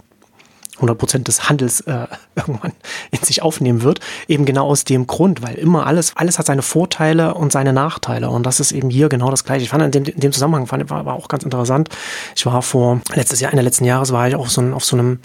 100 0.81 0.99
Prozent 0.99 1.29
des 1.29 1.49
Handels 1.49 1.81
äh, 1.83 2.07
irgendwann 2.35 2.73
in 3.11 3.23
sich 3.23 3.43
aufnehmen 3.43 3.83
wird. 3.83 4.01
Eben 4.29 4.45
genau 4.45 4.67
aus 4.67 4.85
dem 4.85 5.07
Grund, 5.07 5.43
weil 5.43 5.55
immer 5.55 5.87
alles, 5.87 6.17
alles 6.17 6.39
hat 6.39 6.47
seine 6.47 6.63
Vorteile 6.63 7.35
und 7.35 7.53
seine 7.53 7.73
Nachteile. 7.73 8.31
Und 8.31 8.45
das 8.45 8.61
ist 8.61 8.73
eben 8.73 8.91
hier 8.91 9.09
genau 9.09 9.31
das 9.31 9.45
Gleiche. 9.45 9.65
Ich 9.65 9.71
fand 9.71 9.83
in 9.83 9.91
dem, 9.91 10.05
in 10.05 10.21
dem 10.21 10.33
Zusammenhang 10.33 10.67
fand, 10.67 10.89
war, 10.91 11.05
war 11.05 11.15
auch 11.15 11.29
ganz 11.29 11.45
interessant. 11.45 11.89
Ich 12.35 12.47
war 12.47 12.63
vor 12.63 13.01
letztes 13.15 13.41
Jahr, 13.41 13.53
Ende 13.53 13.63
letzten 13.63 13.85
Jahres 13.85 14.13
war 14.13 14.27
ich 14.29 14.37
auch 14.37 14.49
so 14.49 14.61
ein, 14.61 14.73
auf 14.73 14.85
so 14.85 14.97
einem 14.97 15.21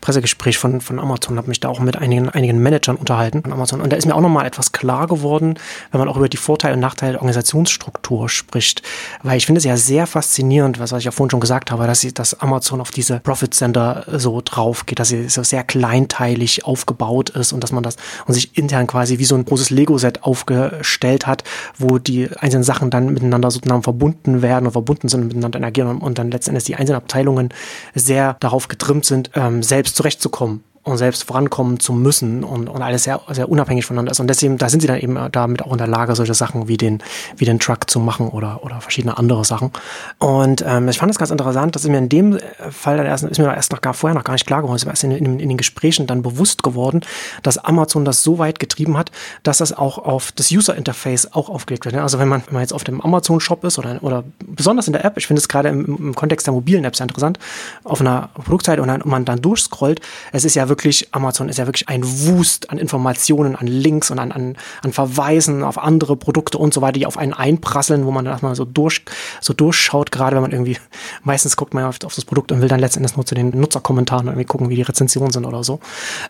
Pressegespräch 0.00 0.58
von, 0.58 0.80
von 0.80 0.98
Amazon, 0.98 1.36
habe 1.36 1.48
mich 1.48 1.60
da 1.60 1.68
auch 1.68 1.80
mit 1.80 1.96
einigen, 1.96 2.28
einigen 2.28 2.58
Managern 2.58 2.96
unterhalten 2.96 3.42
von 3.42 3.52
Amazon. 3.52 3.80
Und 3.80 3.92
da 3.92 3.96
ist 3.96 4.06
mir 4.06 4.14
auch 4.14 4.20
nochmal 4.20 4.46
etwas 4.46 4.72
klar 4.72 5.06
geworden, 5.06 5.58
wenn 5.90 5.98
man 5.98 6.08
auch 6.08 6.16
über 6.16 6.28
die 6.28 6.36
Vorteile 6.36 6.74
und 6.74 6.80
Nachteile 6.80 7.12
der 7.12 7.20
Organisationsstruktur 7.20 8.28
spricht. 8.28 8.82
Weil 9.22 9.38
ich 9.38 9.46
finde 9.46 9.58
es 9.58 9.64
ja 9.64 9.76
sehr 9.76 10.06
faszinierend, 10.06 10.78
was, 10.78 10.92
was 10.92 11.00
ich 11.00 11.04
ja 11.06 11.10
vorhin 11.10 11.30
schon 11.30 11.40
gesagt 11.40 11.70
habe, 11.70 11.86
dass, 11.86 12.06
dass 12.14 12.40
Amazon 12.40 12.80
auf 12.80 12.90
diese 12.90 13.20
Profit 13.20 13.54
Center 13.54 14.04
so 14.12 14.40
drauf 14.44 14.86
geht, 14.86 14.99
dass 15.00 15.08
sie 15.08 15.28
so 15.28 15.42
sehr 15.42 15.64
kleinteilig 15.64 16.64
aufgebaut 16.64 17.30
ist 17.30 17.52
und 17.52 17.64
dass 17.64 17.72
man 17.72 17.82
das 17.82 17.96
und 18.26 18.34
sich 18.34 18.56
intern 18.56 18.86
quasi 18.86 19.18
wie 19.18 19.24
so 19.24 19.34
ein 19.34 19.44
großes 19.44 19.70
Lego-Set 19.70 20.24
aufgestellt 20.24 21.26
hat, 21.26 21.42
wo 21.78 21.98
die 21.98 22.28
einzelnen 22.36 22.64
Sachen 22.64 22.90
dann 22.90 23.12
miteinander 23.12 23.50
sozusagen 23.50 23.82
verbunden 23.82 24.42
werden 24.42 24.66
und 24.66 24.72
verbunden 24.72 25.08
sind 25.08 25.22
und 25.22 25.28
miteinander 25.28 25.56
interagieren 25.56 25.98
und 25.98 26.18
dann 26.18 26.30
letztendlich 26.30 26.64
die 26.64 26.76
einzelnen 26.76 26.98
Abteilungen 26.98 27.48
sehr 27.94 28.36
darauf 28.40 28.68
getrimmt 28.68 29.06
sind, 29.06 29.30
ähm, 29.34 29.62
selbst 29.62 29.96
zurechtzukommen 29.96 30.62
und 30.82 30.96
selbst 30.96 31.24
vorankommen 31.24 31.78
zu 31.78 31.92
müssen 31.92 32.42
und, 32.42 32.68
und 32.68 32.80
alles 32.80 33.04
sehr, 33.04 33.20
sehr 33.30 33.50
unabhängig 33.50 33.84
voneinander 33.84 34.12
ist. 34.12 34.20
Und 34.20 34.28
deswegen, 34.28 34.56
da 34.56 34.70
sind 34.70 34.80
sie 34.80 34.86
dann 34.86 34.98
eben 34.98 35.18
damit 35.30 35.62
auch 35.62 35.72
in 35.72 35.78
der 35.78 35.86
Lage, 35.86 36.16
solche 36.16 36.32
Sachen 36.32 36.68
wie 36.68 36.78
den, 36.78 37.02
wie 37.36 37.44
den 37.44 37.58
Truck 37.58 37.90
zu 37.90 38.00
machen 38.00 38.28
oder, 38.28 38.64
oder 38.64 38.80
verschiedene 38.80 39.18
andere 39.18 39.44
Sachen. 39.44 39.72
Und 40.18 40.64
ähm, 40.66 40.88
ich 40.88 40.98
fand 40.98 41.12
es 41.12 41.18
ganz 41.18 41.30
interessant, 41.30 41.74
dass 41.76 41.86
mir 41.86 41.98
in 41.98 42.08
dem 42.08 42.38
Fall 42.70 42.96
dann 42.96 43.04
erst, 43.04 43.24
ist 43.24 43.38
mir 43.38 43.54
erst 43.54 43.72
noch 43.72 43.82
gar 43.82 43.92
vorher 43.92 44.14
noch 44.14 44.24
gar 44.24 44.32
nicht 44.32 44.46
klar 44.46 44.62
geworden, 44.62 44.76
ist 44.76 44.86
mir 44.86 44.92
erst 44.92 45.04
in, 45.04 45.10
in, 45.10 45.38
in 45.38 45.48
den 45.50 45.58
Gesprächen 45.58 46.06
dann 46.06 46.22
bewusst 46.22 46.62
geworden, 46.62 47.02
dass 47.42 47.58
Amazon 47.58 48.06
das 48.06 48.22
so 48.22 48.38
weit 48.38 48.58
getrieben 48.58 48.96
hat, 48.96 49.10
dass 49.42 49.58
das 49.58 49.76
auch 49.76 49.98
auf 49.98 50.32
das 50.32 50.50
User 50.50 50.74
Interface 50.74 51.30
auch 51.32 51.50
aufgelegt 51.50 51.84
wird. 51.84 51.94
Also 51.96 52.18
wenn 52.18 52.28
man, 52.28 52.42
wenn 52.46 52.54
man 52.54 52.62
jetzt 52.62 52.72
auf 52.72 52.84
dem 52.84 53.02
Amazon 53.02 53.38
Shop 53.38 53.64
ist 53.64 53.78
oder, 53.78 54.02
oder 54.02 54.24
besonders 54.46 54.86
in 54.86 54.94
der 54.94 55.04
App, 55.04 55.18
ich 55.18 55.26
finde 55.26 55.40
es 55.40 55.48
gerade 55.48 55.68
im, 55.68 55.84
im 55.84 56.14
Kontext 56.14 56.46
der 56.46 56.54
mobilen 56.54 56.84
Apps 56.84 57.00
interessant, 57.00 57.38
auf 57.84 58.00
einer 58.00 58.30
Produktseite 58.32 58.80
und, 58.80 58.88
dann, 58.88 59.02
man 59.04 59.26
dann 59.26 59.42
durchscrollt, 59.42 60.00
es 60.32 60.46
ist 60.46 60.54
ja 60.54 60.69
wirklich, 60.70 61.08
Amazon 61.12 61.50
ist 61.50 61.58
ja 61.58 61.66
wirklich 61.66 61.90
ein 61.90 62.02
Wust 62.02 62.70
an 62.70 62.78
Informationen, 62.78 63.54
an 63.54 63.66
Links 63.66 64.10
und 64.10 64.18
an, 64.18 64.32
an, 64.32 64.56
an 64.82 64.92
Verweisen 64.94 65.62
auf 65.62 65.76
andere 65.76 66.16
Produkte 66.16 66.56
und 66.56 66.72
so 66.72 66.80
weiter, 66.80 66.94
die 66.94 67.06
auf 67.06 67.18
einen 67.18 67.34
einprasseln, 67.34 68.06
wo 68.06 68.10
man 68.10 68.24
dann 68.24 68.32
erstmal 68.32 68.54
so 68.54 68.64
durch, 68.64 69.04
so 69.42 69.52
durchschaut, 69.52 70.10
gerade 70.10 70.36
wenn 70.36 70.42
man 70.42 70.52
irgendwie, 70.52 70.78
meistens 71.22 71.56
guckt 71.56 71.74
man 71.74 71.84
auf, 71.84 71.98
auf 72.04 72.14
das 72.14 72.24
Produkt 72.24 72.50
und 72.52 72.62
will 72.62 72.68
dann 72.68 72.80
letztendlich 72.80 73.14
nur 73.14 73.26
zu 73.26 73.34
den 73.34 73.50
Nutzerkommentaren 73.50 74.28
irgendwie 74.28 74.46
gucken, 74.46 74.70
wie 74.70 74.76
die 74.76 74.82
Rezensionen 74.82 75.30
sind 75.30 75.44
oder 75.44 75.62
so. 75.62 75.80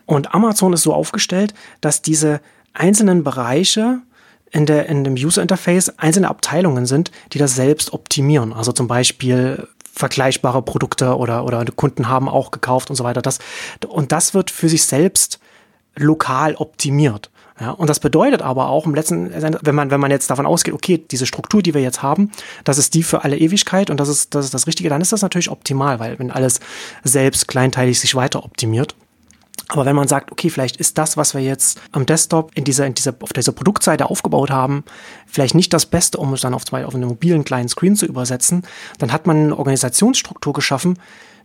Und 0.07 0.35
Amazon 0.35 0.73
ist 0.73 0.83
so 0.83 0.93
aufgestellt, 0.93 1.55
dass 1.81 2.03
diese 2.03 2.41
einzelnen 2.73 3.23
Bereiche 3.23 4.01
in, 4.51 4.67
der, 4.67 4.87
in 4.87 5.05
dem 5.05 5.15
User 5.15 5.43
Interface 5.43 5.91
einzelne 5.99 6.29
Abteilungen 6.29 6.87
sind, 6.87 7.11
die 7.33 7.39
das 7.39 7.55
selbst 7.55 7.93
optimieren. 7.93 8.53
Also 8.53 8.73
zum 8.73 8.89
Beispiel 8.89 9.69
vergleichbare 9.93 10.63
Produkte 10.63 11.17
oder, 11.17 11.45
oder 11.45 11.65
Kunden 11.65 12.09
haben 12.09 12.29
auch 12.29 12.51
gekauft 12.51 12.91
und 12.91 12.97
so 12.97 13.05
weiter. 13.05 13.23
Das, 13.23 13.39
und 13.87 14.13
das 14.13 14.35
wird 14.35 14.51
für 14.51 14.69
sich 14.69 14.85
selbst 14.85 15.41
lokal 15.97 16.55
optimiert. 16.55 17.31
Ja, 17.61 17.73
und 17.73 17.91
das 17.91 18.01
bedeutet 18.01 18.41
aber 18.41 18.71
auch 18.71 18.87
im 18.87 18.95
letzten, 18.95 19.31
wenn 19.33 19.75
man, 19.75 19.91
wenn 19.91 20.01
man 20.01 20.11
jetzt 20.11 20.31
davon 20.31 20.47
ausgeht, 20.47 20.73
okay, 20.73 21.05
diese 21.11 21.27
Struktur, 21.27 21.63
die 21.63 21.75
wir 21.75 21.83
jetzt 21.83 22.03
haben, 22.03 22.31
das 22.65 22.79
ist 22.79 22.95
die 22.95 23.03
für 23.03 23.23
alle 23.23 23.37
Ewigkeit 23.37 23.91
und 23.91 24.01
das 24.01 24.09
ist, 24.09 24.35
das 24.35 24.47
ist 24.47 24.55
das 24.55 24.67
Richtige, 24.67 24.89
dann 24.89 25.03
ist 25.03 25.13
das 25.13 25.21
natürlich 25.21 25.51
optimal, 25.51 26.01
weil 26.01 26.19
wenn 26.19 26.31
alles 26.31 26.61
selbst 27.05 27.49
kleinteilig 27.49 28.01
sich 28.01 28.15
weiter 28.15 28.45
optimiert. 28.45 28.95
Aber 29.71 29.87
wenn 29.87 29.95
man 29.95 30.09
sagt, 30.09 30.33
okay, 30.33 30.51
vielleicht 30.51 30.77
ist 30.77 30.99
das, 30.99 31.17
was 31.17 31.35
wir 31.35 31.41
jetzt 31.41 31.81
am 31.93 32.05
Desktop 32.05 32.51
in 32.55 32.65
dieser, 32.65 32.87
in 32.87 32.95
dieser, 32.95 33.15
auf 33.21 33.33
dieser 33.33 33.53
Produktseite 33.53 34.11
aufgebaut 34.11 34.51
haben, 34.51 34.85
vielleicht 35.27 35.55
nicht 35.55 35.73
das 35.73 35.87
Beste, 35.87 36.19
um 36.19 36.33
es 36.33 36.41
dann 36.41 36.55
auf 36.55 36.65
auf 36.73 36.95
einen 36.95 37.09
mobilen 37.09 37.45
kleinen 37.45 37.69
Screen 37.69 37.95
zu 37.95 38.07
übersetzen, 38.07 38.63
dann 38.99 39.13
hat 39.13 39.27
man 39.27 39.37
eine 39.37 39.57
Organisationsstruktur 39.57 40.53
geschaffen, 40.53 40.99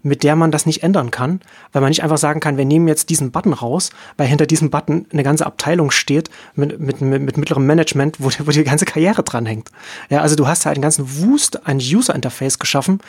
mit 0.05 0.21
der 0.21 0.35
man 0.35 0.51
das 0.51 0.67
nicht 0.67 0.83
ändern 0.83 1.09
kann, 1.09 1.41
weil 1.73 1.81
man 1.81 1.89
nicht 1.89 2.03
einfach 2.03 2.19
sagen 2.19 2.39
kann, 2.39 2.57
wir 2.57 2.65
nehmen 2.65 2.87
jetzt 2.87 3.09
diesen 3.09 3.31
Button 3.31 3.53
raus, 3.53 3.89
weil 4.17 4.27
hinter 4.27 4.45
diesem 4.45 4.69
Button 4.69 5.07
eine 5.11 5.23
ganze 5.23 5.47
Abteilung 5.47 5.89
steht 5.89 6.29
mit, 6.53 6.79
mit, 6.79 7.01
mit, 7.01 7.23
mit 7.23 7.37
mittlerem 7.37 7.65
Management, 7.65 8.17
wo, 8.19 8.29
wo 8.45 8.51
die 8.51 8.63
ganze 8.63 8.85
Karriere 8.85 9.23
dranhängt. 9.23 9.71
Ja, 10.09 10.21
also 10.21 10.35
du 10.35 10.47
hast 10.47 10.67
halt 10.67 10.77
einen 10.77 10.83
ganzen 10.83 11.17
Wust 11.17 11.65
ein 11.65 11.77
User-Interface 11.77 12.59
geschaffen 12.59 12.99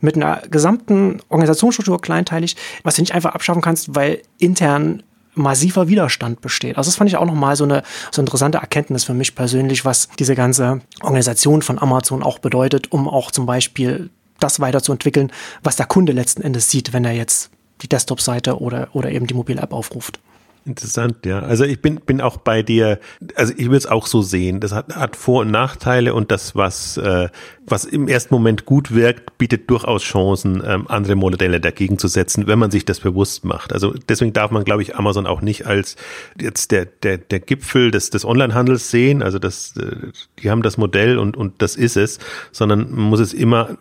mit 0.00 0.16
einer 0.16 0.42
gesamten 0.50 1.20
Organisationsstruktur 1.28 2.00
kleinteilig, 2.00 2.56
was 2.82 2.96
du 2.96 3.02
nicht 3.02 3.14
einfach 3.14 3.34
abschaffen 3.34 3.60
kannst, 3.60 3.94
weil 3.94 4.22
intern 4.38 5.02
massiver 5.34 5.88
Widerstand 5.88 6.40
besteht. 6.40 6.78
Also 6.78 6.88
das 6.88 6.96
fand 6.96 7.10
ich 7.10 7.18
auch 7.18 7.26
nochmal 7.26 7.56
so 7.56 7.64
eine 7.64 7.82
so 8.10 8.22
interessante 8.22 8.56
Erkenntnis 8.56 9.04
für 9.04 9.12
mich 9.12 9.34
persönlich, 9.34 9.84
was 9.84 10.08
diese 10.18 10.34
ganze 10.34 10.80
Organisation 11.02 11.60
von 11.60 11.78
Amazon 11.78 12.22
auch 12.22 12.38
bedeutet, 12.38 12.92
um 12.92 13.06
auch 13.06 13.30
zum 13.30 13.44
Beispiel 13.44 14.08
das 14.40 14.60
weiterzuentwickeln, 14.60 15.32
was 15.62 15.76
der 15.76 15.86
Kunde 15.86 16.12
letzten 16.12 16.42
Endes 16.42 16.70
sieht, 16.70 16.92
wenn 16.92 17.04
er 17.04 17.12
jetzt 17.12 17.50
die 17.82 17.88
Desktop-Seite 17.88 18.60
oder, 18.60 18.88
oder 18.92 19.10
eben 19.10 19.26
die 19.26 19.34
mobile 19.34 19.60
App 19.60 19.72
aufruft. 19.72 20.20
Interessant, 20.66 21.24
ja. 21.24 21.38
Also 21.40 21.64
ich 21.64 21.80
bin, 21.80 22.00
bin 22.00 22.20
auch 22.20 22.38
bei 22.38 22.64
dir, 22.64 22.98
also 23.36 23.52
ich 23.56 23.70
will 23.70 23.78
es 23.78 23.86
auch 23.86 24.08
so 24.08 24.20
sehen. 24.20 24.58
Das 24.58 24.72
hat, 24.72 24.96
hat 24.96 25.14
Vor- 25.14 25.42
und 25.42 25.52
Nachteile 25.52 26.12
und 26.12 26.32
das, 26.32 26.56
was, 26.56 26.96
äh, 26.96 27.28
was 27.66 27.84
im 27.84 28.08
ersten 28.08 28.34
Moment 28.34 28.66
gut 28.66 28.94
wirkt, 28.94 29.38
bietet 29.38 29.70
durchaus 29.70 30.02
Chancen, 30.02 30.62
ähm, 30.66 30.86
andere 30.88 31.14
Modelle 31.14 31.60
dagegen 31.60 31.98
zu 31.98 32.08
setzen, 32.08 32.46
wenn 32.46 32.58
man 32.58 32.70
sich 32.70 32.84
das 32.84 33.00
bewusst 33.00 33.44
macht. 33.44 33.72
Also 33.72 33.94
deswegen 34.08 34.32
darf 34.32 34.50
man, 34.50 34.64
glaube 34.64 34.82
ich, 34.82 34.96
Amazon 34.96 35.26
auch 35.26 35.40
nicht 35.40 35.66
als 35.66 35.96
jetzt 36.40 36.72
der, 36.72 36.86
der, 36.86 37.18
der 37.18 37.40
Gipfel 37.40 37.90
des, 37.90 38.10
des 38.10 38.24
Onlinehandels 38.24 38.90
sehen. 38.90 39.22
Also 39.22 39.38
das, 39.38 39.76
äh, 39.76 40.08
die 40.42 40.50
haben 40.50 40.62
das 40.62 40.78
Modell 40.78 41.18
und, 41.18 41.36
und 41.36 41.62
das 41.62 41.76
ist 41.76 41.96
es, 41.96 42.18
sondern 42.50 42.90
man 42.90 43.10
muss 43.10 43.20
es 43.20 43.32
immer, 43.32 43.76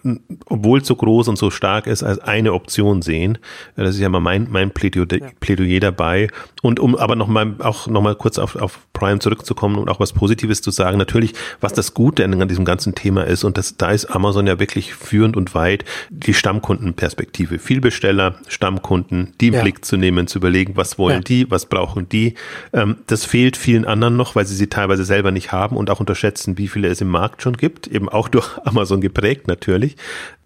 obwohl 0.45 0.81
es 0.81 0.87
so 0.87 0.95
groß 0.95 1.27
und 1.29 1.37
so 1.37 1.49
stark 1.49 1.87
ist, 1.87 2.03
als 2.03 2.19
eine 2.19 2.53
Option 2.53 3.01
sehen. 3.01 3.39
Das 3.75 3.95
ist 3.95 4.01
ja 4.01 4.09
mal 4.09 4.19
mein, 4.19 4.47
mein 4.51 4.71
Plädoyer, 4.71 5.31
Plädoyer 5.39 5.79
dabei. 5.79 6.29
Und 6.61 6.75
und 6.75 6.81
um 6.81 6.95
aber 6.97 7.15
nochmal 7.15 7.55
auch 7.59 7.87
nochmal 7.87 8.15
kurz 8.15 8.37
auf, 8.37 8.57
auf 8.57 8.79
Prime 8.91 9.19
zurückzukommen 9.19 9.77
und 9.77 9.89
auch 9.89 10.01
was 10.01 10.11
Positives 10.11 10.61
zu 10.61 10.71
sagen, 10.71 10.97
natürlich, 10.97 11.33
was 11.61 11.71
das 11.71 11.93
Gute 11.93 12.25
an 12.25 12.47
diesem 12.49 12.65
ganzen 12.65 12.95
Thema 12.95 13.25
ist, 13.25 13.45
und 13.45 13.57
das, 13.57 13.74
da 13.77 13.91
ist 13.91 14.05
Amazon 14.05 14.47
ja 14.47 14.59
wirklich 14.59 14.93
führend 14.93 15.37
und 15.37 15.53
weit, 15.55 15.85
die 16.09 16.33
Stammkundenperspektive. 16.33 17.59
Vielbesteller, 17.59 18.35
Stammkunden, 18.47 19.33
die 19.41 19.47
im 19.47 19.55
ja. 19.55 19.61
Blick 19.61 19.85
zu 19.85 19.97
nehmen, 19.97 20.27
zu 20.27 20.39
überlegen, 20.39 20.75
was 20.75 20.97
wollen 20.97 21.17
ja. 21.17 21.21
die, 21.21 21.51
was 21.51 21.65
brauchen 21.65 22.09
die. 22.09 22.35
Ähm, 22.73 22.97
das 23.07 23.25
fehlt 23.25 23.57
vielen 23.57 23.85
anderen 23.85 24.15
noch, 24.15 24.35
weil 24.35 24.45
sie 24.45 24.55
sie 24.55 24.67
teilweise 24.67 25.05
selber 25.05 25.31
nicht 25.31 25.51
haben 25.51 25.77
und 25.77 25.89
auch 25.89 25.99
unterschätzen, 25.99 26.57
wie 26.57 26.67
viele 26.67 26.87
es 26.87 27.01
im 27.01 27.09
Markt 27.09 27.41
schon 27.41 27.57
gibt, 27.57 27.87
eben 27.87 28.09
auch 28.09 28.27
durch 28.27 28.57
Amazon 28.65 29.01
geprägt 29.01 29.47
natürlich. 29.47 29.95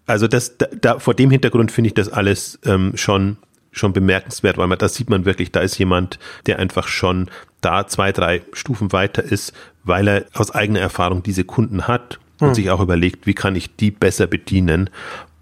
Also 0.06 0.26
das, 0.26 0.58
da, 0.58 0.66
da 0.80 0.98
vor 0.98 1.14
dem 1.14 1.30
Hintergrund 1.30 1.70
finde 1.70 1.88
ich 1.88 1.94
das 1.94 2.08
alles 2.08 2.58
ähm, 2.64 2.92
schon 2.96 3.36
schon 3.72 3.92
bemerkenswert, 3.92 4.58
weil 4.58 4.66
man 4.66 4.78
das 4.78 4.96
sieht 4.96 5.10
man 5.10 5.24
wirklich, 5.24 5.52
da 5.52 5.60
ist 5.60 5.78
jemand, 5.78 6.18
der 6.46 6.58
einfach 6.58 6.88
schon 6.88 7.30
da 7.60 7.86
zwei, 7.86 8.10
drei 8.10 8.42
Stufen 8.52 8.92
weiter 8.92 9.22
ist, 9.22 9.52
weil 9.84 10.08
er 10.08 10.24
aus 10.34 10.50
eigener 10.50 10.80
Erfahrung 10.80 11.22
diese 11.22 11.44
Kunden 11.44 11.86
hat 11.86 12.18
und 12.40 12.48
hm. 12.48 12.54
sich 12.54 12.70
auch 12.70 12.80
überlegt, 12.80 13.26
wie 13.26 13.34
kann 13.34 13.56
ich 13.56 13.76
die 13.76 13.90
besser 13.90 14.26
bedienen. 14.26 14.90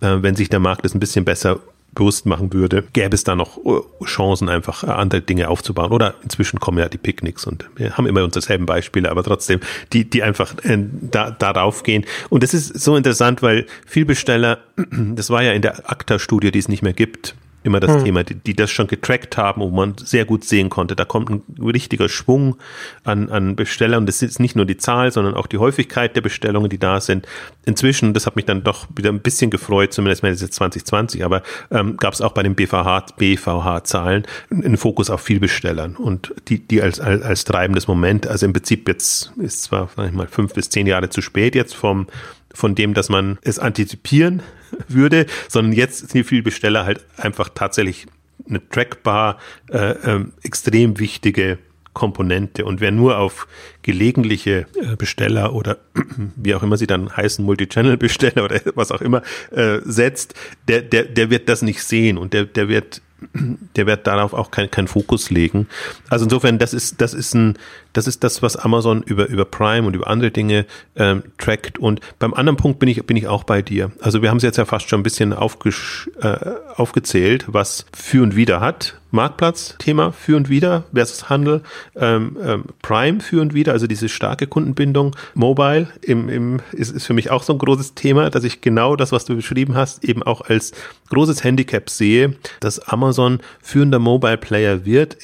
Äh, 0.01 0.17
wenn 0.21 0.35
sich 0.35 0.49
der 0.49 0.61
Markt 0.61 0.85
das 0.85 0.95
ein 0.95 1.01
bisschen 1.01 1.25
besser 1.25 1.61
bewusst 1.95 2.27
machen 2.27 2.53
würde, 2.53 2.85
gäbe 2.93 3.15
es 3.15 3.25
da 3.25 3.35
noch 3.35 3.59
äh, 3.59 4.05
Chancen, 4.05 4.49
einfach 4.49 4.85
äh, 4.85 4.89
andere 4.89 5.21
Dinge 5.21 5.49
aufzubauen. 5.49 5.91
Oder 5.91 6.15
inzwischen 6.23 6.61
kommen 6.61 6.79
ja 6.79 6.89
die 6.89 6.99
Picknicks 6.99 7.45
und 7.45 7.69
wir 7.77 7.97
haben 7.97 8.07
immer 8.07 8.23
unsere 8.23 8.45
selben 8.45 8.67
Beispiele, 8.67 9.11
aber 9.11 9.23
trotzdem, 9.23 9.61
die, 9.93 10.09
die 10.09 10.23
einfach 10.23 10.55
da, 10.65 11.31
darauf 11.31 11.83
gehen. 11.83 12.05
Und 12.29 12.43
das 12.43 12.55
ist 12.55 12.79
so 12.79 12.97
interessant, 12.97 13.43
weil 13.43 13.67
viel 13.87 14.05
Besteller, 14.05 14.59
das 14.91 15.31
war 15.31 15.43
ja 15.43 15.53
in 15.53 15.63
der 15.63 15.91
ACTA-Studie, 15.91 16.53
die 16.53 16.59
es 16.59 16.69
nicht 16.69 16.83
mehr 16.83 16.93
gibt, 16.93 17.35
immer 17.63 17.81
das 17.81 17.97
hm. 17.97 18.05
Thema, 18.05 18.25
die, 18.25 18.35
die 18.35 18.55
das 18.55 18.71
schon 18.71 18.87
getrackt 18.87 19.37
haben, 19.37 19.61
wo 19.61 19.71
man 19.71 19.95
sehr 19.99 20.25
gut 20.25 20.45
sehen 20.45 20.71
konnte. 20.71 20.95
Da 20.95 21.05
kommt 21.05 21.31
ein 21.31 21.43
richtiger 21.63 22.09
Schwung 22.09 22.57
an, 23.05 23.29
an 23.31 23.57
Bestellern. 23.57 24.07
Das 24.07 24.23
ist 24.23 24.41
nicht 24.41 24.57
nur 24.57 24.65
die 24.65 24.77
Zahl, 24.77 25.11
sondern 25.13 25.35
auch 25.35 25.47
die 25.47 25.59
Häufigkeit 25.59 26.15
der 26.15 26.21
Bestellungen, 26.21 26.71
die 26.71 26.79
da 26.79 27.01
sind. 27.01 27.27
Inzwischen, 27.65 28.15
das 28.15 28.27
hat 28.27 28.37
mich 28.37 28.45
dann 28.45 28.63
doch 28.63 28.87
wieder 28.95 29.11
ein 29.11 29.21
bisschen 29.21 29.51
gefreut, 29.51 29.93
zumindest 29.93 30.23
mal 30.23 30.33
jetzt 30.33 30.55
2020, 30.55 31.25
aber 31.25 31.43
ähm, 31.71 31.97
gab 31.97 32.15
es 32.15 32.21
auch 32.21 32.33
bei 32.33 32.43
den 32.43 32.55
BVH, 32.55 33.07
BVH-Zahlen 33.17 34.27
einen 34.51 34.77
Fokus 34.77 35.11
auf 35.11 35.21
Vielbestellern 35.21 35.97
und 35.97 36.35
die, 36.49 36.61
die 36.61 36.81
als, 36.81 37.01
als, 37.01 37.23
als 37.23 37.45
treibendes 37.45 37.89
Moment, 37.89 38.27
also 38.27 38.47
im 38.47 38.53
Prinzip 38.53 38.89
jetzt 38.89 39.33
ist 39.39 39.65
zwar, 39.65 39.89
sag 39.97 40.07
ich 40.07 40.13
mal, 40.13 40.29
fünf 40.29 40.55
bis 40.55 40.71
zehn 40.71 40.87
Jahre 40.87 41.11
zu 41.11 41.21
spät 41.21 41.55
jetzt 41.55 41.75
vom 41.75 42.07
von 42.55 42.75
dem, 42.75 42.95
dass 42.95 43.09
man 43.09 43.39
es 43.43 43.59
antizipieren 43.59 44.43
würde, 44.89 45.27
sondern 45.49 45.73
jetzt 45.73 45.99
sind 45.99 46.15
die 46.15 46.25
Vielbesteller 46.25 46.85
halt 46.85 47.05
einfach 47.17 47.49
tatsächlich 47.55 48.07
eine 48.49 48.67
trackbar, 48.69 49.39
äh, 49.71 49.91
äh, 49.91 50.25
extrem 50.43 50.99
wichtige 50.99 51.59
Komponente. 51.93 52.65
Und 52.65 52.81
wer 52.81 52.93
nur 52.93 53.19
auf 53.19 53.49
gelegentliche 53.83 54.67
äh, 54.81 54.95
Besteller 54.97 55.53
oder 55.53 55.79
wie 56.37 56.55
auch 56.55 56.63
immer 56.63 56.77
sie 56.77 56.87
dann 56.87 57.15
heißen, 57.15 57.45
Multichannel-Besteller 57.45 58.45
oder 58.45 58.61
was 58.77 58.93
auch 58.93 59.01
immer 59.01 59.23
äh, 59.51 59.81
setzt, 59.85 60.35
der, 60.69 60.83
der, 60.83 61.05
der 61.05 61.31
wird 61.31 61.49
das 61.49 61.63
nicht 61.63 61.83
sehen 61.83 62.17
und 62.17 62.33
der, 62.33 62.45
der 62.45 62.69
wird 62.69 63.03
der 63.77 63.87
wird 63.87 64.07
darauf 64.07 64.33
auch 64.33 64.51
keinen 64.51 64.71
kein 64.71 64.87
Fokus 64.87 65.31
legen. 65.31 65.67
Also 66.09 66.25
insofern, 66.25 66.59
das 66.59 66.73
ist, 66.73 67.01
das 67.01 67.15
ist 67.15 67.35
ein, 67.35 67.59
das 67.93 68.07
ist 68.07 68.25
das, 68.25 68.43
was 68.43 68.57
Amazon 68.57 69.03
über, 69.03 69.29
über 69.29 69.45
Prime 69.45 69.87
und 69.87 69.95
über 69.95 70.09
andere 70.09 70.31
Dinge 70.31 70.67
ähm, 70.97 71.23
trackt. 71.39 71.79
Und 71.79 72.01
beim 72.19 72.35
anderen 72.35 72.57
Punkt 72.57 72.79
bin 72.79 72.89
ich, 72.89 73.05
bin 73.05 73.17
ich 73.17 73.29
auch 73.29 73.45
bei 73.45 73.63
dir. 73.63 73.91
Also 74.01 74.23
wir 74.23 74.31
haben 74.31 74.39
es 74.39 74.43
jetzt 74.43 74.59
ja 74.59 74.65
fast 74.65 74.89
schon 74.89 75.01
ein 75.01 75.05
bisschen 75.05 75.33
aufgesch, 75.33 76.11
äh, 76.21 76.37
aufgezählt, 76.77 77.47
was 77.49 77.87
für 77.93 78.23
und 78.23 78.37
wieder 78.37 78.61
hat. 78.61 78.99
Marktplatz-Thema 79.11 80.13
für 80.13 80.37
und 80.37 80.49
wieder 80.49 80.85
versus 80.93 81.31
Handel, 81.31 81.63
ähm, 81.97 82.37
ähm, 82.43 82.65
Prime 82.83 83.21
für 83.21 83.41
und 83.41 83.55
wieder, 83.55 83.73
also 83.73 83.87
diese 83.87 84.09
starke 84.09 84.47
Kundenbindung, 84.47 85.17
Mobile 85.35 85.89
im, 86.03 86.29
im, 86.29 86.61
ist, 86.73 86.91
ist 86.91 87.07
für 87.07 87.15
mich 87.15 87.31
auch 87.31 87.43
so 87.43 87.55
ein 87.55 87.59
großes 87.59 87.95
Thema, 87.95 88.31
dass 88.31 88.45
ich 88.45 88.61
genau 88.61 88.97
das, 88.97 89.13
was 89.13 89.25
du 89.25 89.37
beschrieben 89.37 89.75
hast, 89.75 90.05
eben 90.05 90.23
auch 90.23 90.43
als 90.43 90.73
großes 91.09 91.43
Handicap 91.43 91.89
sehe, 91.89 92.35
dass 92.61 92.81
Amazon 92.81 93.41
führender 93.63 93.99
Mobile-Player 93.99 94.85
wird, 94.85 95.17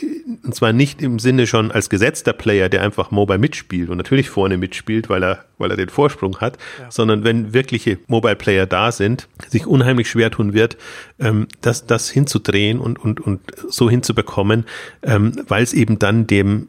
und 0.42 0.54
zwar 0.54 0.72
nicht 0.72 1.02
im 1.02 1.18
Sinne 1.18 1.46
schon 1.46 1.70
als 1.70 1.90
gesetzter 1.90 2.32
Player, 2.32 2.63
der 2.68 2.82
einfach 2.82 3.10
Mobile 3.10 3.38
mitspielt 3.38 3.90
und 3.90 3.96
natürlich 3.96 4.30
vorne 4.30 4.56
mitspielt, 4.56 5.08
weil 5.08 5.22
er, 5.22 5.44
weil 5.58 5.70
er 5.70 5.76
den 5.76 5.88
Vorsprung 5.88 6.38
hat, 6.38 6.58
ja. 6.80 6.90
sondern 6.90 7.24
wenn 7.24 7.52
wirkliche 7.52 7.98
Mobile-Player 8.06 8.66
da 8.66 8.92
sind, 8.92 9.28
sich 9.48 9.66
unheimlich 9.66 10.10
schwer 10.10 10.30
tun 10.30 10.52
wird, 10.52 10.76
ähm, 11.18 11.46
das, 11.60 11.86
das 11.86 12.10
hinzudrehen 12.10 12.78
und, 12.78 12.98
und, 12.98 13.20
und 13.20 13.40
so 13.68 13.88
hinzubekommen, 13.90 14.64
ähm, 15.02 15.32
weil 15.48 15.62
es 15.62 15.72
eben 15.72 15.98
dann 15.98 16.26
dem 16.26 16.68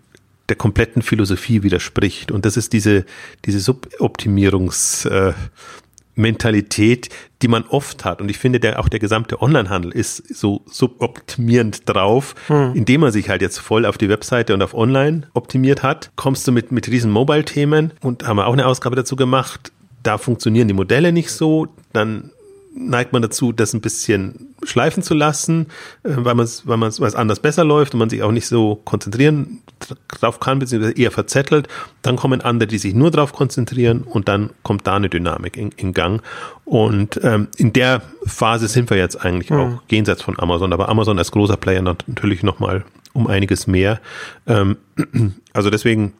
der 0.49 0.55
kompletten 0.55 1.01
Philosophie 1.01 1.63
widerspricht. 1.63 2.31
Und 2.31 2.45
das 2.45 2.55
ist 2.55 2.73
diese, 2.73 3.05
diese 3.45 3.59
Suboptimierungs, 3.59 5.05
äh, 5.05 5.33
Mentalität, 6.15 7.09
die 7.41 7.47
man 7.47 7.63
oft 7.63 8.05
hat. 8.05 8.21
Und 8.21 8.29
ich 8.29 8.37
finde, 8.37 8.59
der, 8.59 8.79
auch 8.79 8.89
der 8.89 8.99
gesamte 8.99 9.41
Onlinehandel 9.41 9.91
ist 9.91 10.35
so 10.35 10.61
suboptimierend 10.65 11.87
drauf, 11.87 12.35
hm. 12.47 12.73
indem 12.73 13.01
man 13.01 13.11
sich 13.11 13.29
halt 13.29 13.41
jetzt 13.41 13.59
voll 13.59 13.85
auf 13.85 13.97
die 13.97 14.09
Webseite 14.09 14.53
und 14.53 14.63
auf 14.63 14.73
Online 14.73 15.27
optimiert 15.33 15.83
hat. 15.83 16.11
Kommst 16.15 16.47
du 16.47 16.51
mit, 16.51 16.71
mit 16.71 16.87
riesen 16.89 17.11
Mobile-Themen 17.11 17.91
und 18.01 18.27
haben 18.27 18.37
wir 18.37 18.47
auch 18.47 18.53
eine 18.53 18.65
Ausgabe 18.65 18.95
dazu 18.95 19.15
gemacht. 19.15 19.71
Da 20.03 20.17
funktionieren 20.17 20.67
die 20.67 20.73
Modelle 20.73 21.11
nicht 21.11 21.31
so. 21.31 21.67
Dann 21.93 22.31
neigt 22.77 23.13
man 23.13 23.21
dazu, 23.21 23.53
das 23.53 23.73
ein 23.73 23.79
bisschen 23.79 24.53
schleifen 24.63 25.01
zu 25.01 25.13
lassen, 25.13 25.67
weil 26.03 26.35
man 26.35 26.43
es 26.43 26.67
weil 26.67 26.77
man's, 26.77 26.99
weil 26.99 27.07
es 27.07 27.15
anders 27.15 27.39
besser 27.39 27.63
läuft 27.63 27.93
und 27.93 27.99
man 27.99 28.09
sich 28.09 28.21
auch 28.21 28.31
nicht 28.31 28.47
so 28.47 28.75
konzentrieren 28.75 29.61
drauf 30.07 30.39
kann, 30.39 30.59
beziehungsweise 30.59 30.97
eher 30.97 31.11
verzettelt. 31.11 31.69
Dann 32.01 32.17
kommen 32.17 32.41
andere, 32.41 32.67
die 32.67 32.77
sich 32.77 32.93
nur 32.93 33.11
darauf 33.11 33.31
konzentrieren 33.31 34.01
und 34.01 34.27
dann 34.27 34.49
kommt 34.63 34.85
da 34.87 34.97
eine 34.97 35.09
Dynamik 35.09 35.55
in, 35.55 35.71
in 35.77 35.93
Gang. 35.93 36.21
Und 36.65 37.19
ähm, 37.23 37.47
in 37.55 37.71
der 37.71 38.01
Phase 38.25 38.67
sind 38.67 38.89
wir 38.89 38.97
jetzt 38.97 39.23
eigentlich 39.23 39.51
mhm. 39.51 39.59
auch 39.59 39.83
jenseits 39.89 40.21
von 40.21 40.37
Amazon, 40.37 40.73
aber 40.73 40.89
Amazon 40.89 41.17
als 41.17 41.31
großer 41.31 41.57
Player 41.57 41.81
natürlich 41.81 42.43
nochmal 42.43 42.83
um 43.13 43.27
einiges 43.27 43.67
mehr. 43.67 44.01
Ähm, 44.47 44.77
also 45.53 45.69
deswegen 45.69 46.13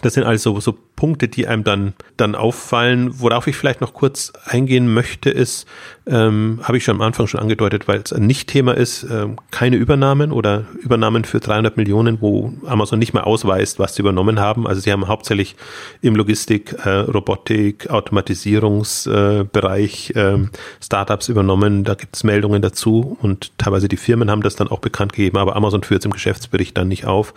das 0.00 0.14
sind 0.14 0.24
also 0.24 0.58
so 0.60 0.76
Punkte, 0.96 1.28
die 1.28 1.46
einem 1.46 1.64
dann, 1.64 1.92
dann 2.16 2.34
auffallen. 2.34 3.20
Worauf 3.20 3.46
ich 3.46 3.56
vielleicht 3.56 3.80
noch 3.80 3.92
kurz 3.92 4.32
eingehen 4.46 4.92
möchte, 4.92 5.30
ist, 5.30 5.66
ähm, 6.06 6.60
habe 6.62 6.76
ich 6.76 6.84
schon 6.84 6.96
am 6.96 7.02
Anfang 7.02 7.26
schon 7.26 7.40
angedeutet, 7.40 7.88
weil 7.88 8.00
es 8.00 8.12
ein 8.12 8.26
Nicht-Thema 8.26 8.76
ist, 8.76 9.06
ähm, 9.10 9.36
keine 9.50 9.76
Übernahmen 9.76 10.32
oder 10.32 10.66
Übernahmen 10.80 11.24
für 11.24 11.40
300 11.40 11.76
Millionen, 11.76 12.20
wo 12.20 12.52
Amazon 12.66 12.98
nicht 12.98 13.14
mehr 13.14 13.26
ausweist, 13.26 13.78
was 13.78 13.94
sie 13.94 14.02
übernommen 14.02 14.40
haben. 14.40 14.66
Also 14.66 14.80
sie 14.80 14.92
haben 14.92 15.08
hauptsächlich 15.08 15.56
im 16.00 16.16
Logistik, 16.16 16.74
äh, 16.84 16.90
Robotik, 16.90 17.90
Automatisierungsbereich 17.90 20.12
äh, 20.16 20.20
äh, 20.20 20.38
Startups 20.82 21.28
übernommen. 21.28 21.84
Da 21.84 21.94
gibt 21.94 22.16
es 22.16 22.24
Meldungen 22.24 22.62
dazu 22.62 23.16
und 23.20 23.56
teilweise 23.58 23.88
die 23.88 23.96
Firmen 23.96 24.30
haben 24.30 24.42
das 24.42 24.56
dann 24.56 24.68
auch 24.68 24.78
bekannt 24.78 25.12
gegeben, 25.12 25.38
aber 25.38 25.56
Amazon 25.56 25.82
führt 25.82 26.02
es 26.02 26.06
im 26.06 26.12
Geschäftsbericht 26.12 26.76
dann 26.76 26.88
nicht 26.88 27.06
auf. 27.06 27.34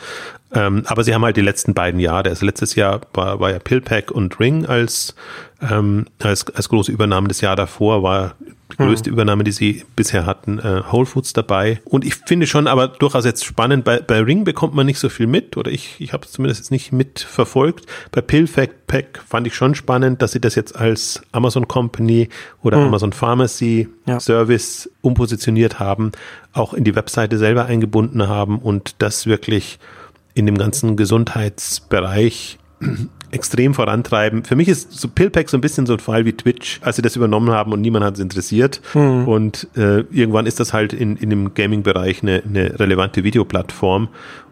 Ähm, 0.53 0.83
aber 0.85 1.03
sie 1.03 1.13
haben 1.13 1.25
halt 1.25 1.37
die 1.37 1.41
letzten 1.41 1.73
beiden 1.73 1.99
Jahre, 1.99 2.29
also 2.29 2.44
letztes 2.45 2.75
Jahr 2.75 3.01
war, 3.13 3.39
war 3.39 3.51
ja 3.51 3.59
PillPack 3.59 4.11
und 4.11 4.39
Ring 4.39 4.65
als, 4.65 5.15
ähm, 5.61 6.05
als, 6.19 6.49
als 6.49 6.69
große 6.69 6.91
Übernahme. 6.91 7.27
Das 7.27 7.41
Jahr 7.41 7.55
davor 7.55 8.03
war 8.03 8.35
die 8.71 8.77
größte 8.77 9.09
mhm. 9.09 9.15
Übernahme, 9.15 9.43
die 9.43 9.51
sie 9.51 9.83
bisher 9.95 10.25
hatten, 10.25 10.59
äh, 10.59 10.81
Whole 10.91 11.05
Foods 11.05 11.33
dabei. 11.33 11.81
Und 11.85 12.05
ich 12.05 12.15
finde 12.15 12.47
schon 12.47 12.67
aber 12.67 12.87
durchaus 12.87 13.25
jetzt 13.25 13.45
spannend, 13.45 13.85
bei, 13.85 13.99
bei 13.99 14.21
Ring 14.21 14.43
bekommt 14.43 14.73
man 14.73 14.85
nicht 14.85 14.99
so 14.99 15.09
viel 15.09 15.27
mit 15.27 15.55
oder 15.55 15.71
ich, 15.71 15.95
ich 15.99 16.13
habe 16.13 16.25
es 16.25 16.31
zumindest 16.31 16.61
jetzt 16.61 16.71
nicht 16.71 16.91
mitverfolgt. 16.91 17.85
Bei 18.11 18.21
PillPack 18.21 19.21
fand 19.27 19.47
ich 19.47 19.55
schon 19.55 19.75
spannend, 19.75 20.21
dass 20.21 20.31
sie 20.31 20.41
das 20.41 20.55
jetzt 20.55 20.75
als 20.75 21.21
Amazon 21.31 21.67
Company 21.67 22.29
oder 22.63 22.79
mhm. 22.79 22.87
Amazon 22.87 23.13
Pharmacy 23.13 23.87
ja. 24.07 24.19
Service 24.19 24.89
umpositioniert 25.01 25.79
haben, 25.79 26.11
auch 26.53 26.73
in 26.73 26.83
die 26.83 26.95
Webseite 26.95 27.37
selber 27.37 27.65
eingebunden 27.65 28.27
haben 28.27 28.59
und 28.59 28.95
das 28.99 29.27
wirklich 29.27 29.79
in 30.35 30.45
dem 30.45 30.57
ganzen 30.57 30.95
Gesundheitsbereich 30.95 32.59
extrem 33.31 33.73
vorantreiben. 33.73 34.43
Für 34.43 34.55
mich 34.55 34.67
ist 34.67 34.91
so 34.91 35.07
Pillpack 35.07 35.49
so 35.49 35.57
ein 35.57 35.61
bisschen 35.61 35.85
so 35.85 35.93
ein 35.93 35.99
Fall 35.99 36.25
wie 36.25 36.33
Twitch, 36.33 36.79
als 36.83 36.97
sie 36.97 37.01
das 37.01 37.15
übernommen 37.15 37.49
haben 37.49 37.73
und 37.73 37.81
niemand 37.81 38.05
hat 38.05 38.15
es 38.15 38.19
interessiert. 38.19 38.81
Mhm. 38.93 39.27
Und 39.27 39.67
äh, 39.75 40.01
irgendwann 40.11 40.45
ist 40.45 40.59
das 40.59 40.73
halt 40.73 40.93
in, 40.93 41.17
in 41.17 41.29
dem 41.31 41.53
Gaming-Bereich 41.53 42.21
eine, 42.21 42.43
eine 42.43 42.79
relevante 42.79 43.23
Videoplattform. 43.23 44.09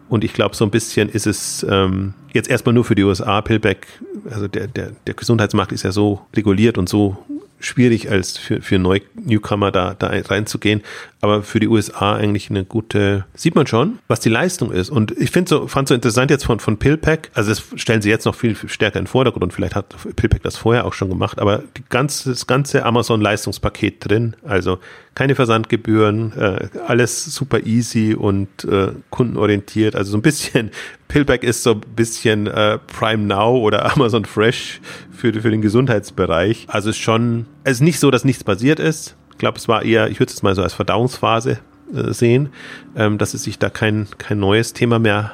Und 0.08 0.24
ich 0.24 0.32
glaube, 0.32 0.56
so 0.56 0.64
ein 0.64 0.70
bisschen 0.70 1.08
ist 1.08 1.26
es 1.26 1.64
ähm, 1.68 2.14
jetzt 2.32 2.50
erstmal 2.50 2.74
nur 2.74 2.84
für 2.84 2.94
die 2.94 3.04
USA, 3.04 3.40
Pillback, 3.40 3.86
also 4.30 4.48
der, 4.48 4.66
der, 4.66 4.92
der 5.06 5.14
Gesundheitsmarkt 5.14 5.72
ist 5.72 5.82
ja 5.82 5.92
so 5.92 6.20
reguliert 6.34 6.76
und 6.76 6.88
so 6.88 7.16
schwierig 7.60 8.10
als 8.10 8.36
für, 8.36 8.60
für 8.60 8.78
Neu 8.78 9.00
Newcomer 9.14 9.70
da, 9.70 9.94
da 9.94 10.08
reinzugehen. 10.08 10.82
Aber 11.20 11.42
für 11.42 11.58
die 11.58 11.68
USA 11.68 12.14
eigentlich 12.16 12.50
eine 12.50 12.64
gute, 12.64 13.24
sieht 13.34 13.54
man 13.54 13.66
schon, 13.66 13.98
was 14.08 14.20
die 14.20 14.28
Leistung 14.28 14.70
ist. 14.70 14.90
Und 14.90 15.10
ich 15.12 15.30
finde 15.30 15.48
so, 15.48 15.66
fand 15.68 15.88
so 15.88 15.94
interessant 15.94 16.30
jetzt 16.30 16.44
von, 16.44 16.60
von 16.60 16.78
PillPack, 16.78 17.30
also 17.32 17.50
das 17.50 17.64
stellen 17.76 18.02
sie 18.02 18.10
jetzt 18.10 18.26
noch 18.26 18.34
viel, 18.34 18.54
stärker 18.54 18.98
in 18.98 19.04
den 19.04 19.10
Vordergrund. 19.10 19.54
Vielleicht 19.54 19.74
hat 19.74 19.94
PillPack 20.16 20.42
das 20.42 20.56
vorher 20.56 20.84
auch 20.84 20.92
schon 20.92 21.08
gemacht, 21.08 21.38
aber 21.38 21.62
die 21.78 21.84
ganze, 21.88 22.30
das 22.30 22.46
ganze 22.46 22.84
Amazon-Leistungspaket 22.84 24.08
drin, 24.08 24.36
also 24.44 24.78
keine 25.14 25.34
Versandgebühren, 25.34 26.32
äh, 26.36 26.68
alles 26.86 27.24
super 27.24 27.60
easy 27.64 28.14
und 28.14 28.64
äh, 28.64 28.92
kundenorientiert. 29.10 29.96
Also 29.96 30.10
so 30.12 30.18
ein 30.18 30.22
bisschen, 30.22 30.72
Pillback 31.08 31.44
ist 31.44 31.62
so 31.62 31.72
ein 31.72 31.80
bisschen 31.80 32.46
äh, 32.46 32.78
Prime 32.78 33.24
Now 33.24 33.58
oder 33.58 33.92
Amazon 33.92 34.24
Fresh 34.24 34.80
für, 35.10 35.32
für 35.32 35.50
den 35.50 35.62
Gesundheitsbereich. 35.62 36.66
Also 36.68 36.90
ist 36.90 36.98
schon, 36.98 37.46
es 37.64 37.74
ist 37.74 37.80
nicht 37.82 38.00
so, 38.00 38.10
dass 38.10 38.24
nichts 38.24 38.44
passiert 38.44 38.80
ist. 38.80 39.16
Ich 39.32 39.38
glaube, 39.38 39.58
es 39.58 39.68
war 39.68 39.82
eher, 39.82 40.08
ich 40.08 40.20
würde 40.20 40.32
es 40.32 40.42
mal 40.42 40.54
so 40.54 40.62
als 40.62 40.74
Verdauungsphase 40.74 41.58
äh, 41.94 42.12
sehen, 42.12 42.50
ähm, 42.96 43.18
dass 43.18 43.32
sie 43.32 43.38
sich 43.38 43.58
da 43.58 43.70
kein, 43.70 44.06
kein 44.18 44.38
neues 44.38 44.72
Thema 44.72 44.98
mehr 44.98 45.32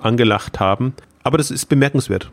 angelacht 0.00 0.60
haben. 0.60 0.94
Aber 1.22 1.38
das 1.38 1.50
ist 1.50 1.66
bemerkenswert 1.66 2.30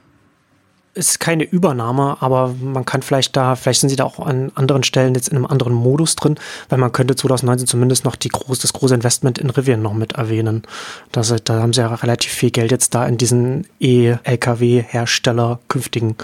ist 0.94 1.20
keine 1.20 1.44
Übernahme, 1.44 2.18
aber 2.22 2.56
man 2.60 2.86
kann 2.86 3.02
vielleicht 3.02 3.36
da, 3.38 3.56
vielleicht 3.56 3.82
sind 3.82 3.90
sie 3.90 3.96
da 3.96 4.04
auch 4.04 4.20
an 4.20 4.52
anderen 4.56 4.84
Stellen 4.84 5.14
jetzt 5.14 5.30
in 5.30 5.38
einem 5.38 5.46
anderen 5.46 5.74
Modus 5.74 6.16
drin, 6.16 6.36
weil 6.70 6.80
man 6.80 6.92
könnte 6.92 7.16
2019 7.16 7.68
zumindest 7.68 8.04
noch 8.04 8.16
die 8.16 8.30
groß, 8.30 8.60
das 8.60 8.74
große 8.74 8.96
Investment 8.96 9.38
in 9.38 9.50
Rivian 9.50 9.82
noch 9.82 9.94
mit 9.94 10.14
erwähnen. 10.14 10.64
Das, 11.12 11.34
da 11.44 11.62
haben 11.62 11.74
sie 11.74 11.82
ja 11.82 11.94
relativ 11.94 12.32
viel 12.32 12.52
Geld 12.52 12.72
jetzt 12.72 12.96
da 12.96 13.06
in 13.06 13.18
diesen 13.18 13.68
E-Lkw-Hersteller 13.80 15.60
künftigen 15.68 16.16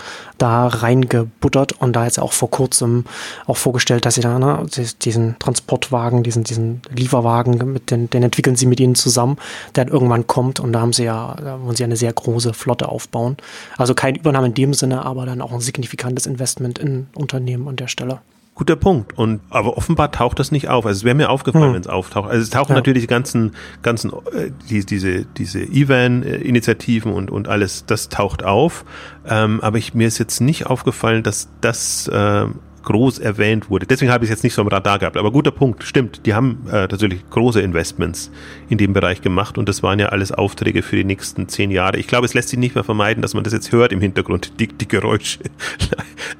da 0.44 0.68
reingebuttert 0.68 1.72
und 1.72 1.96
da 1.96 2.04
jetzt 2.04 2.20
auch 2.20 2.34
vor 2.34 2.50
kurzem 2.52 3.06
auch 3.46 3.56
vorgestellt, 3.56 4.06
dass 4.06 4.16
sie 4.16 4.22
da 4.22 4.40
ne, 4.40 4.66
diesen 5.02 5.40
Transportwagen, 5.40 6.24
diesen, 6.24 6.44
diesen 6.44 6.82
Lieferwagen, 6.94 7.72
mit 7.72 7.92
den, 7.92 8.10
den 8.10 8.24
entwickeln 8.24 8.58
sie 8.58 8.66
mit 8.66 8.82
ihnen 8.82 8.96
zusammen, 8.96 9.38
der 9.76 9.88
irgendwann 9.88 10.28
kommt 10.28 10.60
und 10.60 10.74
da 10.74 10.82
haben 10.82 10.92
sie 10.92 11.06
ja, 11.06 11.36
da 11.40 11.62
wollen 11.62 11.78
sie 11.78 11.86
eine 11.86 11.96
sehr 11.96 12.12
große 12.12 12.54
Flotte 12.54 12.90
aufbauen. 12.90 13.38
Also 13.78 13.94
keine 13.94 14.18
Übernahme 14.18 14.48
in 14.48 14.54
Sinne, 14.72 15.04
aber 15.04 15.26
dann 15.26 15.42
auch 15.42 15.52
ein 15.52 15.60
signifikantes 15.60 16.26
Investment 16.26 16.80
in 16.80 17.08
Unternehmen 17.16 17.68
an 17.68 17.76
der 17.76 17.90
Stelle. 17.90 18.22
Guter 18.56 18.76
Punkt. 18.76 19.18
Und 19.18 19.42
aber 19.50 19.78
offenbar 19.78 20.12
taucht 20.12 20.38
das 20.38 20.52
nicht 20.52 20.70
auf. 20.70 20.86
Also 20.86 21.00
es 21.00 21.04
wäre 21.04 21.16
mir 21.16 21.30
aufgefallen, 21.30 21.70
hm. 21.70 21.74
wenn 21.74 21.82
es 21.82 21.88
auftaucht. 21.88 22.30
Also 22.30 22.44
es 22.44 22.52
tauchen 22.52 22.74
ja. 22.74 22.76
natürlich 22.76 23.04
die 23.04 23.08
ganzen, 23.08 23.56
ganzen, 23.82 24.12
äh, 24.12 24.52
die, 24.70 24.86
diese, 24.86 25.26
diese 25.26 25.64
Evan-Initiativen 25.64 27.12
und, 27.14 27.32
und 27.32 27.48
alles, 27.48 27.86
das 27.88 28.10
taucht 28.10 28.44
auf. 28.44 28.86
Ähm, 29.28 29.60
aber 29.62 29.80
ich, 29.80 29.96
mir 29.96 30.08
ist 30.08 30.20
jetzt 30.20 30.40
nicht 30.40 30.68
aufgefallen, 30.68 31.24
dass 31.24 31.50
das 31.62 32.08
äh, 32.10 32.46
groß 32.84 33.20
erwähnt 33.20 33.70
wurde. 33.70 33.86
Deswegen 33.86 34.12
habe 34.12 34.24
ich 34.24 34.30
es 34.30 34.36
jetzt 34.36 34.44
nicht 34.44 34.54
so 34.54 34.62
am 34.62 34.68
Radar 34.68 35.00
gehabt. 35.00 35.18
Aber 35.18 35.32
guter 35.32 35.52
Punkt, 35.52 35.84
stimmt. 35.84 36.26
Die 36.26 36.34
haben 36.34 36.66
äh, 36.68 36.88
tatsächlich 36.88 37.28
große 37.30 37.62
Investments 37.62 38.32
in 38.70 38.78
dem 38.78 38.94
Bereich 38.94 39.22
gemacht 39.22 39.58
und 39.58 39.68
das 39.68 39.84
waren 39.84 40.00
ja 40.00 40.08
alles 40.08 40.32
Aufträge 40.32 40.84
für 40.84 40.96
die 40.96 41.04
nächsten 41.04 41.48
zehn 41.48 41.72
Jahre. 41.72 41.98
Ich 41.98 42.08
glaube, 42.08 42.26
es 42.26 42.34
lässt 42.34 42.50
sich 42.50 42.60
nicht 42.60 42.76
mehr 42.76 42.84
vermeiden, 42.84 43.22
dass 43.22 43.34
man 43.34 43.44
das 43.44 43.54
jetzt 43.54 43.72
hört 43.72 43.92
im 43.92 44.02
Hintergrund, 44.02 44.60
die, 44.60 44.68
die 44.68 44.88
Geräusche. 44.88 45.40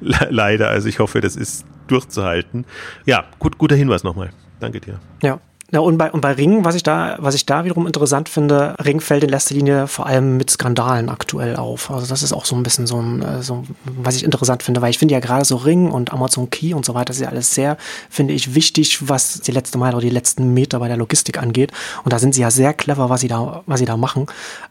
Leider. 0.00 0.68
Also 0.68 0.88
ich 0.88 0.98
hoffe, 0.98 1.20
das 1.20 1.36
ist 1.36 1.66
durchzuhalten. 1.88 2.64
Ja, 3.04 3.24
gut, 3.38 3.58
guter 3.58 3.76
Hinweis 3.76 4.04
nochmal. 4.04 4.30
Danke 4.60 4.80
dir. 4.80 5.00
Ja. 5.22 5.40
Ja, 5.72 5.80
und 5.80 5.96
bei, 5.96 6.12
und 6.12 6.20
bei 6.20 6.32
Ring, 6.32 6.64
was 6.64 6.74
ich 6.74 6.82
da, 6.82 7.16
was 7.18 7.34
ich 7.34 7.46
da 7.46 7.64
wiederum 7.64 7.86
interessant 7.86 8.28
finde, 8.28 8.76
Ring 8.84 9.00
fällt 9.00 9.24
in 9.24 9.30
letzter 9.30 9.54
Linie 9.54 9.86
vor 9.86 10.06
allem 10.06 10.36
mit 10.36 10.50
Skandalen 10.50 11.08
aktuell 11.08 11.56
auf. 11.56 11.90
Also 11.90 12.06
das 12.06 12.22
ist 12.22 12.32
auch 12.32 12.44
so 12.44 12.54
ein 12.54 12.62
bisschen 12.62 12.86
so 12.86 13.00
ein, 13.00 13.22
äh, 13.22 13.42
so, 13.42 13.64
was 13.84 14.14
ich 14.14 14.24
interessant 14.24 14.62
finde, 14.62 14.82
weil 14.82 14.90
ich 14.90 14.98
finde 14.98 15.14
ja 15.14 15.20
gerade 15.20 15.44
so 15.44 15.56
Ring 15.56 15.90
und 15.90 16.12
Amazon 16.12 16.50
Key 16.50 16.74
und 16.74 16.84
so 16.84 16.94
weiter, 16.94 17.06
das 17.06 17.16
ist 17.16 17.22
ja 17.22 17.28
alles 17.28 17.54
sehr, 17.54 17.78
finde 18.10 18.34
ich, 18.34 18.54
wichtig, 18.54 19.08
was 19.08 19.40
die 19.40 19.52
letzte 19.52 19.78
Meile 19.78 19.96
oder 19.96 20.04
die 20.04 20.10
letzten 20.10 20.52
Meter 20.52 20.78
bei 20.78 20.88
der 20.88 20.98
Logistik 20.98 21.42
angeht. 21.42 21.72
Und 22.04 22.12
da 22.12 22.18
sind 22.18 22.34
sie 22.34 22.42
ja 22.42 22.50
sehr 22.50 22.74
clever, 22.74 23.08
was 23.08 23.22
sie 23.22 23.28
da, 23.28 23.62
was 23.66 23.80
sie 23.80 23.86
da 23.86 23.96
machen. 23.96 24.26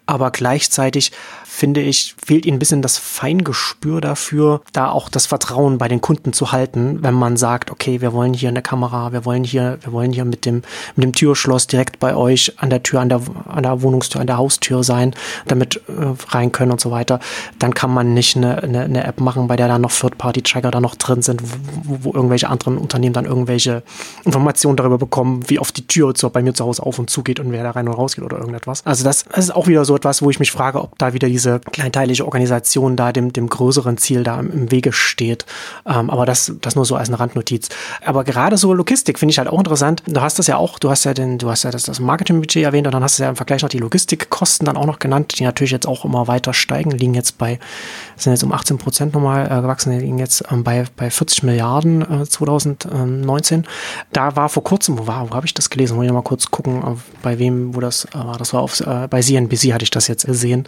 Aber 0.06 0.32
gleichzeitig 0.32 1.12
finde 1.54 1.82
ich, 1.82 2.16
fehlt 2.24 2.48
ihnen 2.48 2.56
ein 2.56 2.60
bisschen 2.60 2.82
das 2.82 2.98
Feingespür 2.98 4.02
dafür, 4.02 4.62
da 4.74 4.90
auch 4.90 5.08
das 5.08 5.28
Vertrauen 5.28 5.78
bei 5.78 5.88
den 5.88 6.02
Kunden 6.02 6.34
zu 6.34 6.52
halten, 6.52 7.04
wenn 7.04 7.14
man 7.14 7.38
sagt, 7.38 7.70
okay, 7.70 8.02
wir 8.02 8.12
wollen 8.12 8.34
hier 8.34 8.50
eine 8.50 8.64
Kamera, 8.64 9.14
wir 9.14 9.24
wollen 9.24 9.44
hier, 9.44 9.78
wir 9.82 9.94
wollen 9.94 10.12
hier 10.12 10.26
mit 10.26 10.46
dem, 10.46 10.64
mit 10.96 11.04
dem 11.04 11.14
Türschloss 11.14 11.68
direkt 11.68 12.00
bei 12.00 12.16
euch 12.16 12.54
an 12.58 12.72
der 12.72 12.82
Tür, 12.82 13.02
an 13.02 13.10
der, 13.10 13.22
an 13.48 13.62
der 13.62 13.84
Wohnungstür, 13.84 14.20
an 14.20 14.28
der 14.28 14.38
Haustür 14.38 14.84
sein, 14.84 15.14
damit 15.48 15.78
äh, 15.88 15.92
rein 16.30 16.52
können 16.52 16.72
und 16.72 16.82
so 16.82 16.90
weiter, 16.90 17.20
dann 17.60 17.76
kann 17.76 17.94
man 17.94 18.16
nicht 18.16 18.36
eine, 18.36 18.64
eine, 18.64 18.82
eine 18.82 19.04
App 19.04 19.22
machen, 19.22 19.48
bei 19.48 19.56
der 19.56 19.68
dann 19.68 19.82
noch 19.82 19.92
Third-Party-Tracker 19.92 20.72
da 20.72 20.82
noch 20.82 20.96
drin 20.96 21.22
sind, 21.22 21.42
wo, 21.84 22.00
wo, 22.02 22.14
irgendwelche 22.14 22.50
anderen 22.50 22.80
Unternehmen 22.80 23.14
dann 23.14 23.26
irgendwelche 23.26 23.84
Informationen 24.26 24.76
darüber 24.76 24.98
bekommen, 24.98 25.48
wie 25.48 25.60
oft 25.60 25.78
die 25.78 25.86
Tür 25.86 26.16
zu, 26.16 26.30
bei 26.32 26.42
mir 26.42 26.56
zu 26.56 26.66
Hause 26.66 26.82
auf 26.82 26.98
und 26.98 27.12
zu 27.12 27.22
geht 27.22 27.40
und 27.40 27.52
wer 27.52 27.62
da 27.62 27.72
rein 27.72 27.88
und 27.88 27.94
raus 27.94 28.16
geht 28.16 28.26
oder 28.26 28.40
irgendetwas. 28.40 28.84
Also 28.88 29.04
das, 29.04 29.26
das 29.26 29.46
ist 29.46 29.56
auch 29.56 29.68
wieder 29.68 29.86
so 29.86 29.93
etwas, 29.96 30.22
wo 30.22 30.30
ich 30.30 30.40
mich 30.40 30.52
frage, 30.52 30.82
ob 30.82 30.98
da 30.98 31.14
wieder 31.14 31.28
diese 31.28 31.60
kleinteilige 31.60 32.26
Organisation 32.26 32.96
da 32.96 33.12
dem, 33.12 33.34
dem 33.34 33.48
größeren 33.48 33.98
Ziel 33.98 34.24
da 34.24 34.40
im, 34.40 34.72
Wege 34.72 34.94
steht. 34.94 35.46
Ähm, 35.86 36.10
aber 36.10 36.26
das, 36.26 36.54
das 36.62 36.76
nur 36.76 36.86
so 36.86 36.96
als 36.96 37.10
eine 37.10 37.20
Randnotiz. 37.20 37.70
Aber 38.06 38.24
gerade 38.24 38.58
so 38.58 38.74
Logistik 38.74 39.20
finde 39.20 39.32
ich 39.32 39.38
halt 39.38 39.48
auch 39.48 39.58
interessant. 39.58 40.04
Du 40.08 40.22
hast 40.22 40.40
das 40.40 40.48
ja 40.48 40.58
auch, 40.58 40.80
du 40.80 40.90
hast 40.90 41.04
ja 41.04 41.14
den, 41.14 41.38
du 41.38 41.50
hast 41.50 41.64
ja 41.64 41.72
das, 41.72 41.84
das 41.84 42.00
Marketingbudget 42.00 42.64
erwähnt 42.64 42.88
und 42.88 42.94
dann 42.94 43.04
hast 43.04 43.20
du 43.20 43.24
ja 43.24 43.30
im 43.30 43.36
Vergleich 43.36 43.62
noch 43.62 43.70
die 43.70 43.80
Logistikkosten 43.80 44.66
dann 44.66 44.78
auch 44.78 44.86
noch 44.86 45.00
genannt, 45.00 45.38
die 45.38 45.44
natürlich 45.44 45.72
jetzt 45.72 45.88
auch 45.88 46.06
immer 46.06 46.28
weiter 46.28 46.54
steigen, 46.54 46.92
liegen 46.92 47.14
jetzt 47.14 47.38
bei, 47.38 47.60
sind 48.16 48.34
jetzt 48.34 48.44
um 48.44 48.52
18 48.52 48.78
Prozent 48.78 49.14
nochmal 49.14 49.46
äh, 49.46 49.62
gewachsen, 49.62 49.98
liegen 50.00 50.20
jetzt 50.20 50.44
ähm, 50.52 50.64
bei, 50.64 50.86
bei 50.96 51.10
40 51.10 51.44
Milliarden 51.44 52.22
äh, 52.22 52.26
2019. 52.26 53.66
Da 54.12 54.36
war 54.36 54.50
vor 54.50 54.64
kurzem, 54.64 54.98
wo 54.98 55.08
war, 55.08 55.30
wo 55.30 55.36
habe 55.36 55.46
ich 55.46 55.54
das 55.54 55.70
gelesen? 55.70 55.96
Muss 55.96 56.06
ich 56.06 56.12
mal 56.12 56.22
kurz 56.22 56.52
gucken, 56.52 56.82
bei 57.22 57.40
wem, 57.40 57.76
wo 57.76 57.80
das 57.80 58.06
äh, 58.06 58.16
war. 58.16 58.38
Das 58.38 58.54
war 58.54 58.62
auf, 58.62 58.80
äh, 58.80 59.08
bei 59.08 59.22
CNBC 59.22 59.74
hatte 59.74 59.83
ich 59.84 59.92
das 59.92 60.08
jetzt 60.08 60.26
gesehen, 60.26 60.68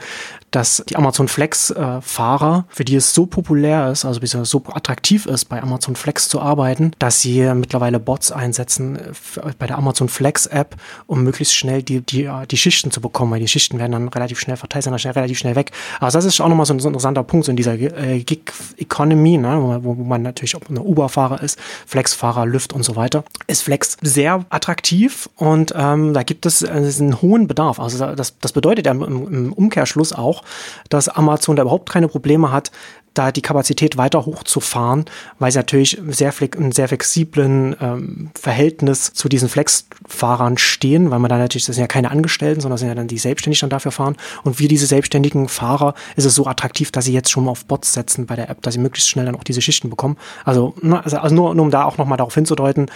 dass 0.56 0.84
die 0.88 0.96
Amazon 0.96 1.28
Flex 1.28 1.70
äh, 1.70 2.00
für 2.02 2.86
die 2.86 2.96
es 2.96 3.14
so 3.14 3.26
populär 3.26 3.92
ist, 3.92 4.06
also 4.06 4.44
so 4.46 4.64
attraktiv 4.74 5.26
ist, 5.26 5.46
bei 5.46 5.62
Amazon 5.62 5.98
Flex 5.98 6.30
zu 6.30 6.40
arbeiten, 6.40 6.92
dass 6.98 7.20
sie 7.20 7.42
mittlerweile 7.54 8.00
Bots 8.00 8.32
einsetzen 8.32 8.96
äh, 8.96 9.12
bei 9.60 9.68
der 9.68 9.78
Amazon 9.78 10.08
Flex 10.08 10.46
App, 10.46 10.78
um 11.08 11.24
möglichst 11.24 11.54
schnell 11.54 11.84
die, 11.84 12.00
die, 12.00 12.24
äh, 12.24 12.48
die 12.50 12.56
Schichten 12.56 12.90
zu 12.90 13.02
bekommen, 13.02 13.34
weil 13.34 13.42
die 13.42 13.50
Schichten 13.50 13.80
werden 13.80 13.92
dann 13.92 14.08
relativ 14.08 14.40
schnell 14.40 14.56
verteilt, 14.56 14.86
sind 14.86 14.92
dann 14.92 15.00
schnell, 15.00 15.14
relativ 15.14 15.38
schnell 15.38 15.58
weg. 15.58 15.72
Also 16.00 16.18
das 16.18 16.24
ist 16.24 16.40
auch 16.40 16.48
nochmal 16.48 16.66
so 16.66 16.74
ein, 16.74 16.80
so 16.80 16.88
ein 16.88 16.94
interessanter 16.94 17.24
Punkt 17.24 17.46
so 17.46 17.50
in 17.50 17.58
dieser 17.58 17.74
äh, 17.74 18.24
Gig 18.24 18.44
Economy, 18.78 19.38
ne, 19.38 19.58
wo, 19.62 19.68
man, 19.68 19.84
wo 19.84 19.94
man 19.94 20.22
natürlich, 20.22 20.56
ob 20.56 20.70
eine 20.70 20.82
Uber-Fahrer 20.82 21.44
ist, 21.44 21.60
Flex-Fahrer, 21.86 22.46
Lyft 22.46 22.72
und 22.72 22.84
so 22.84 22.96
weiter, 22.96 23.26
ist 23.48 23.64
Flex 23.64 23.98
sehr 24.02 24.46
attraktiv 24.50 25.30
und 25.36 25.74
ähm, 25.76 26.14
da 26.14 26.24
gibt 26.24 26.46
es 26.46 26.62
äh, 26.62 26.70
einen 26.70 27.22
hohen 27.22 27.48
Bedarf. 27.48 27.82
Also 27.82 28.16
das, 28.16 28.40
das 28.40 28.54
bedeutet 28.54 28.86
ja 28.86 28.94
im, 28.94 29.02
im 29.04 29.54
Umkehrschluss 29.54 30.14
auch, 30.14 30.45
dass 30.90 31.10
Amazon 31.10 31.56
da 31.56 31.64
überhaupt 31.64 31.90
keine 31.90 32.08
Probleme 32.08 32.52
hat, 32.52 32.72
da 33.16 33.32
die 33.32 33.42
Kapazität 33.42 33.98
weiter 33.98 34.26
hochzufahren, 34.26 35.06
weil 35.40 35.52
sie 35.52 35.58
natürlich 35.58 36.00
sehr 36.10 36.34
ein 36.60 36.72
sehr 36.72 36.88
flexiblen 36.88 37.76
ähm, 37.82 38.32
Verhältnis 38.36 39.14
zu 39.14 39.30
diesen 39.30 39.50
Flex-Fahrern 39.50 40.58
stehen, 40.58 41.12
weil 41.12 41.20
man 41.20 41.30
da 41.30 41.38
natürlich, 41.38 41.66
das 41.66 41.76
sind 41.76 41.84
ja 41.84 41.88
keine 41.88 42.12
Angestellten, 42.12 42.62
sondern 42.62 42.78
sind 42.78 42.90
ja 42.90 42.96
dann 42.96 43.08
die 43.08 43.18
selbstständig 43.18 43.62
dann 43.62 43.70
dafür 43.70 43.94
fahren. 43.94 44.18
Und 44.44 44.60
wie 44.60 44.68
diese 44.68 44.86
selbstständigen 44.86 45.48
Fahrer 45.48 45.96
ist 46.18 46.26
es 46.26 46.36
so 46.36 46.46
attraktiv, 46.46 46.92
dass 46.92 47.06
sie 47.06 47.14
jetzt 47.14 47.32
schon 47.32 47.46
mal 47.46 47.52
auf 47.52 47.66
Bots 47.66 47.94
setzen 47.94 48.26
bei 48.26 48.36
der 48.36 48.50
App, 48.50 48.62
dass 48.62 48.74
sie 48.74 48.82
möglichst 48.82 49.10
schnell 49.10 49.26
dann 49.26 49.36
auch 49.36 49.46
diese 49.46 49.62
Schichten 49.62 49.90
bekommen. 49.90 50.18
Also, 50.44 50.76
also, 50.84 51.18
also 51.18 51.36
nur, 51.36 51.56
nur 51.56 51.66
um 51.66 51.72
da 51.72 51.86
auch 51.86 51.98
nochmal 51.98 52.18
darauf 52.18 52.36
hinzudeuten, 52.36 52.88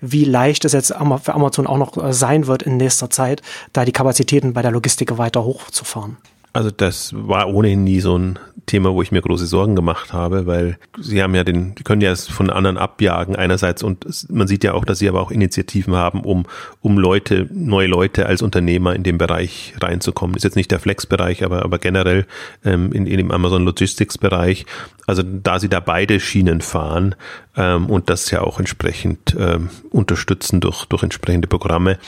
wie 0.00 0.24
leicht 0.24 0.64
es 0.64 0.72
jetzt 0.72 0.88
für 0.88 1.34
Amazon 1.34 1.66
auch 1.66 1.78
noch 1.78 2.02
äh, 2.02 2.14
sein 2.14 2.46
wird 2.46 2.62
in 2.62 2.78
nächster 2.78 3.10
Zeit, 3.10 3.42
da 3.74 3.84
die 3.84 3.92
Kapazitäten 3.92 4.54
bei 4.54 4.62
der 4.62 4.70
Logistik 4.70 5.18
weiter 5.18 5.44
hochzufahren. 5.44 6.16
Also 6.56 6.70
das 6.70 7.12
war 7.14 7.48
ohnehin 7.48 7.84
nie 7.84 8.00
so 8.00 8.16
ein 8.16 8.38
Thema, 8.64 8.94
wo 8.94 9.02
ich 9.02 9.12
mir 9.12 9.20
große 9.20 9.46
Sorgen 9.46 9.76
gemacht 9.76 10.14
habe, 10.14 10.46
weil 10.46 10.78
sie 10.98 11.22
haben 11.22 11.34
ja 11.34 11.44
den, 11.44 11.74
die 11.74 11.84
können 11.84 12.00
ja 12.00 12.10
es 12.10 12.26
von 12.26 12.48
anderen 12.48 12.78
abjagen 12.78 13.36
einerseits 13.36 13.82
und 13.82 14.06
man 14.30 14.48
sieht 14.48 14.64
ja 14.64 14.72
auch, 14.72 14.86
dass 14.86 14.98
sie 14.98 15.08
aber 15.08 15.20
auch 15.20 15.30
Initiativen 15.30 15.94
haben, 15.94 16.24
um, 16.24 16.46
um 16.80 16.98
Leute, 16.98 17.46
neue 17.52 17.86
Leute 17.86 18.24
als 18.24 18.40
Unternehmer 18.40 18.94
in 18.94 19.02
den 19.02 19.18
Bereich 19.18 19.74
reinzukommen. 19.80 20.34
Ist 20.34 20.44
jetzt 20.44 20.56
nicht 20.56 20.70
der 20.70 20.80
Flex-Bereich, 20.80 21.44
aber, 21.44 21.62
aber 21.62 21.78
generell 21.78 22.26
ähm, 22.64 22.90
in, 22.92 23.06
in 23.06 23.18
dem 23.18 23.30
Amazon 23.30 23.64
Logistics-Bereich. 23.64 24.64
Also 25.06 25.22
da 25.22 25.60
sie 25.60 25.68
da 25.68 25.80
beide 25.80 26.18
Schienen 26.20 26.62
fahren 26.62 27.14
ähm, 27.56 27.86
und 27.86 28.08
das 28.08 28.30
ja 28.30 28.40
auch 28.40 28.58
entsprechend 28.58 29.36
ähm, 29.38 29.68
unterstützen 29.90 30.60
durch, 30.60 30.86
durch 30.86 31.02
entsprechende 31.02 31.46
Programme, 31.48 31.98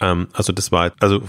ähm, 0.00 0.28
also 0.32 0.52
das 0.52 0.72
war 0.72 0.92
also 1.00 1.22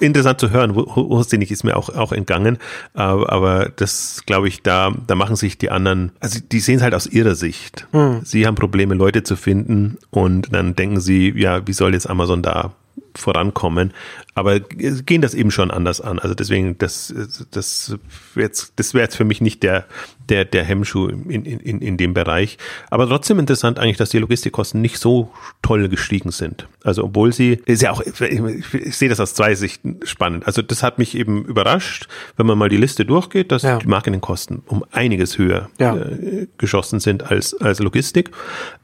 interessant 0.00 0.40
zu 0.40 0.50
hören. 0.50 0.74
Hostinich 0.74 1.50
ist 1.50 1.64
mir 1.64 1.76
auch 1.76 1.88
auch 1.90 2.12
entgangen, 2.12 2.58
aber, 2.94 3.32
aber 3.32 3.68
das 3.76 4.22
glaube 4.26 4.48
ich, 4.48 4.62
da 4.62 4.92
da 5.06 5.14
machen 5.14 5.36
sich 5.36 5.58
die 5.58 5.70
anderen, 5.70 6.12
also 6.20 6.38
die 6.40 6.60
sehen 6.60 6.76
es 6.76 6.82
halt 6.82 6.94
aus 6.94 7.06
ihrer 7.06 7.34
Sicht. 7.34 7.86
Hm. 7.92 8.20
Sie 8.24 8.46
haben 8.46 8.54
Probleme, 8.54 8.94
Leute 8.94 9.22
zu 9.22 9.36
finden 9.36 9.98
und 10.10 10.52
dann 10.52 10.76
denken 10.76 11.00
sie, 11.00 11.32
ja, 11.36 11.66
wie 11.66 11.72
soll 11.72 11.94
jetzt 11.94 12.08
Amazon 12.08 12.42
da 12.42 12.72
vorankommen, 13.14 13.92
aber 14.34 14.60
gehen 14.60 15.20
das 15.20 15.34
eben 15.34 15.50
schon 15.50 15.70
anders 15.70 16.00
an. 16.00 16.18
Also 16.18 16.34
deswegen, 16.34 16.78
das, 16.78 17.12
das 17.50 17.96
jetzt, 18.34 18.72
das 18.76 18.94
wäre 18.94 19.04
jetzt 19.04 19.16
für 19.16 19.24
mich 19.24 19.40
nicht 19.40 19.62
der, 19.62 19.84
der, 20.28 20.44
der 20.44 20.64
Hemmschuh 20.64 21.08
in, 21.08 21.44
in, 21.44 21.80
in 21.80 21.96
dem 21.96 22.14
Bereich. 22.14 22.56
Aber 22.90 23.06
trotzdem 23.06 23.38
interessant 23.38 23.78
eigentlich, 23.78 23.98
dass 23.98 24.10
die 24.10 24.18
Logistikkosten 24.18 24.80
nicht 24.80 24.98
so 24.98 25.30
toll 25.60 25.88
gestiegen 25.88 26.30
sind. 26.30 26.66
Also 26.84 27.04
obwohl 27.04 27.32
sie, 27.32 27.60
ist 27.66 27.82
ja 27.82 27.90
auch, 27.90 28.00
ich 28.00 28.96
sehe 28.96 29.08
das 29.08 29.20
aus 29.20 29.34
zwei 29.34 29.54
Sichten 29.54 30.00
spannend. 30.04 30.46
Also 30.46 30.62
das 30.62 30.82
hat 30.82 30.98
mich 30.98 31.16
eben 31.16 31.44
überrascht, 31.44 32.08
wenn 32.36 32.46
man 32.46 32.56
mal 32.56 32.68
die 32.68 32.76
Liste 32.76 33.04
durchgeht, 33.04 33.52
dass 33.52 33.62
ja. 33.62 33.78
die 33.78 33.86
Marketingkosten 33.86 34.62
um 34.66 34.84
einiges 34.90 35.38
höher 35.38 35.68
ja. 35.78 35.96
äh, 35.96 36.46
geschossen 36.56 37.00
sind 37.00 37.24
als, 37.30 37.54
als 37.60 37.80
Logistik. 37.80 38.30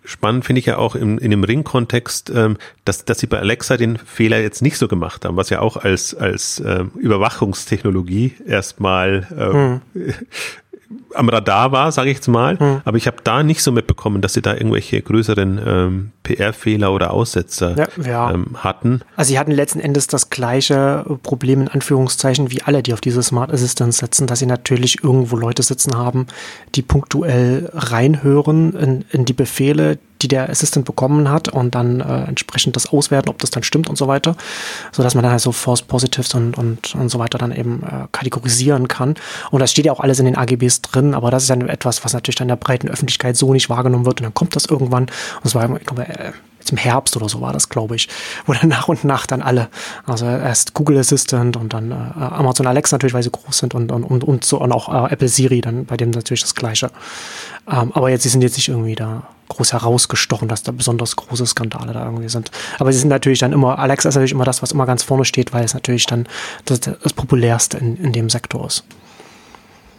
Spannend 0.04 0.44
finde 0.44 0.60
ich 0.60 0.66
ja 0.66 0.76
auch 0.78 0.94
im, 0.94 1.18
in 1.18 1.30
dem 1.30 1.44
Ring-Kontext, 1.44 2.30
ähm, 2.34 2.56
dass, 2.84 3.04
dass 3.04 3.18
sie 3.18 3.26
bei 3.26 3.38
Alexa 3.38 3.76
den 3.76 3.98
Fehler 4.18 4.40
jetzt 4.40 4.62
nicht 4.62 4.78
so 4.78 4.88
gemacht 4.88 5.24
haben, 5.24 5.36
was 5.36 5.48
ja 5.48 5.60
auch 5.60 5.76
als, 5.76 6.12
als 6.12 6.58
äh, 6.58 6.84
Überwachungstechnologie 6.96 8.34
erstmal 8.46 9.28
äh, 9.30 9.52
hm 9.52 9.80
am 11.14 11.28
Radar 11.28 11.72
war, 11.72 11.92
sage 11.92 12.10
ich 12.10 12.16
jetzt 12.16 12.28
mal. 12.28 12.58
Hm. 12.58 12.80
Aber 12.84 12.96
ich 12.96 13.06
habe 13.06 13.18
da 13.22 13.42
nicht 13.42 13.62
so 13.62 13.72
mitbekommen, 13.72 14.20
dass 14.20 14.34
sie 14.34 14.42
da 14.42 14.54
irgendwelche 14.54 15.00
größeren 15.00 15.60
ähm, 15.64 16.12
PR-Fehler 16.22 16.92
oder 16.92 17.12
Aussetzer 17.12 17.76
ja, 17.76 18.04
ja. 18.04 18.32
Ähm, 18.32 18.62
hatten. 18.62 19.00
Also 19.16 19.30
sie 19.30 19.38
hatten 19.38 19.50
letzten 19.50 19.80
Endes 19.80 20.06
das 20.06 20.30
gleiche 20.30 21.04
Problem 21.22 21.62
in 21.62 21.68
Anführungszeichen 21.68 22.50
wie 22.50 22.62
alle, 22.62 22.82
die 22.82 22.92
auf 22.92 23.00
diese 23.00 23.22
Smart 23.22 23.52
Assistance 23.52 23.98
setzen, 23.98 24.26
dass 24.26 24.38
sie 24.38 24.46
natürlich 24.46 25.02
irgendwo 25.02 25.36
Leute 25.36 25.62
sitzen 25.62 25.96
haben, 25.96 26.26
die 26.74 26.82
punktuell 26.82 27.70
reinhören 27.74 28.74
in, 28.74 29.04
in 29.10 29.24
die 29.24 29.34
Befehle, 29.34 29.98
die 30.22 30.28
der 30.28 30.50
Assistant 30.50 30.86
bekommen 30.86 31.30
hat 31.30 31.48
und 31.48 31.74
dann 31.74 32.00
äh, 32.00 32.24
entsprechend 32.24 32.76
das 32.76 32.86
auswerten, 32.92 33.28
ob 33.28 33.38
das 33.38 33.50
dann 33.50 33.62
stimmt 33.62 33.88
und 33.88 33.96
so 33.96 34.08
weiter, 34.08 34.36
so 34.92 35.02
dass 35.02 35.14
man 35.14 35.22
dann 35.22 35.32
halt 35.32 35.40
so 35.40 35.52
False 35.52 35.84
Positives 35.84 36.34
und, 36.34 36.56
und, 36.58 36.94
und 36.94 37.08
so 37.08 37.18
weiter 37.18 37.38
dann 37.38 37.52
eben 37.52 37.82
äh, 37.82 38.06
kategorisieren 38.12 38.88
kann. 38.88 39.14
Und 39.50 39.60
das 39.60 39.70
steht 39.70 39.86
ja 39.86 39.92
auch 39.92 40.00
alles 40.00 40.18
in 40.18 40.26
den 40.26 40.36
AGBs 40.36 40.82
drin, 40.82 41.14
aber 41.14 41.30
das 41.30 41.44
ist 41.44 41.50
dann 41.50 41.68
etwas, 41.68 42.04
was 42.04 42.12
natürlich 42.12 42.36
dann 42.36 42.46
in 42.46 42.50
der 42.50 42.56
breiten 42.56 42.88
Öffentlichkeit 42.88 43.36
so 43.36 43.52
nicht 43.52 43.70
wahrgenommen 43.70 44.06
wird 44.06 44.20
und 44.20 44.24
dann 44.24 44.34
kommt 44.34 44.56
das 44.56 44.66
irgendwann. 44.66 45.04
Und 45.04 45.44
es 45.44 45.54
war, 45.54 45.76
ich 45.76 45.86
glaube, 45.86 46.08
äh, 46.08 46.32
im 46.70 46.76
Herbst 46.76 47.16
oder 47.16 47.28
so 47.28 47.40
war 47.40 47.52
das, 47.52 47.68
glaube 47.68 47.96
ich, 47.96 48.08
wo 48.46 48.52
dann 48.52 48.68
nach 48.68 48.88
und 48.88 49.04
nach 49.04 49.26
dann 49.26 49.42
alle, 49.42 49.68
also 50.06 50.26
erst 50.26 50.74
Google 50.74 50.98
Assistant 50.98 51.56
und 51.56 51.72
dann 51.72 51.90
äh, 51.90 51.94
Amazon 51.94 52.66
Alexa 52.66 52.96
natürlich, 52.96 53.14
weil 53.14 53.22
sie 53.22 53.30
groß 53.30 53.58
sind 53.58 53.74
und, 53.74 53.92
und, 53.92 54.04
und, 54.04 54.24
und 54.24 54.44
so 54.44 54.60
und 54.60 54.72
auch 54.72 54.88
äh, 54.88 55.12
Apple 55.12 55.28
Siri, 55.28 55.60
dann 55.60 55.84
bei 55.84 55.96
dem 55.96 56.10
natürlich 56.10 56.42
das 56.42 56.54
Gleiche. 56.54 56.90
Ähm, 57.70 57.92
aber 57.94 58.10
jetzt, 58.10 58.22
sie 58.22 58.28
sind 58.28 58.42
jetzt 58.42 58.56
nicht 58.56 58.68
irgendwie 58.68 58.94
da 58.94 59.26
groß 59.48 59.72
herausgestochen, 59.72 60.48
dass 60.48 60.62
da 60.62 60.72
besonders 60.72 61.16
große 61.16 61.46
Skandale 61.46 61.92
da 61.92 62.04
irgendwie 62.04 62.28
sind. 62.28 62.50
Aber 62.78 62.92
sie 62.92 62.98
sind 62.98 63.08
natürlich 63.08 63.40
dann 63.40 63.52
immer, 63.52 63.78
Alexa 63.78 64.08
ist 64.08 64.14
natürlich 64.14 64.32
immer 64.32 64.44
das, 64.44 64.62
was 64.62 64.72
immer 64.72 64.86
ganz 64.86 65.02
vorne 65.02 65.24
steht, 65.24 65.52
weil 65.52 65.64
es 65.64 65.74
natürlich 65.74 66.06
dann 66.06 66.26
das, 66.64 66.80
das 66.80 67.12
populärste 67.12 67.78
in, 67.78 67.96
in 67.96 68.12
dem 68.12 68.30
Sektor 68.30 68.66
ist. 68.66 68.84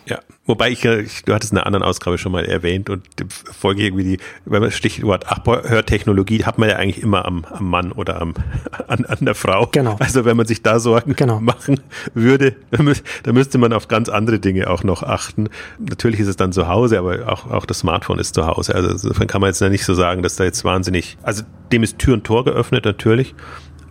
Ja, 0.10 0.20
wobei 0.46 0.72
ich, 0.72 0.84
ich 0.84 1.24
du 1.24 1.36
hattest 1.36 1.52
in 1.52 1.60
einer 1.60 1.68
anderen 1.68 1.84
Ausgabe 1.84 2.18
schon 2.18 2.32
mal 2.32 2.44
erwähnt 2.44 2.90
und 2.90 3.06
Folge 3.30 3.84
irgendwie 3.84 4.04
die, 4.04 4.18
wenn 4.44 4.60
man 4.60 4.72
Stichwort 4.72 5.32
Abhörtechnologie 5.32 6.46
hat 6.46 6.58
man 6.58 6.68
ja 6.68 6.78
eigentlich 6.78 7.04
immer 7.04 7.26
am, 7.26 7.46
am 7.46 7.70
Mann 7.70 7.92
oder 7.92 8.20
am, 8.20 8.34
an, 8.88 9.06
an 9.06 9.18
der 9.22 9.36
Frau. 9.36 9.68
Genau. 9.72 9.98
Also 10.00 10.26
wenn 10.26 10.36
man 10.36 10.48
sich 10.48 10.64
da 10.64 10.80
Sorgen 10.80 11.16
genau. 11.16 11.40
machen 11.40 11.80
würde, 12.16 12.56
dann 12.72 13.36
müsste 13.36 13.58
man 13.60 13.72
auf 13.72 13.88
ganz 13.88 14.10
andere 14.10 14.40
Dinge 14.40 14.68
auch 14.68 14.84
noch 14.84 15.04
achten. 15.04 15.50
Natürlich 15.78 16.20
ist 16.20 16.28
es 16.28 16.38
dann 16.38 16.52
zu 16.52 16.68
Hause, 16.68 16.98
aber 16.98 17.32
auch, 17.32 17.52
auch 17.52 17.68
das 17.68 17.80
Smartphone 17.80 18.18
ist 18.18 18.34
zu 18.34 18.48
Hause. 18.48 18.74
Also 18.74 18.90
insofern 18.90 19.28
kann 19.28 19.42
man 19.42 19.52
jetzt 19.52 19.62
nicht 19.62 19.86
so 19.86 19.94
sagen, 19.94 20.24
dass 20.24 20.38
da 20.38 20.44
jetzt 20.44 20.66
wahnsinnig, 20.66 21.20
also 21.22 21.44
dem 21.72 21.84
ist 21.84 22.00
Tür 22.00 22.16
und 22.16 22.24
Tor 22.24 22.46
geöffnet 22.46 22.84
natürlich, 22.84 23.36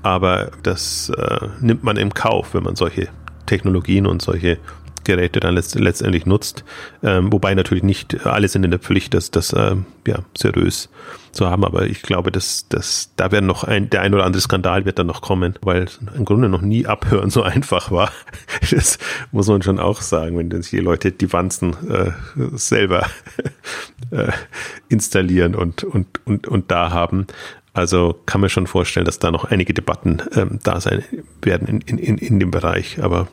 aber 0.03 0.51
das 0.65 1.11
äh, 1.11 1.47
nimmt 1.61 1.85
man 1.85 1.97
im 1.97 2.13
Kauf, 2.13 2.55
wenn 2.55 2.65
man 2.65 2.75
solche 2.75 3.09
Technologien 3.47 4.07
und 4.07 4.21
solche 4.21 4.59
Geräte 5.09 5.41
dann 5.41 5.55
letzt, 5.55 5.75
letztendlich 5.75 6.27
nutzt. 6.27 6.65
Ähm, 7.03 7.33
wobei 7.33 7.55
natürlich 7.55 7.83
nicht 7.83 8.27
alle 8.27 8.47
sind 8.47 8.65
in 8.65 8.71
der 8.71 8.79
Pflicht, 8.79 9.15
das, 9.15 9.31
das 9.31 9.55
äh, 9.55 9.77
ja, 10.07 10.19
seriös 10.37 10.91
zu 11.33 11.49
haben. 11.49 11.65
Aber 11.65 11.87
ich 11.87 12.03
glaube, 12.03 12.31
dass, 12.31 12.69
dass 12.69 13.11
da 13.17 13.33
werden 13.33 13.47
noch 13.47 13.65
ein, 13.65 13.89
der 13.89 14.03
ein 14.03 14.13
oder 14.13 14.25
andere 14.25 14.43
Skandal 14.43 14.85
wird 14.85 14.99
dann 14.99 15.07
noch 15.07 15.23
kommen, 15.23 15.55
weil 15.63 15.87
im 16.15 16.25
Grunde 16.27 16.49
noch 16.51 16.61
nie 16.61 16.87
abhören 16.87 17.31
so 17.31 17.43
einfach 17.55 17.91
war. 17.91 18.13
Das 18.71 18.99
muss 19.33 19.49
man 19.49 19.63
schon 19.63 19.79
auch 19.79 20.03
sagen, 20.03 20.37
wenn 20.37 20.51
sich 20.63 20.71
die 20.71 20.79
Leute 20.79 21.11
die 21.11 21.33
Wanzen 21.33 21.75
äh, 21.89 22.13
selber 22.53 23.07
äh, 24.11 24.31
installieren 24.89 25.55
und, 25.55 25.85
und, 25.85 26.21
und, 26.27 26.47
und 26.47 26.71
da 26.71 26.91
haben. 26.91 27.27
Also 27.73 28.19
kann 28.27 28.41
man 28.41 28.51
schon 28.51 28.67
vorstellen, 28.67 29.07
dass 29.07 29.19
da 29.19 29.31
noch 29.31 29.45
einige 29.45 29.75
Debatten 29.75 30.23
ähm, 30.35 30.59
da 30.63 30.81
sein 30.81 31.05
werden 31.43 31.83
in, 31.87 31.99
in, 31.99 32.19
in 32.19 32.41
dem 32.41 32.51
Bereich. 32.51 33.03
Aber 33.03 33.29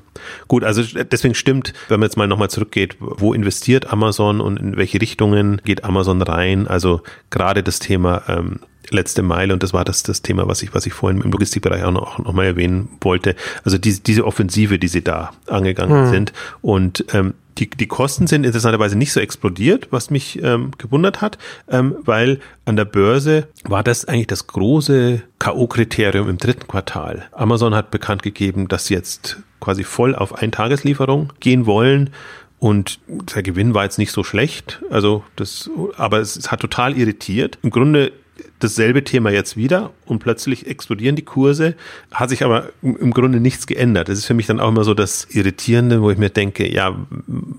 gut, 0.47 0.63
also 0.63 0.83
deswegen 1.03 1.35
stimmt, 1.35 1.73
wenn 1.87 1.99
man 1.99 2.07
jetzt 2.07 2.17
mal 2.17 2.27
nochmal 2.27 2.49
zurückgeht, 2.49 2.97
wo 2.99 3.33
investiert 3.33 3.91
Amazon 3.91 4.41
und 4.41 4.57
in 4.57 4.77
welche 4.77 5.01
Richtungen 5.01 5.61
geht 5.63 5.83
Amazon 5.83 6.21
rein? 6.21 6.67
Also 6.67 7.01
gerade 7.29 7.63
das 7.63 7.79
Thema 7.79 8.23
ähm, 8.27 8.59
letzte 8.89 9.23
Meile 9.23 9.53
und 9.53 9.63
das 9.63 9.73
war 9.73 9.85
das, 9.85 10.03
das 10.03 10.21
Thema, 10.21 10.47
was 10.47 10.61
ich, 10.61 10.73
was 10.73 10.85
ich 10.85 10.93
vorhin 10.93 11.21
im 11.21 11.31
Logistikbereich 11.31 11.83
auch 11.83 11.91
noch, 11.91 12.19
noch 12.19 12.33
mal 12.33 12.45
erwähnen 12.45 12.89
wollte. 13.01 13.35
Also 13.63 13.77
diese, 13.77 14.01
diese 14.01 14.25
Offensive, 14.25 14.79
die 14.79 14.87
sie 14.87 15.03
da 15.03 15.31
angegangen 15.47 16.05
hm. 16.05 16.11
sind 16.11 16.33
und 16.61 17.05
ähm, 17.13 17.33
die, 17.57 17.69
die 17.69 17.87
Kosten 17.87 18.27
sind 18.27 18.45
interessanterweise 18.45 18.97
nicht 18.97 19.13
so 19.13 19.19
explodiert, 19.19 19.87
was 19.91 20.09
mich 20.09 20.41
ähm, 20.43 20.71
gewundert 20.77 21.21
hat, 21.21 21.37
ähm, 21.69 21.95
weil 22.03 22.39
an 22.65 22.75
der 22.75 22.85
Börse 22.85 23.47
war 23.63 23.83
das 23.83 24.05
eigentlich 24.05 24.27
das 24.27 24.47
große 24.47 25.21
K.O.-Kriterium 25.39 26.29
im 26.29 26.37
dritten 26.37 26.67
Quartal. 26.67 27.27
Amazon 27.31 27.73
hat 27.73 27.91
bekannt 27.91 28.23
gegeben, 28.23 28.67
dass 28.67 28.87
sie 28.87 28.93
jetzt 28.93 29.37
quasi 29.59 29.83
voll 29.83 30.15
auf 30.15 30.35
Eintageslieferung 30.35 31.33
gehen 31.39 31.65
wollen. 31.65 32.11
Und 32.59 32.99
der 33.07 33.43
Gewinn 33.43 33.73
war 33.73 33.83
jetzt 33.83 33.99
nicht 33.99 34.11
so 34.11 34.23
schlecht, 34.23 34.81
also 34.89 35.23
das, 35.35 35.69
aber 35.97 36.19
es 36.19 36.51
hat 36.51 36.61
total 36.61 36.97
irritiert. 36.97 37.59
Im 37.61 37.69
Grunde 37.69 38.11
dasselbe 38.59 39.03
Thema 39.03 39.31
jetzt 39.31 39.57
wieder 39.57 39.91
und 40.05 40.19
plötzlich 40.19 40.67
explodieren 40.67 41.15
die 41.15 41.25
Kurse, 41.25 41.75
hat 42.11 42.29
sich 42.29 42.43
aber 42.43 42.69
im 42.81 43.11
Grunde 43.11 43.39
nichts 43.39 43.67
geändert. 43.67 44.07
Das 44.07 44.17
ist 44.17 44.25
für 44.25 44.33
mich 44.33 44.47
dann 44.47 44.59
auch 44.59 44.69
immer 44.69 44.83
so 44.83 44.93
das 44.93 45.27
Irritierende, 45.29 46.01
wo 46.01 46.09
ich 46.09 46.17
mir 46.17 46.29
denke, 46.29 46.71
ja, 46.71 46.95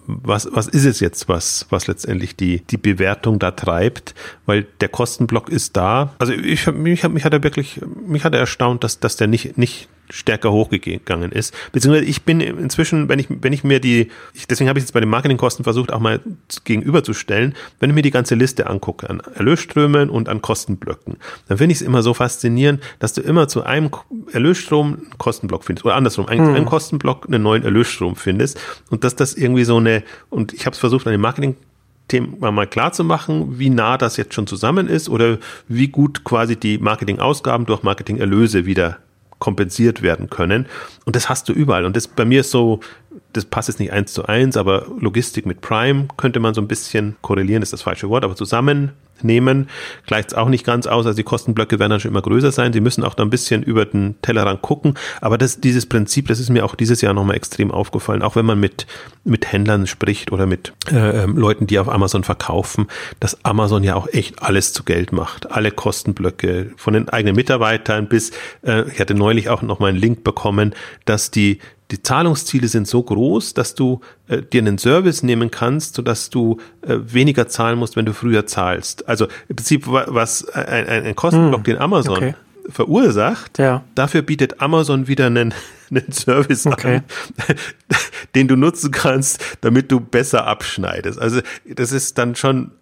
was, 0.07 0.49
was 0.53 0.68
ist 0.68 0.84
es 0.84 1.01
jetzt, 1.01 1.28
was, 1.28 1.66
was 1.70 1.86
letztendlich 1.86 2.36
die, 2.36 2.62
die 2.70 2.78
Bewertung 2.78 3.38
da 3.38 3.51
treibt? 3.51 4.14
Weil 4.47 4.66
der 4.80 4.88
Kostenblock 4.88 5.49
ist 5.49 5.76
da. 5.76 6.14
Also 6.18 6.32
ich, 6.32 6.66
mich, 6.72 7.07
mich 7.09 7.24
hat 7.24 7.32
er 7.32 7.42
wirklich, 7.42 7.80
mich 8.07 8.24
hat 8.24 8.32
er 8.32 8.40
erstaunt, 8.40 8.84
dass, 8.84 9.01
dass 9.01 9.16
der 9.16 9.26
nicht, 9.26 9.59
nicht 9.59 9.88
stärker 10.11 10.53
hochgegangen 10.53 11.32
ist. 11.32 11.55
Beziehungsweise 11.72 12.07
ich 12.07 12.22
bin 12.22 12.40
inzwischen, 12.40 13.09
wenn 13.09 13.18
ich, 13.18 13.26
wenn 13.28 13.53
ich 13.53 13.64
mir 13.64 13.80
die, 13.80 14.11
ich, 14.34 14.47
deswegen 14.47 14.68
habe 14.68 14.78
ich 14.78 14.84
jetzt 14.84 14.92
bei 14.92 15.01
den 15.01 15.09
Marketingkosten 15.09 15.64
versucht, 15.64 15.92
auch 15.92 16.01
mal 16.01 16.20
gegenüberzustellen, 16.64 17.55
wenn 17.80 17.90
ich 17.90 17.94
mir 17.94 18.03
die 18.03 18.11
ganze 18.11 18.34
Liste 18.34 18.68
angucke, 18.68 19.09
an 19.09 19.20
Erlösströmen 19.34 20.11
und 20.11 20.28
an 20.28 20.42
Kostenblöcken, 20.42 21.16
dann 21.49 21.59
finde 21.59 21.72
ich 21.72 21.80
es 21.80 21.86
immer 21.86 22.03
so 22.03 22.14
faszinierend, 22.14 22.82
dass 22.99 23.12
du 23.12 23.20
immer 23.20 23.49
zu 23.49 23.64
einem 23.64 23.90
Erlösstrom 24.32 24.94
einen 24.94 25.18
Kostenblock 25.18 25.64
findest. 25.64 25.84
Oder 25.84 25.97
andersrum, 25.97 26.26
eigentlich 26.26 26.51
mhm. 26.51 26.57
einen 26.57 26.66
Kostenblock 26.66 27.26
einen 27.26 27.42
neuen 27.42 27.64
Erlösstrom 27.64 28.16
findest. 28.16 28.61
Und 28.90 29.05
dass 29.05 29.16
das 29.16 29.34
irgendwie 29.34 29.64
so 29.64 29.78
eine, 29.78 30.03
und 30.30 30.53
ich 30.53 30.66
habe 30.66 30.74
es 30.74 30.78
versucht, 30.78 31.07
an 31.07 31.12
den 31.12 31.20
Marketing 31.20 31.57
Thema 32.09 32.53
mal 32.53 32.67
klar 32.67 32.93
zu 32.93 33.05
machen, 33.05 33.59
wie 33.59 33.71
nah 33.71 33.99
das 33.99 34.17
jetzt 34.17 34.35
schon 34.35 34.47
zusammen 34.47 34.89
ist 34.89 35.09
oder 35.09 35.39
wie 35.69 35.89
gut 35.89 36.25
quasi 36.25 36.57
die 36.57 36.79
Marketingausgaben 36.79 37.67
durch 37.67 37.83
Marketingerlöse 37.83 38.67
wieder 38.67 38.99
kompensiert 39.39 40.03
werden 40.03 40.31
können. 40.31 40.67
Und 41.05 41.17
das 41.17 41.29
hast 41.29 41.49
du 41.49 41.53
überall. 41.53 41.85
Und 41.85 41.97
das 41.97 42.09
bei 42.09 42.25
mir 42.25 42.41
ist 42.41 42.51
so, 42.51 42.81
das 43.33 43.45
passt 43.45 43.69
jetzt 43.69 43.81
nicht 43.81 43.93
eins 43.93 44.13
zu 44.13 44.27
eins, 44.27 44.57
aber 44.57 44.87
Logistik 44.99 45.47
mit 45.47 45.61
Prime 45.61 46.09
könnte 46.17 46.41
man 46.41 46.55
so 46.55 46.61
ein 46.61 46.69
bisschen 46.69 47.17
korrelieren, 47.23 47.63
ist 47.63 47.73
das 47.73 47.83
falsche 47.83 48.09
Wort, 48.09 48.25
aber 48.25 48.37
zusammennehmen 49.17 49.69
gleicht 50.07 50.29
es 50.29 50.35
auch 50.35 50.49
nicht 50.49 50.64
ganz 50.64 50.87
aus. 50.87 51.07
Also 51.07 51.17
die 51.17 51.23
Kostenblöcke 51.23 51.79
werden 51.79 51.91
dann 51.91 52.01
schon 52.01 52.11
immer 52.11 52.23
größer 52.23 52.53
sein. 52.53 52.73
Sie 52.73 52.81
müssen 52.81 53.05
auch 53.05 53.14
da 53.14 53.23
ein 53.23 53.31
bisschen 53.31 53.62
über 53.62 53.85
den 53.85 54.17
Tellerrand 54.23 54.62
gucken. 54.62 54.95
Aber 55.21 55.39
das, 55.39 55.61
dieses 55.61 55.87
Prinzip, 55.87 56.29
das 56.29 56.41
ist 56.41 56.51
mir 56.51 56.64
auch 56.64 56.75
dieses 56.75 57.01
Jahr 57.01 57.14
nochmal 57.14 57.37
extrem 57.37 57.71
aufgefallen. 57.71 58.23
Auch 58.23 58.37
wenn 58.37 58.47
man 58.47 58.61
mit, 58.61 58.87
mit 59.25 59.53
Händlern 59.53 59.87
spricht 59.87 60.33
oder 60.33 60.47
mit 60.47 60.73
äh, 60.91 61.25
ähm, 61.25 61.37
Leuten, 61.37 61.67
die 61.67 61.79
auf 61.79 61.89
Amazon 61.89 62.25
verkaufen, 62.25 62.87
dass 63.21 63.45
Amazon 63.45 63.83
ja 63.83 63.95
auch 63.95 64.09
echt 64.09 64.43
alles 64.43 64.73
zu 64.73 64.85
Geld 64.85 65.12
macht. 65.12 65.51
Alle 65.51 65.71
Kostenblöcke 65.71 66.73
von 66.77 66.95
den 66.95 67.09
eigenen 67.09 67.37
Mitarbeitern 67.37 68.09
bis, 68.09 68.33
äh, 68.62 68.85
ich 68.91 69.01
hatte 69.01 69.14
neulich 69.14 69.49
auch 69.49 69.62
nochmal 69.62 69.91
einen 69.91 69.99
Link 69.99 70.25
bekommen, 70.25 70.75
dass 71.05 71.31
die 71.31 71.59
die 71.91 72.03
Zahlungsziele 72.03 72.66
sind 72.68 72.89
so 72.89 73.03
groß, 73.03 73.55
dass 73.55 73.74
du 73.74 74.01
äh, 74.28 74.43
dir 74.43 74.61
einen 74.61 74.78
Service 74.78 75.22
nehmen 75.22 75.51
kannst, 75.51 75.95
sodass 75.95 76.30
du 76.30 76.59
äh, 76.82 76.97
weniger 77.01 77.47
zahlen 77.49 77.78
musst, 77.78 77.97
wenn 77.97 78.07
du 78.07 78.12
früher 78.12 78.47
zahlst. 78.47 79.09
Also 79.09 79.26
im 79.49 79.57
Prinzip 79.57 79.87
was 79.87 80.49
ein, 80.49 80.87
ein, 80.87 81.05
ein 81.05 81.16
Kostenblock, 81.16 81.59
hm, 81.59 81.64
den 81.64 81.78
Amazon 81.78 82.16
okay. 82.16 82.34
verursacht, 82.68 83.59
ja. 83.59 83.84
dafür 83.95 84.22
bietet 84.22 84.61
Amazon 84.61 85.07
wieder 85.07 85.26
einen, 85.26 85.55
einen 85.91 86.11
Service 86.11 86.66
okay. 86.66 86.97
an, 86.97 87.57
den 88.34 88.49
du 88.49 88.57
nutzen 88.57 88.91
kannst, 88.91 89.59
damit 89.61 89.93
du 89.93 90.01
besser 90.01 90.47
abschneidest. 90.47 91.20
Also 91.20 91.41
das 91.66 91.93
ist 91.93 92.18
dann 92.18 92.34
schon, 92.34 92.72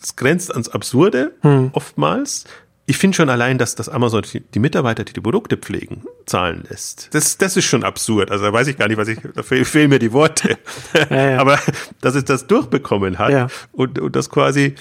das 0.00 0.16
grenzt 0.16 0.50
ans 0.52 0.70
Absurde 0.70 1.32
hm. 1.42 1.70
oftmals 1.74 2.44
ich 2.86 2.98
finde 2.98 3.16
schon 3.16 3.30
allein, 3.30 3.56
dass 3.56 3.74
das 3.74 3.88
Amazon 3.88 4.22
die, 4.54 4.58
Mitarbeiter, 4.58 5.04
die 5.04 5.14
die 5.14 5.20
Produkte 5.20 5.56
pflegen, 5.56 6.02
zahlen 6.26 6.64
lässt. 6.68 7.08
Das, 7.12 7.38
das 7.38 7.56
ist 7.56 7.64
schon 7.64 7.82
absurd. 7.82 8.30
Also 8.30 8.44
da 8.44 8.52
weiß 8.52 8.66
ich 8.66 8.76
gar 8.76 8.88
nicht, 8.88 8.98
was 8.98 9.08
ich, 9.08 9.18
da 9.34 9.42
fehlen 9.42 9.88
mir 9.88 9.98
die 9.98 10.12
Worte. 10.12 10.58
Ja, 11.10 11.30
ja. 11.30 11.38
Aber 11.38 11.58
dass 12.00 12.14
es 12.14 12.24
das 12.24 12.46
durchbekommen 12.46 13.18
hat 13.18 13.30
ja. 13.30 13.48
und, 13.72 13.98
und 13.98 14.16
dass 14.16 14.30
quasi 14.30 14.74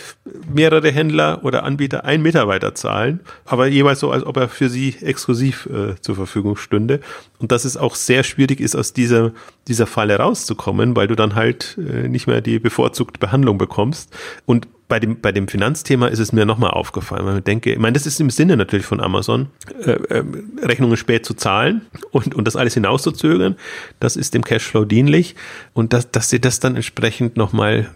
mehrere 0.51 0.91
Händler 0.91 1.43
oder 1.43 1.63
Anbieter 1.63 2.05
einen 2.05 2.23
Mitarbeiter 2.23 2.75
zahlen, 2.75 3.19
aber 3.45 3.67
jeweils 3.67 3.99
so, 3.99 4.11
als 4.11 4.23
ob 4.23 4.37
er 4.37 4.47
für 4.47 4.69
sie 4.69 4.95
exklusiv 5.01 5.67
äh, 5.67 5.99
zur 6.01 6.15
Verfügung 6.15 6.55
stünde. 6.55 7.01
Und 7.39 7.51
dass 7.51 7.65
es 7.65 7.77
auch 7.77 7.95
sehr 7.95 8.23
schwierig 8.23 8.59
ist, 8.59 8.75
aus 8.75 8.93
dieser, 8.93 9.31
dieser 9.67 9.87
Falle 9.87 10.17
rauszukommen, 10.17 10.95
weil 10.95 11.07
du 11.07 11.15
dann 11.15 11.35
halt 11.35 11.77
äh, 11.77 12.07
nicht 12.07 12.27
mehr 12.27 12.41
die 12.41 12.59
bevorzugte 12.59 13.19
Behandlung 13.19 13.57
bekommst. 13.57 14.15
Und 14.45 14.67
bei 14.87 14.99
dem, 14.99 15.19
bei 15.21 15.31
dem 15.31 15.47
Finanzthema 15.47 16.07
ist 16.07 16.19
es 16.19 16.33
mir 16.33 16.45
nochmal 16.45 16.71
aufgefallen, 16.71 17.25
weil 17.25 17.37
ich 17.37 17.43
denke, 17.43 17.73
ich 17.73 17.79
meine, 17.79 17.93
das 17.93 18.05
ist 18.05 18.19
im 18.19 18.29
Sinne 18.29 18.57
natürlich 18.57 18.85
von 18.85 18.99
Amazon, 18.99 19.47
äh, 19.83 19.91
äh, 19.91 20.23
Rechnungen 20.61 20.97
spät 20.97 21.25
zu 21.25 21.33
zahlen 21.33 21.81
und, 22.11 22.35
und 22.35 22.45
das 22.45 22.55
alles 22.55 22.73
hinauszuzögern. 22.73 23.55
Das 23.99 24.15
ist 24.15 24.33
dem 24.33 24.43
Cashflow 24.43 24.85
dienlich 24.85 25.35
und 25.73 25.93
dass, 25.93 26.11
dass 26.11 26.29
sie 26.29 26.39
das 26.39 26.59
dann 26.59 26.75
entsprechend 26.75 27.37
nochmal 27.37 27.89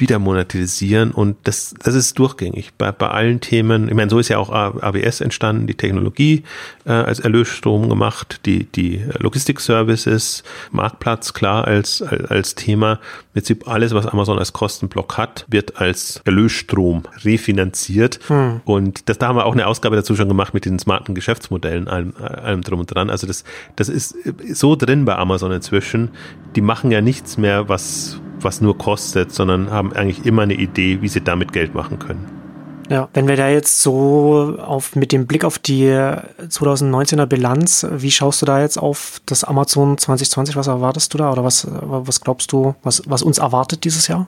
wieder 0.00 0.18
monetarisieren 0.18 1.10
und 1.10 1.36
das, 1.44 1.74
das 1.82 1.94
ist 1.94 2.18
durchgängig 2.18 2.72
bei, 2.78 2.92
bei 2.92 3.08
allen 3.08 3.40
Themen. 3.40 3.88
Ich 3.88 3.94
meine, 3.94 4.10
so 4.10 4.18
ist 4.18 4.28
ja 4.28 4.38
auch 4.38 4.50
AWS 4.50 5.20
entstanden, 5.20 5.66
die 5.66 5.74
Technologie 5.74 6.44
äh, 6.84 6.92
als 6.92 7.20
Erlösstrom 7.20 7.88
gemacht, 7.88 8.40
die, 8.46 8.64
die 8.64 9.02
Logistik-Services, 9.18 10.42
Marktplatz, 10.70 11.32
klar, 11.32 11.66
als, 11.66 12.02
als, 12.02 12.24
als 12.30 12.54
Thema. 12.54 12.92
Im 12.92 13.32
Prinzip 13.34 13.68
alles, 13.68 13.94
was 13.94 14.06
Amazon 14.06 14.38
als 14.38 14.52
Kostenblock 14.52 15.16
hat, 15.16 15.44
wird 15.48 15.80
als 15.80 16.20
Erlösstrom 16.24 17.02
refinanziert. 17.24 18.20
Hm. 18.28 18.60
Und 18.64 19.08
das, 19.08 19.18
da 19.18 19.28
haben 19.28 19.36
wir 19.36 19.46
auch 19.46 19.52
eine 19.52 19.66
Ausgabe 19.66 19.96
dazu 19.96 20.16
schon 20.16 20.28
gemacht 20.28 20.54
mit 20.54 20.64
den 20.64 20.78
smarten 20.78 21.14
Geschäftsmodellen, 21.14 21.88
allem, 21.88 22.14
allem 22.16 22.62
drum 22.62 22.80
und 22.80 22.94
dran. 22.94 23.10
Also 23.10 23.26
das, 23.26 23.44
das 23.76 23.88
ist 23.88 24.14
so 24.52 24.76
drin 24.76 25.04
bei 25.04 25.16
Amazon 25.16 25.52
inzwischen. 25.52 26.10
Die 26.56 26.60
machen 26.60 26.90
ja 26.90 27.00
nichts 27.00 27.38
mehr, 27.38 27.68
was 27.68 28.20
was 28.40 28.60
nur 28.60 28.76
kostet, 28.78 29.32
sondern 29.32 29.70
haben 29.70 29.92
eigentlich 29.92 30.24
immer 30.26 30.42
eine 30.42 30.54
Idee, 30.54 31.02
wie 31.02 31.08
sie 31.08 31.20
damit 31.20 31.52
Geld 31.52 31.74
machen 31.74 31.98
können. 31.98 32.38
Ja, 32.88 33.08
wenn 33.12 33.28
wir 33.28 33.36
da 33.36 33.48
jetzt 33.48 33.82
so 33.82 34.56
auf, 34.58 34.96
mit 34.96 35.12
dem 35.12 35.26
Blick 35.26 35.44
auf 35.44 35.58
die 35.58 35.88
2019er 35.88 37.26
Bilanz, 37.26 37.86
wie 37.90 38.10
schaust 38.10 38.40
du 38.40 38.46
da 38.46 38.62
jetzt 38.62 38.78
auf 38.78 39.20
das 39.26 39.44
Amazon 39.44 39.98
2020? 39.98 40.56
Was 40.56 40.68
erwartest 40.68 41.12
du 41.12 41.18
da 41.18 41.30
oder 41.30 41.44
was, 41.44 41.66
was 41.70 42.22
glaubst 42.22 42.50
du, 42.52 42.74
was, 42.82 43.02
was 43.06 43.22
uns 43.22 43.38
erwartet 43.38 43.84
dieses 43.84 44.08
Jahr? 44.08 44.26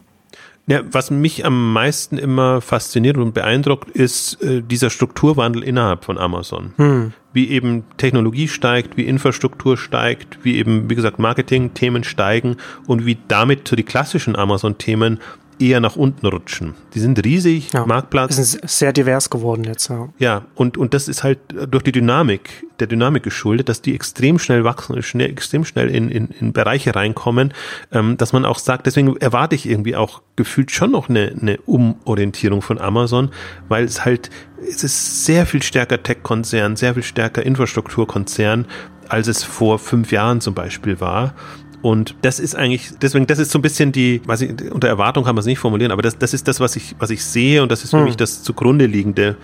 Ja, 0.70 0.82
was 0.92 1.10
mich 1.10 1.44
am 1.44 1.72
meisten 1.72 2.16
immer 2.16 2.60
fasziniert 2.60 3.16
und 3.16 3.34
beeindruckt, 3.34 3.90
ist 3.90 4.40
äh, 4.40 4.62
dieser 4.62 4.88
Strukturwandel 4.88 5.64
innerhalb 5.64 6.04
von 6.04 6.16
Amazon. 6.16 6.74
Hm. 6.76 7.12
Wie 7.32 7.50
eben 7.50 7.82
Technologie 7.96 8.46
steigt, 8.46 8.96
wie 8.96 9.02
Infrastruktur 9.02 9.76
steigt, 9.76 10.38
wie 10.44 10.58
eben, 10.58 10.88
wie 10.88 10.94
gesagt, 10.94 11.18
Marketing-Themen 11.18 12.04
steigen 12.04 12.56
und 12.86 13.04
wie 13.04 13.18
damit 13.26 13.66
zu 13.66 13.74
die 13.74 13.82
klassischen 13.82 14.36
Amazon-Themen 14.36 15.18
eher 15.60 15.80
nach 15.80 15.96
unten 15.96 16.26
rutschen. 16.26 16.74
Die 16.94 17.00
sind 17.00 17.22
riesig, 17.24 17.72
ja, 17.72 17.84
Marktplatz. 17.84 18.36
Sind 18.36 18.68
sehr 18.68 18.92
divers 18.92 19.30
geworden 19.30 19.64
jetzt, 19.64 19.88
ja. 19.88 20.08
Ja, 20.18 20.46
und, 20.54 20.76
und 20.76 20.94
das 20.94 21.08
ist 21.08 21.22
halt 21.22 21.38
durch 21.70 21.82
die 21.82 21.92
Dynamik, 21.92 22.66
der 22.80 22.86
Dynamik 22.86 23.22
geschuldet, 23.22 23.68
dass 23.68 23.82
die 23.82 23.94
extrem 23.94 24.38
schnell 24.38 24.64
wachsen, 24.64 25.02
schnell, 25.02 25.30
extrem 25.30 25.64
schnell 25.64 25.88
in, 25.88 26.08
in, 26.08 26.28
in 26.28 26.52
Bereiche 26.52 26.94
reinkommen, 26.94 27.52
ähm, 27.92 28.16
dass 28.16 28.32
man 28.32 28.44
auch 28.44 28.58
sagt, 28.58 28.86
deswegen 28.86 29.16
erwarte 29.18 29.54
ich 29.54 29.68
irgendwie 29.68 29.96
auch 29.96 30.22
gefühlt 30.36 30.70
schon 30.70 30.90
noch 30.90 31.08
eine, 31.08 31.34
eine 31.40 31.58
Umorientierung 31.58 32.62
von 32.62 32.78
Amazon, 32.78 33.30
weil 33.68 33.84
es 33.84 34.04
halt, 34.04 34.30
es 34.66 34.82
ist 34.82 35.26
sehr 35.26 35.46
viel 35.46 35.62
stärker 35.62 36.02
Tech-Konzern, 36.02 36.76
sehr 36.76 36.94
viel 36.94 37.02
stärker 37.02 37.44
Infrastrukturkonzern, 37.44 38.66
als 39.08 39.28
es 39.28 39.42
vor 39.42 39.78
fünf 39.78 40.12
Jahren 40.12 40.40
zum 40.40 40.54
Beispiel 40.54 41.00
war. 41.00 41.34
Und 41.82 42.14
das 42.22 42.38
ist 42.40 42.54
eigentlich, 42.54 42.90
deswegen, 43.00 43.26
das 43.26 43.38
ist 43.38 43.50
so 43.50 43.58
ein 43.58 43.62
bisschen 43.62 43.92
die, 43.92 44.20
weiß 44.26 44.42
ich, 44.42 44.70
unter 44.70 44.88
Erwartung 44.88 45.24
kann 45.24 45.34
man 45.34 45.40
es 45.40 45.46
nicht 45.46 45.58
formulieren, 45.58 45.92
aber 45.92 46.02
das, 46.02 46.18
das 46.18 46.34
ist 46.34 46.46
das, 46.46 46.60
was 46.60 46.76
ich, 46.76 46.94
was 46.98 47.10
ich 47.10 47.24
sehe 47.24 47.62
und 47.62 47.72
das 47.72 47.84
ist 47.84 47.90
für 47.90 47.98
hm. 47.98 48.04
mich 48.04 48.16
das 48.16 48.42
zugrunde 48.42 48.86
liegende 48.86 49.36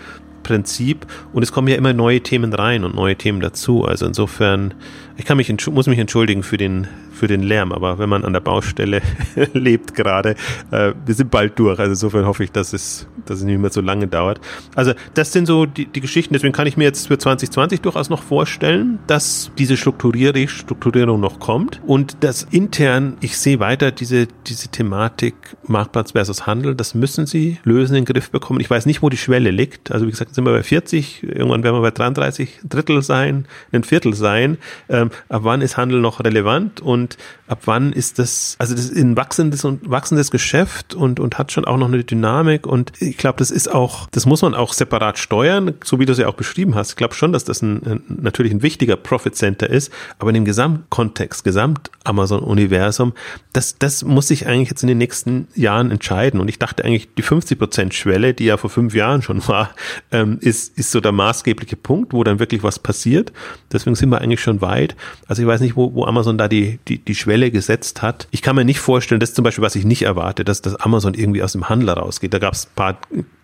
Prinzip. 0.43 1.05
Und 1.33 1.43
es 1.43 1.51
kommen 1.51 1.67
ja 1.67 1.75
immer 1.75 1.93
neue 1.93 2.21
Themen 2.21 2.53
rein 2.53 2.83
und 2.83 2.95
neue 2.95 3.15
Themen 3.15 3.41
dazu. 3.41 3.85
Also 3.85 4.05
insofern, 4.05 4.73
ich 5.17 5.25
kann 5.25 5.37
mich, 5.37 5.53
muss 5.69 5.87
mich 5.87 5.99
entschuldigen 5.99 6.43
für 6.43 6.57
den, 6.57 6.87
für 7.17 7.27
den 7.27 7.43
Lärm, 7.43 7.71
aber 7.71 7.99
wenn 7.99 8.09
man 8.09 8.23
an 8.23 8.33
der 8.33 8.39
Baustelle 8.39 9.01
lebt 9.53 9.93
gerade, 9.95 10.35
äh, 10.71 10.93
wir 11.05 11.15
sind 11.15 11.31
bald 11.31 11.57
durch. 11.59 11.79
Also 11.79 11.91
insofern 11.91 12.25
hoffe 12.25 12.43
ich, 12.43 12.51
dass 12.51 12.73
es, 12.73 13.07
dass 13.25 13.39
es 13.39 13.43
nicht 13.43 13.59
mehr 13.59 13.71
so 13.71 13.81
lange 13.81 14.07
dauert. 14.07 14.39
Also 14.75 14.93
das 15.13 15.33
sind 15.33 15.45
so 15.45 15.65
die, 15.65 15.85
die 15.85 16.01
Geschichten. 16.01 16.33
Deswegen 16.33 16.53
kann 16.53 16.67
ich 16.67 16.77
mir 16.77 16.85
jetzt 16.85 17.07
für 17.07 17.17
2020 17.17 17.81
durchaus 17.81 18.09
noch 18.09 18.23
vorstellen, 18.23 18.99
dass 19.07 19.51
diese 19.57 19.77
Strukturierung, 19.77 20.47
Strukturierung 20.47 21.19
noch 21.19 21.39
kommt 21.39 21.81
und 21.85 22.23
dass 22.23 22.43
intern, 22.43 23.17
ich 23.21 23.37
sehe 23.37 23.59
weiter 23.59 23.91
diese, 23.91 24.27
diese 24.45 24.69
Thematik 24.69 25.35
Marktplatz 25.65 26.11
versus 26.11 26.45
Handel, 26.45 26.75
das 26.75 26.93
müssen 26.93 27.25
sie 27.25 27.59
lösen, 27.63 27.95
in 27.95 28.05
den 28.05 28.13
Griff 28.13 28.31
bekommen. 28.31 28.59
Ich 28.59 28.69
weiß 28.69 28.85
nicht, 28.85 29.01
wo 29.01 29.09
die 29.09 29.17
Schwelle 29.17 29.51
liegt. 29.51 29.91
Also 29.91 30.05
wie 30.05 30.11
gesagt, 30.11 30.35
sind 30.35 30.45
wir 30.45 30.53
bei 30.53 30.63
40, 30.63 31.23
irgendwann 31.23 31.63
werden 31.63 31.75
wir 31.75 31.81
bei 31.81 31.91
33 31.91 32.59
Drittel 32.67 33.01
sein, 33.01 33.45
ein 33.71 33.83
Viertel 33.83 34.13
sein. 34.13 34.57
Ähm, 34.89 35.09
ab 35.29 35.41
wann 35.43 35.61
ist 35.61 35.77
Handel 35.77 36.01
noch 36.01 36.23
relevant 36.23 36.81
und 36.81 37.06
und 37.07 37.17
ab 37.47 37.61
wann 37.65 37.93
ist 37.93 38.19
das, 38.19 38.57
also 38.59 38.75
das 38.75 38.85
ist 38.85 38.97
ein 38.97 39.15
wachsendes 39.15 39.63
und 39.63 39.89
wachsendes 39.89 40.31
Geschäft 40.31 40.93
und, 40.93 41.19
und 41.19 41.37
hat 41.37 41.53
schon 41.53 41.63
auch 41.63 41.77
noch 41.77 41.87
eine 41.87 42.03
Dynamik 42.03 42.67
und 42.67 42.91
ich 42.99 43.17
glaube, 43.17 43.39
das 43.39 43.51
ist 43.51 43.71
auch, 43.73 44.09
das 44.11 44.25
muss 44.25 44.41
man 44.41 44.53
auch 44.53 44.73
separat 44.73 45.17
steuern, 45.17 45.73
so 45.83 45.99
wie 45.99 46.05
du 46.05 46.11
es 46.11 46.17
ja 46.17 46.27
auch 46.27 46.33
beschrieben 46.33 46.75
hast. 46.75 46.91
Ich 46.91 46.95
glaube 46.97 47.13
schon, 47.13 47.31
dass 47.31 47.45
das 47.45 47.61
ein, 47.61 47.81
ein, 47.85 48.03
natürlich 48.21 48.51
ein 48.51 48.61
wichtiger 48.61 48.97
Profit 48.97 49.35
Center 49.35 49.69
ist, 49.69 49.91
aber 50.19 50.31
in 50.31 50.35
dem 50.35 50.45
Gesamtkontext, 50.45 51.45
Gesamt 51.45 51.89
Amazon 52.03 52.41
Universum, 52.41 53.13
das, 53.53 53.77
das 53.77 54.03
muss 54.03 54.27
sich 54.27 54.47
eigentlich 54.47 54.69
jetzt 54.69 54.83
in 54.83 54.87
den 54.87 54.97
nächsten 54.97 55.47
Jahren 55.55 55.91
entscheiden 55.91 56.41
und 56.41 56.49
ich 56.49 56.59
dachte 56.59 56.83
eigentlich, 56.83 57.13
die 57.15 57.21
50 57.21 57.57
Prozent 57.57 57.93
Schwelle, 57.93 58.33
die 58.33 58.45
ja 58.45 58.57
vor 58.57 58.69
fünf 58.69 58.93
Jahren 58.93 59.21
schon 59.21 59.47
war, 59.47 59.69
ähm, 60.11 60.37
ist, 60.41 60.77
ist 60.77 60.91
so 60.91 60.99
der 60.99 61.13
maßgebliche 61.13 61.77
Punkt, 61.77 62.11
wo 62.11 62.25
dann 62.25 62.39
wirklich 62.39 62.63
was 62.63 62.79
passiert. 62.79 63.31
Deswegen 63.71 63.95
sind 63.95 64.09
wir 64.09 64.19
eigentlich 64.19 64.41
schon 64.41 64.61
weit. 64.61 64.95
Also 65.27 65.41
ich 65.41 65.47
weiß 65.47 65.61
nicht, 65.61 65.77
wo, 65.77 65.93
wo 65.93 66.05
Amazon 66.05 66.37
da 66.37 66.47
die, 66.47 66.79
die, 66.87 66.96
die 67.03 67.15
Schwelle 67.15 67.51
gesetzt 67.51 68.01
hat. 68.01 68.27
Ich 68.31 68.41
kann 68.41 68.55
mir 68.55 68.65
nicht 68.65 68.79
vorstellen, 68.79 69.19
das 69.19 69.29
ist 69.29 69.35
zum 69.35 69.43
Beispiel, 69.43 69.63
was 69.63 69.75
ich 69.75 69.85
nicht 69.85 70.03
erwarte, 70.03 70.43
dass 70.43 70.61
das 70.61 70.75
Amazon 70.75 71.13
irgendwie 71.13 71.43
aus 71.43 71.53
dem 71.53 71.69
Handel 71.69 71.89
rausgeht. 71.89 72.33
Da 72.33 72.39
gab 72.39 72.53
es 72.53 72.65
ein 72.65 72.75
paar 72.75 72.99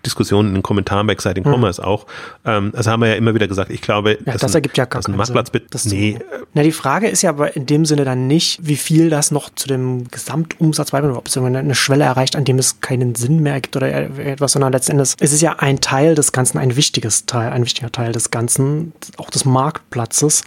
Diskussionen 0.06 0.50
in 0.50 0.56
den 0.56 0.64
Kommentaren 0.64 1.08
bei 1.08 1.14
Exciting 1.14 1.46
hm. 1.46 1.54
Commerce 1.54 1.84
auch. 1.86 2.06
Ähm, 2.46 2.72
also 2.76 2.92
haben 2.92 3.02
wir 3.02 3.10
ja 3.10 3.16
immer 3.16 3.34
wieder 3.34 3.48
gesagt, 3.48 3.72
ich 3.72 3.82
glaube, 3.82 4.18
ja, 4.26 4.34
das 4.34 4.44
ein, 4.44 4.56
ergibt 4.56 4.78
ja 4.78 4.86
gar 4.86 5.02
keinen 5.02 5.18
Marktplatz 5.18 5.50
Sinn. 5.52 5.62
Das 5.70 5.86
nee. 5.86 6.20
Na, 6.54 6.64
die 6.64 6.72
Frage 6.72 7.08
ist 7.08 7.22
ja 7.22 7.30
aber 7.30 7.56
in 7.56 7.66
dem 7.66 7.86
Sinne 7.86 8.06
dann 8.06 8.28
nicht, 8.28 8.60
wie 8.62 8.76
viel 8.76 9.10
das 9.10 9.32
noch 9.32 9.50
zu 9.50 9.68
dem 9.68 10.10
Gesamtumsatz 10.10 10.92
beiträgt, 10.92 11.16
ob 11.16 11.28
es 11.28 11.38
eine 11.38 11.76
Schwelle 11.76 12.04
erreicht, 12.04 12.36
an 12.36 12.46
dem 12.46 12.60
es 12.60 12.82
keinen 12.82 13.16
Sinn 13.16 13.42
mehr 13.42 13.54
ergibt 13.54 13.76
oder 13.76 13.92
etwas, 13.92 14.54
sondern 14.54 14.72
letztendlich 14.72 15.14
ist 15.20 15.34
es 15.34 15.42
ja 15.42 15.60
ein 15.60 15.82
Teil 15.82 16.16
des 16.16 16.32
Ganzen, 16.32 16.58
ein 16.58 16.76
wichtiges 16.76 17.26
Teil, 17.26 17.52
ein 17.52 17.64
wichtiger 17.64 17.92
Teil 17.92 18.12
des 18.12 18.32
Ganzen, 18.32 18.94
auch 19.18 19.30
des 19.30 19.46
Marktplatzes, 19.46 20.44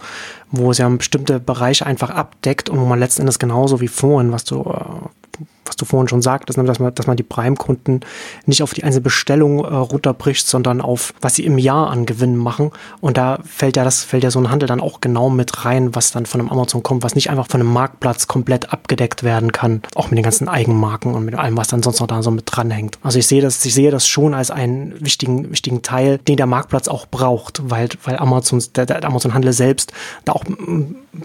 wo 0.51 0.71
es 0.71 0.77
ja 0.77 0.87
bestimmte 0.89 1.39
Bereiche 1.39 1.85
einfach 1.85 2.09
abdeckt 2.09 2.69
und 2.69 2.79
wo 2.79 2.85
man 2.85 2.99
letzten 2.99 3.21
Endes 3.21 3.39
genauso 3.39 3.81
wie 3.81 3.87
vorhin, 3.87 4.31
was 4.31 4.43
du 4.43 4.61
äh, 4.61 5.43
was 5.67 5.75
du 5.75 5.85
vorhin 5.85 6.07
schon 6.07 6.21
sagtest, 6.21 6.57
ne, 6.57 6.63
dass 6.63 6.79
man, 6.79 6.93
dass 6.93 7.07
man 7.07 7.17
die 7.17 7.23
Prime-Kunden 7.23 8.01
nicht 8.45 8.63
auf 8.63 8.73
die 8.73 8.83
einzelne 8.83 9.01
Bestellung 9.01 9.59
äh, 9.59 9.73
runterbricht, 9.73 10.47
sondern 10.47 10.81
auf, 10.81 11.13
was 11.21 11.35
sie 11.35 11.45
im 11.45 11.57
Jahr 11.57 11.89
an 11.89 12.05
Gewinn 12.05 12.35
machen. 12.35 12.71
Und 13.01 13.17
da 13.17 13.39
fällt 13.45 13.77
ja 13.77 13.83
das, 13.83 14.03
fällt 14.03 14.23
ja 14.23 14.31
so 14.31 14.39
ein 14.39 14.49
Handel 14.49 14.67
dann 14.67 14.81
auch 14.81 15.01
genau 15.01 15.29
mit 15.29 15.65
rein, 15.65 15.95
was 15.95 16.11
dann 16.11 16.25
von 16.25 16.41
einem 16.41 16.49
Amazon 16.49 16.83
kommt, 16.83 17.03
was 17.03 17.15
nicht 17.15 17.29
einfach 17.29 17.47
von 17.47 17.61
einem 17.61 17.71
Marktplatz 17.71 18.27
komplett 18.27 18.71
abgedeckt 18.71 19.23
werden 19.23 19.51
kann. 19.51 19.81
Auch 19.95 20.09
mit 20.09 20.17
den 20.17 20.23
ganzen 20.23 20.47
Eigenmarken 20.47 21.13
und 21.13 21.25
mit 21.25 21.35
allem, 21.35 21.57
was 21.57 21.67
dann 21.67 21.83
sonst 21.83 21.99
noch 21.99 22.07
da 22.07 22.21
so 22.21 22.31
mit 22.31 22.43
dranhängt. 22.45 22.97
Also 23.03 23.19
ich 23.19 23.27
sehe 23.27 23.41
das, 23.41 23.63
ich 23.65 23.73
sehe 23.73 23.91
das 23.91 24.07
schon 24.07 24.33
als 24.33 24.51
einen 24.51 24.93
wichtigen, 24.99 25.51
wichtigen 25.51 25.81
Teil, 25.81 26.17
den 26.19 26.37
der 26.37 26.45
Marktplatz 26.45 26.87
auch 26.87 27.05
braucht, 27.05 27.69
weil, 27.69 27.89
weil 28.03 28.17
Amazon, 28.17 28.63
der, 28.75 28.85
der 28.85 29.03
Amazon-Handel 29.03 29.53
selbst 29.53 29.93
da 30.25 30.33
auch 30.33 30.43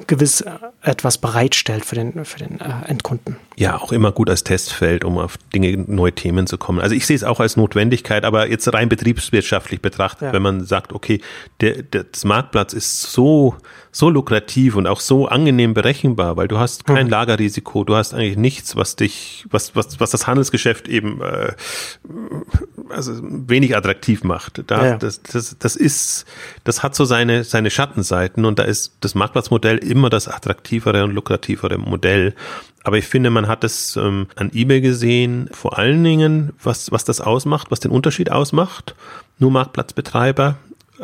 gewiss 0.07 0.45
etwas 0.83 1.19
bereitstellt 1.19 1.85
für 1.85 1.95
den, 1.95 2.25
für 2.25 2.39
den 2.39 2.61
äh, 2.61 2.89
Endkunden. 2.89 3.37
Ja, 3.57 3.79
auch 3.79 3.93
immer 3.93 4.13
gut 4.13 4.29
als 4.33 4.43
Testfeld, 4.43 5.05
um 5.05 5.19
auf 5.19 5.37
Dinge, 5.55 5.77
neue 5.77 6.13
Themen 6.13 6.49
zu 6.49 6.59
kommen. 6.59 6.81
Also 6.81 6.95
ich 6.97 7.07
sehe 7.07 7.15
es 7.15 7.23
auch 7.23 7.39
als 7.39 7.57
Notwendigkeit, 7.57 8.25
aber 8.25 8.51
jetzt 8.51 8.73
rein 8.73 8.89
betriebswirtschaftlich 8.89 9.81
betrachtet, 9.81 10.29
ja. 10.29 10.33
wenn 10.33 10.43
man 10.43 10.65
sagt, 10.65 10.93
okay, 10.93 11.21
der, 11.61 11.83
der, 11.83 12.07
Marktplatz 12.25 12.73
ist 12.73 13.03
so, 13.13 13.57
so 13.95 14.09
lukrativ 14.09 14.75
und 14.77 14.87
auch 14.87 15.01
so 15.01 15.29
angenehm 15.29 15.75
berechenbar, 15.75 16.39
weil 16.39 16.49
du 16.49 16.59
hast 16.59 16.87
kein 16.87 17.07
mhm. 17.07 17.11
Lagerrisiko, 17.13 17.85
du 17.85 17.95
hast 17.95 18.15
eigentlich 18.15 18.39
nichts, 18.39 18.75
was 18.75 18.97
dich, 18.97 19.47
was, 19.51 19.77
was, 19.77 20.01
was 20.01 20.11
das 20.11 20.27
Handelsgeschäft 20.27 20.89
eben 20.89 21.21
äh, 21.21 21.53
also 22.89 23.21
wenig 23.23 23.77
attraktiv 23.77 24.25
macht. 24.25 24.63
Da, 24.67 24.87
ja. 24.87 24.97
das, 24.97 25.23
das, 25.23 25.59
das 25.59 25.77
ist, 25.77 26.25
das 26.65 26.83
hat 26.83 26.95
so 26.95 27.05
seine, 27.05 27.45
seine 27.45 27.71
Schattenseiten 27.71 28.47
und 28.47 28.59
da 28.59 28.63
ist 28.63 28.97
das 29.01 29.15
Marktplatzmodell 29.15 29.77
immer 29.77 30.09
das 30.09 30.27
attraktivere 30.27 31.05
und 31.05 31.11
lukrativere 31.11 31.77
Modell. 31.77 32.35
Aber 32.85 32.97
ich 32.97 33.07
finde, 33.07 33.29
man 33.29 33.47
hat 33.47 33.63
es 33.63 33.97
ähm, 33.97 34.27
an 34.37 34.51
eBay 34.55 34.81
gesehen, 34.81 35.51
vor 35.53 35.79
allen 35.79 36.03
Dingen, 36.03 36.55
was, 36.63 36.91
was 36.93 37.05
das 37.05 37.21
ausmacht, 37.21 37.71
was 37.71 37.81
den 37.81 37.91
Unterschied 37.91 38.33
ausmacht. 38.33 38.95
Nur 39.39 39.51
Marktplatzbetreiber, 39.51 40.57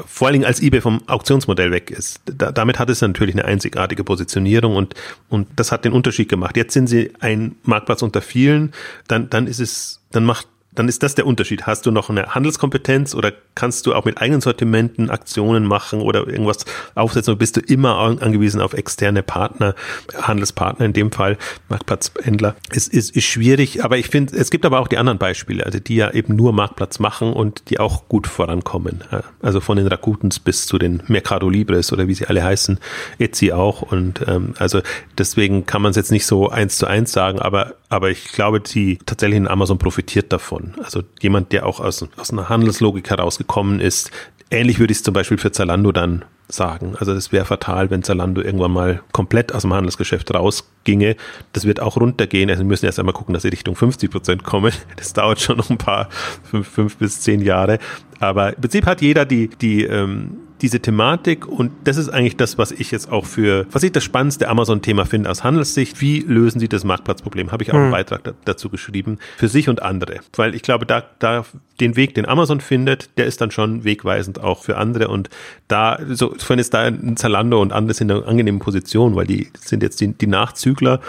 vor 0.06 0.28
allen 0.28 0.34
Dingen 0.34 0.44
als 0.44 0.60
eBay 0.60 0.80
vom 0.80 1.02
Auktionsmodell 1.06 1.70
weg 1.70 1.90
ist. 1.90 2.20
Da, 2.24 2.52
damit 2.52 2.78
hat 2.78 2.90
es 2.90 3.00
natürlich 3.00 3.34
eine 3.34 3.44
einzigartige 3.44 4.04
Positionierung 4.04 4.76
und, 4.76 4.94
und 5.28 5.48
das 5.56 5.72
hat 5.72 5.84
den 5.84 5.92
Unterschied 5.92 6.28
gemacht. 6.28 6.56
Jetzt 6.56 6.74
sind 6.74 6.86
sie 6.86 7.12
ein 7.20 7.56
Marktplatz 7.62 8.02
unter 8.02 8.20
vielen, 8.20 8.72
dann, 9.06 9.30
dann 9.30 9.46
ist 9.46 9.60
es, 9.60 10.00
dann 10.10 10.24
macht 10.24 10.46
dann 10.78 10.88
ist 10.88 11.02
das 11.02 11.14
der 11.16 11.26
Unterschied. 11.26 11.66
Hast 11.66 11.86
du 11.86 11.90
noch 11.90 12.08
eine 12.08 12.34
Handelskompetenz 12.34 13.14
oder 13.14 13.32
kannst 13.56 13.86
du 13.86 13.94
auch 13.94 14.04
mit 14.04 14.18
eigenen 14.18 14.40
Sortimenten 14.40 15.10
Aktionen 15.10 15.66
machen 15.66 16.00
oder 16.00 16.28
irgendwas 16.28 16.64
aufsetzen 16.94 17.32
oder 17.32 17.38
bist 17.38 17.56
du 17.56 17.60
immer 17.60 17.96
angewiesen 17.96 18.60
auf 18.60 18.74
externe 18.74 19.24
Partner, 19.24 19.74
Handelspartner 20.16 20.86
in 20.86 20.92
dem 20.92 21.10
Fall, 21.10 21.36
Marktplatzhändler? 21.68 22.54
Es 22.70 22.86
ist, 22.86 23.16
ist 23.16 23.24
schwierig, 23.24 23.84
aber 23.84 23.98
ich 23.98 24.08
finde, 24.08 24.36
es 24.36 24.50
gibt 24.50 24.64
aber 24.64 24.78
auch 24.78 24.86
die 24.86 24.98
anderen 24.98 25.18
Beispiele, 25.18 25.66
also 25.66 25.80
die 25.80 25.96
ja 25.96 26.12
eben 26.12 26.36
nur 26.36 26.52
Marktplatz 26.52 27.00
machen 27.00 27.32
und 27.32 27.70
die 27.70 27.80
auch 27.80 28.08
gut 28.08 28.28
vorankommen. 28.28 29.02
Also 29.42 29.60
von 29.60 29.76
den 29.78 29.88
Rakutens 29.88 30.38
bis 30.38 30.66
zu 30.66 30.78
den 30.78 31.02
Mercado 31.08 31.48
Libres 31.48 31.92
oder 31.92 32.06
wie 32.06 32.14
sie 32.14 32.26
alle 32.26 32.44
heißen, 32.44 32.78
Etsy 33.18 33.52
auch 33.52 33.82
und 33.82 34.24
ähm, 34.28 34.54
also 34.58 34.80
deswegen 35.16 35.66
kann 35.66 35.82
man 35.82 35.90
es 35.90 35.96
jetzt 35.96 36.12
nicht 36.12 36.26
so 36.26 36.48
eins 36.48 36.78
zu 36.78 36.86
eins 36.86 37.10
sagen, 37.10 37.40
aber, 37.40 37.74
aber 37.88 38.10
ich 38.10 38.32
glaube, 38.32 38.60
die 38.60 38.98
tatsächlich 39.06 39.38
in 39.38 39.48
Amazon 39.48 39.78
profitiert 39.78 40.32
davon 40.32 40.74
also 40.82 41.02
jemand, 41.20 41.52
der 41.52 41.66
auch 41.66 41.80
aus, 41.80 42.06
aus 42.16 42.30
einer 42.30 42.48
Handelslogik 42.48 43.10
herausgekommen 43.10 43.80
ist. 43.80 44.10
Ähnlich 44.50 44.78
würde 44.78 44.92
ich 44.92 44.98
es 44.98 45.04
zum 45.04 45.14
Beispiel 45.14 45.38
für 45.38 45.52
Zalando 45.52 45.92
dann 45.92 46.24
sagen. 46.48 46.94
Also 46.98 47.12
es 47.12 47.32
wäre 47.32 47.44
fatal, 47.44 47.90
wenn 47.90 48.02
Zalando 48.02 48.40
irgendwann 48.40 48.72
mal 48.72 49.02
komplett 49.12 49.54
aus 49.54 49.62
dem 49.62 49.74
Handelsgeschäft 49.74 50.32
rausginge. 50.34 51.16
Das 51.52 51.66
wird 51.66 51.80
auch 51.80 51.98
runtergehen. 51.98 52.48
Also 52.48 52.62
wir 52.62 52.66
müssen 52.66 52.86
erst 52.86 52.98
einmal 52.98 53.12
gucken, 53.12 53.34
dass 53.34 53.42
sie 53.42 53.48
Richtung 53.48 53.76
50 53.76 54.10
Prozent 54.10 54.44
kommen. 54.44 54.72
Das 54.96 55.12
dauert 55.12 55.40
schon 55.40 55.58
noch 55.58 55.68
ein 55.70 55.78
paar, 55.78 56.08
fünf, 56.42 56.66
fünf 56.68 56.96
bis 56.96 57.20
zehn 57.20 57.42
Jahre. 57.42 57.78
Aber 58.20 58.54
im 58.54 58.60
Prinzip 58.60 58.86
hat 58.86 59.02
jeder 59.02 59.26
die, 59.26 59.48
die, 59.48 59.84
ähm, 59.84 60.38
diese 60.60 60.80
Thematik 60.80 61.46
und 61.46 61.72
das 61.84 61.96
ist 61.96 62.08
eigentlich 62.08 62.36
das, 62.36 62.58
was 62.58 62.72
ich 62.72 62.90
jetzt 62.90 63.10
auch 63.10 63.26
für, 63.26 63.66
was 63.70 63.82
ich 63.82 63.92
das 63.92 64.04
spannendste 64.04 64.48
Amazon-Thema 64.48 65.04
finde 65.04 65.30
aus 65.30 65.44
Handelssicht. 65.44 66.00
Wie 66.00 66.20
lösen 66.20 66.60
sie 66.60 66.68
das 66.68 66.84
Marktplatzproblem? 66.84 67.52
Habe 67.52 67.62
ich 67.62 67.70
auch 67.70 67.76
einen 67.76 67.84
hm. 67.84 67.92
Beitrag 67.92 68.34
dazu 68.44 68.68
geschrieben 68.68 69.18
für 69.36 69.48
sich 69.48 69.68
und 69.68 69.82
andere, 69.82 70.20
weil 70.36 70.54
ich 70.54 70.62
glaube, 70.62 70.86
da, 70.86 71.04
da 71.18 71.44
den 71.80 71.96
Weg, 71.96 72.14
den 72.14 72.26
Amazon 72.26 72.60
findet, 72.60 73.16
der 73.18 73.26
ist 73.26 73.40
dann 73.40 73.50
schon 73.50 73.84
wegweisend 73.84 74.40
auch 74.40 74.64
für 74.64 74.76
andere 74.76 75.08
und 75.08 75.30
da, 75.68 75.98
so, 76.08 76.34
wenn 76.48 76.58
es 76.58 76.70
da 76.70 76.82
ein 76.82 77.16
Zalando 77.16 77.60
und 77.60 77.72
andere 77.72 77.94
sind 77.94 78.10
in 78.10 78.18
einer 78.18 78.26
angenehmen 78.26 78.60
Position, 78.60 79.14
weil 79.14 79.26
die 79.26 79.48
sind 79.58 79.82
jetzt 79.82 80.00
die, 80.00 80.12
die 80.12 80.26
Nachzügler 80.26 81.00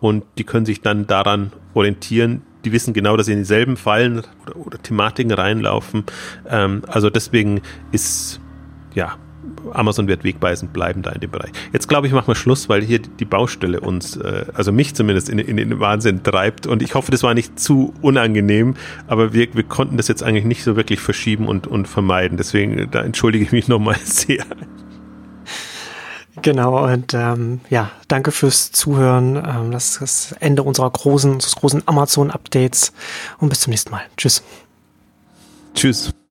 und 0.00 0.24
die 0.36 0.44
können 0.44 0.66
sich 0.66 0.80
dann 0.80 1.06
daran 1.06 1.52
orientieren, 1.74 2.42
die 2.64 2.72
wissen 2.72 2.92
genau, 2.92 3.16
dass 3.16 3.26
sie 3.26 3.32
in 3.32 3.38
dieselben 3.38 3.76
Fallen 3.76 4.22
oder, 4.42 4.56
oder 4.56 4.82
Thematiken 4.82 5.32
reinlaufen. 5.32 6.04
Ähm, 6.48 6.82
also 6.86 7.10
deswegen 7.10 7.60
ist, 7.92 8.40
ja, 8.94 9.16
Amazon 9.72 10.08
wird 10.08 10.24
wegweisend 10.24 10.72
bleiben 10.72 11.02
da 11.02 11.10
in 11.10 11.20
dem 11.20 11.30
Bereich. 11.30 11.50
Jetzt 11.72 11.88
glaube 11.88 12.06
ich, 12.06 12.12
machen 12.12 12.28
wir 12.28 12.34
Schluss, 12.34 12.68
weil 12.68 12.82
hier 12.82 12.98
die 12.98 13.24
Baustelle 13.24 13.80
uns, 13.80 14.16
äh, 14.16 14.46
also 14.54 14.72
mich 14.72 14.94
zumindest, 14.94 15.28
in, 15.28 15.38
in, 15.38 15.56
den 15.56 15.80
Wahnsinn 15.80 16.22
treibt. 16.22 16.66
Und 16.66 16.82
ich 16.82 16.94
hoffe, 16.94 17.10
das 17.10 17.22
war 17.22 17.34
nicht 17.34 17.58
zu 17.58 17.94
unangenehm, 18.02 18.74
aber 19.06 19.32
wir, 19.32 19.54
wir 19.54 19.62
konnten 19.62 19.96
das 19.96 20.08
jetzt 20.08 20.22
eigentlich 20.22 20.44
nicht 20.44 20.64
so 20.64 20.76
wirklich 20.76 21.00
verschieben 21.00 21.46
und, 21.46 21.66
und 21.66 21.86
vermeiden. 21.88 22.36
Deswegen, 22.36 22.78
äh, 22.78 22.88
da 22.88 23.02
entschuldige 23.02 23.44
ich 23.44 23.52
mich 23.52 23.68
nochmal 23.68 23.96
sehr. 24.04 24.44
Genau, 26.42 26.84
und 26.86 27.14
ähm, 27.14 27.60
ja, 27.68 27.90
danke 28.06 28.30
fürs 28.30 28.70
Zuhören. 28.70 29.36
Ähm, 29.36 29.70
das 29.70 29.90
ist 29.90 30.00
das 30.00 30.32
Ende 30.40 30.62
unserer 30.62 30.90
großen, 30.90 31.32
unseres 31.32 31.56
großen 31.56 31.82
Amazon-Updates 31.86 32.92
und 33.38 33.48
bis 33.48 33.60
zum 33.60 33.70
nächsten 33.70 33.90
Mal. 33.90 34.02
Tschüss. 34.16 34.42
Tschüss. 35.74 36.12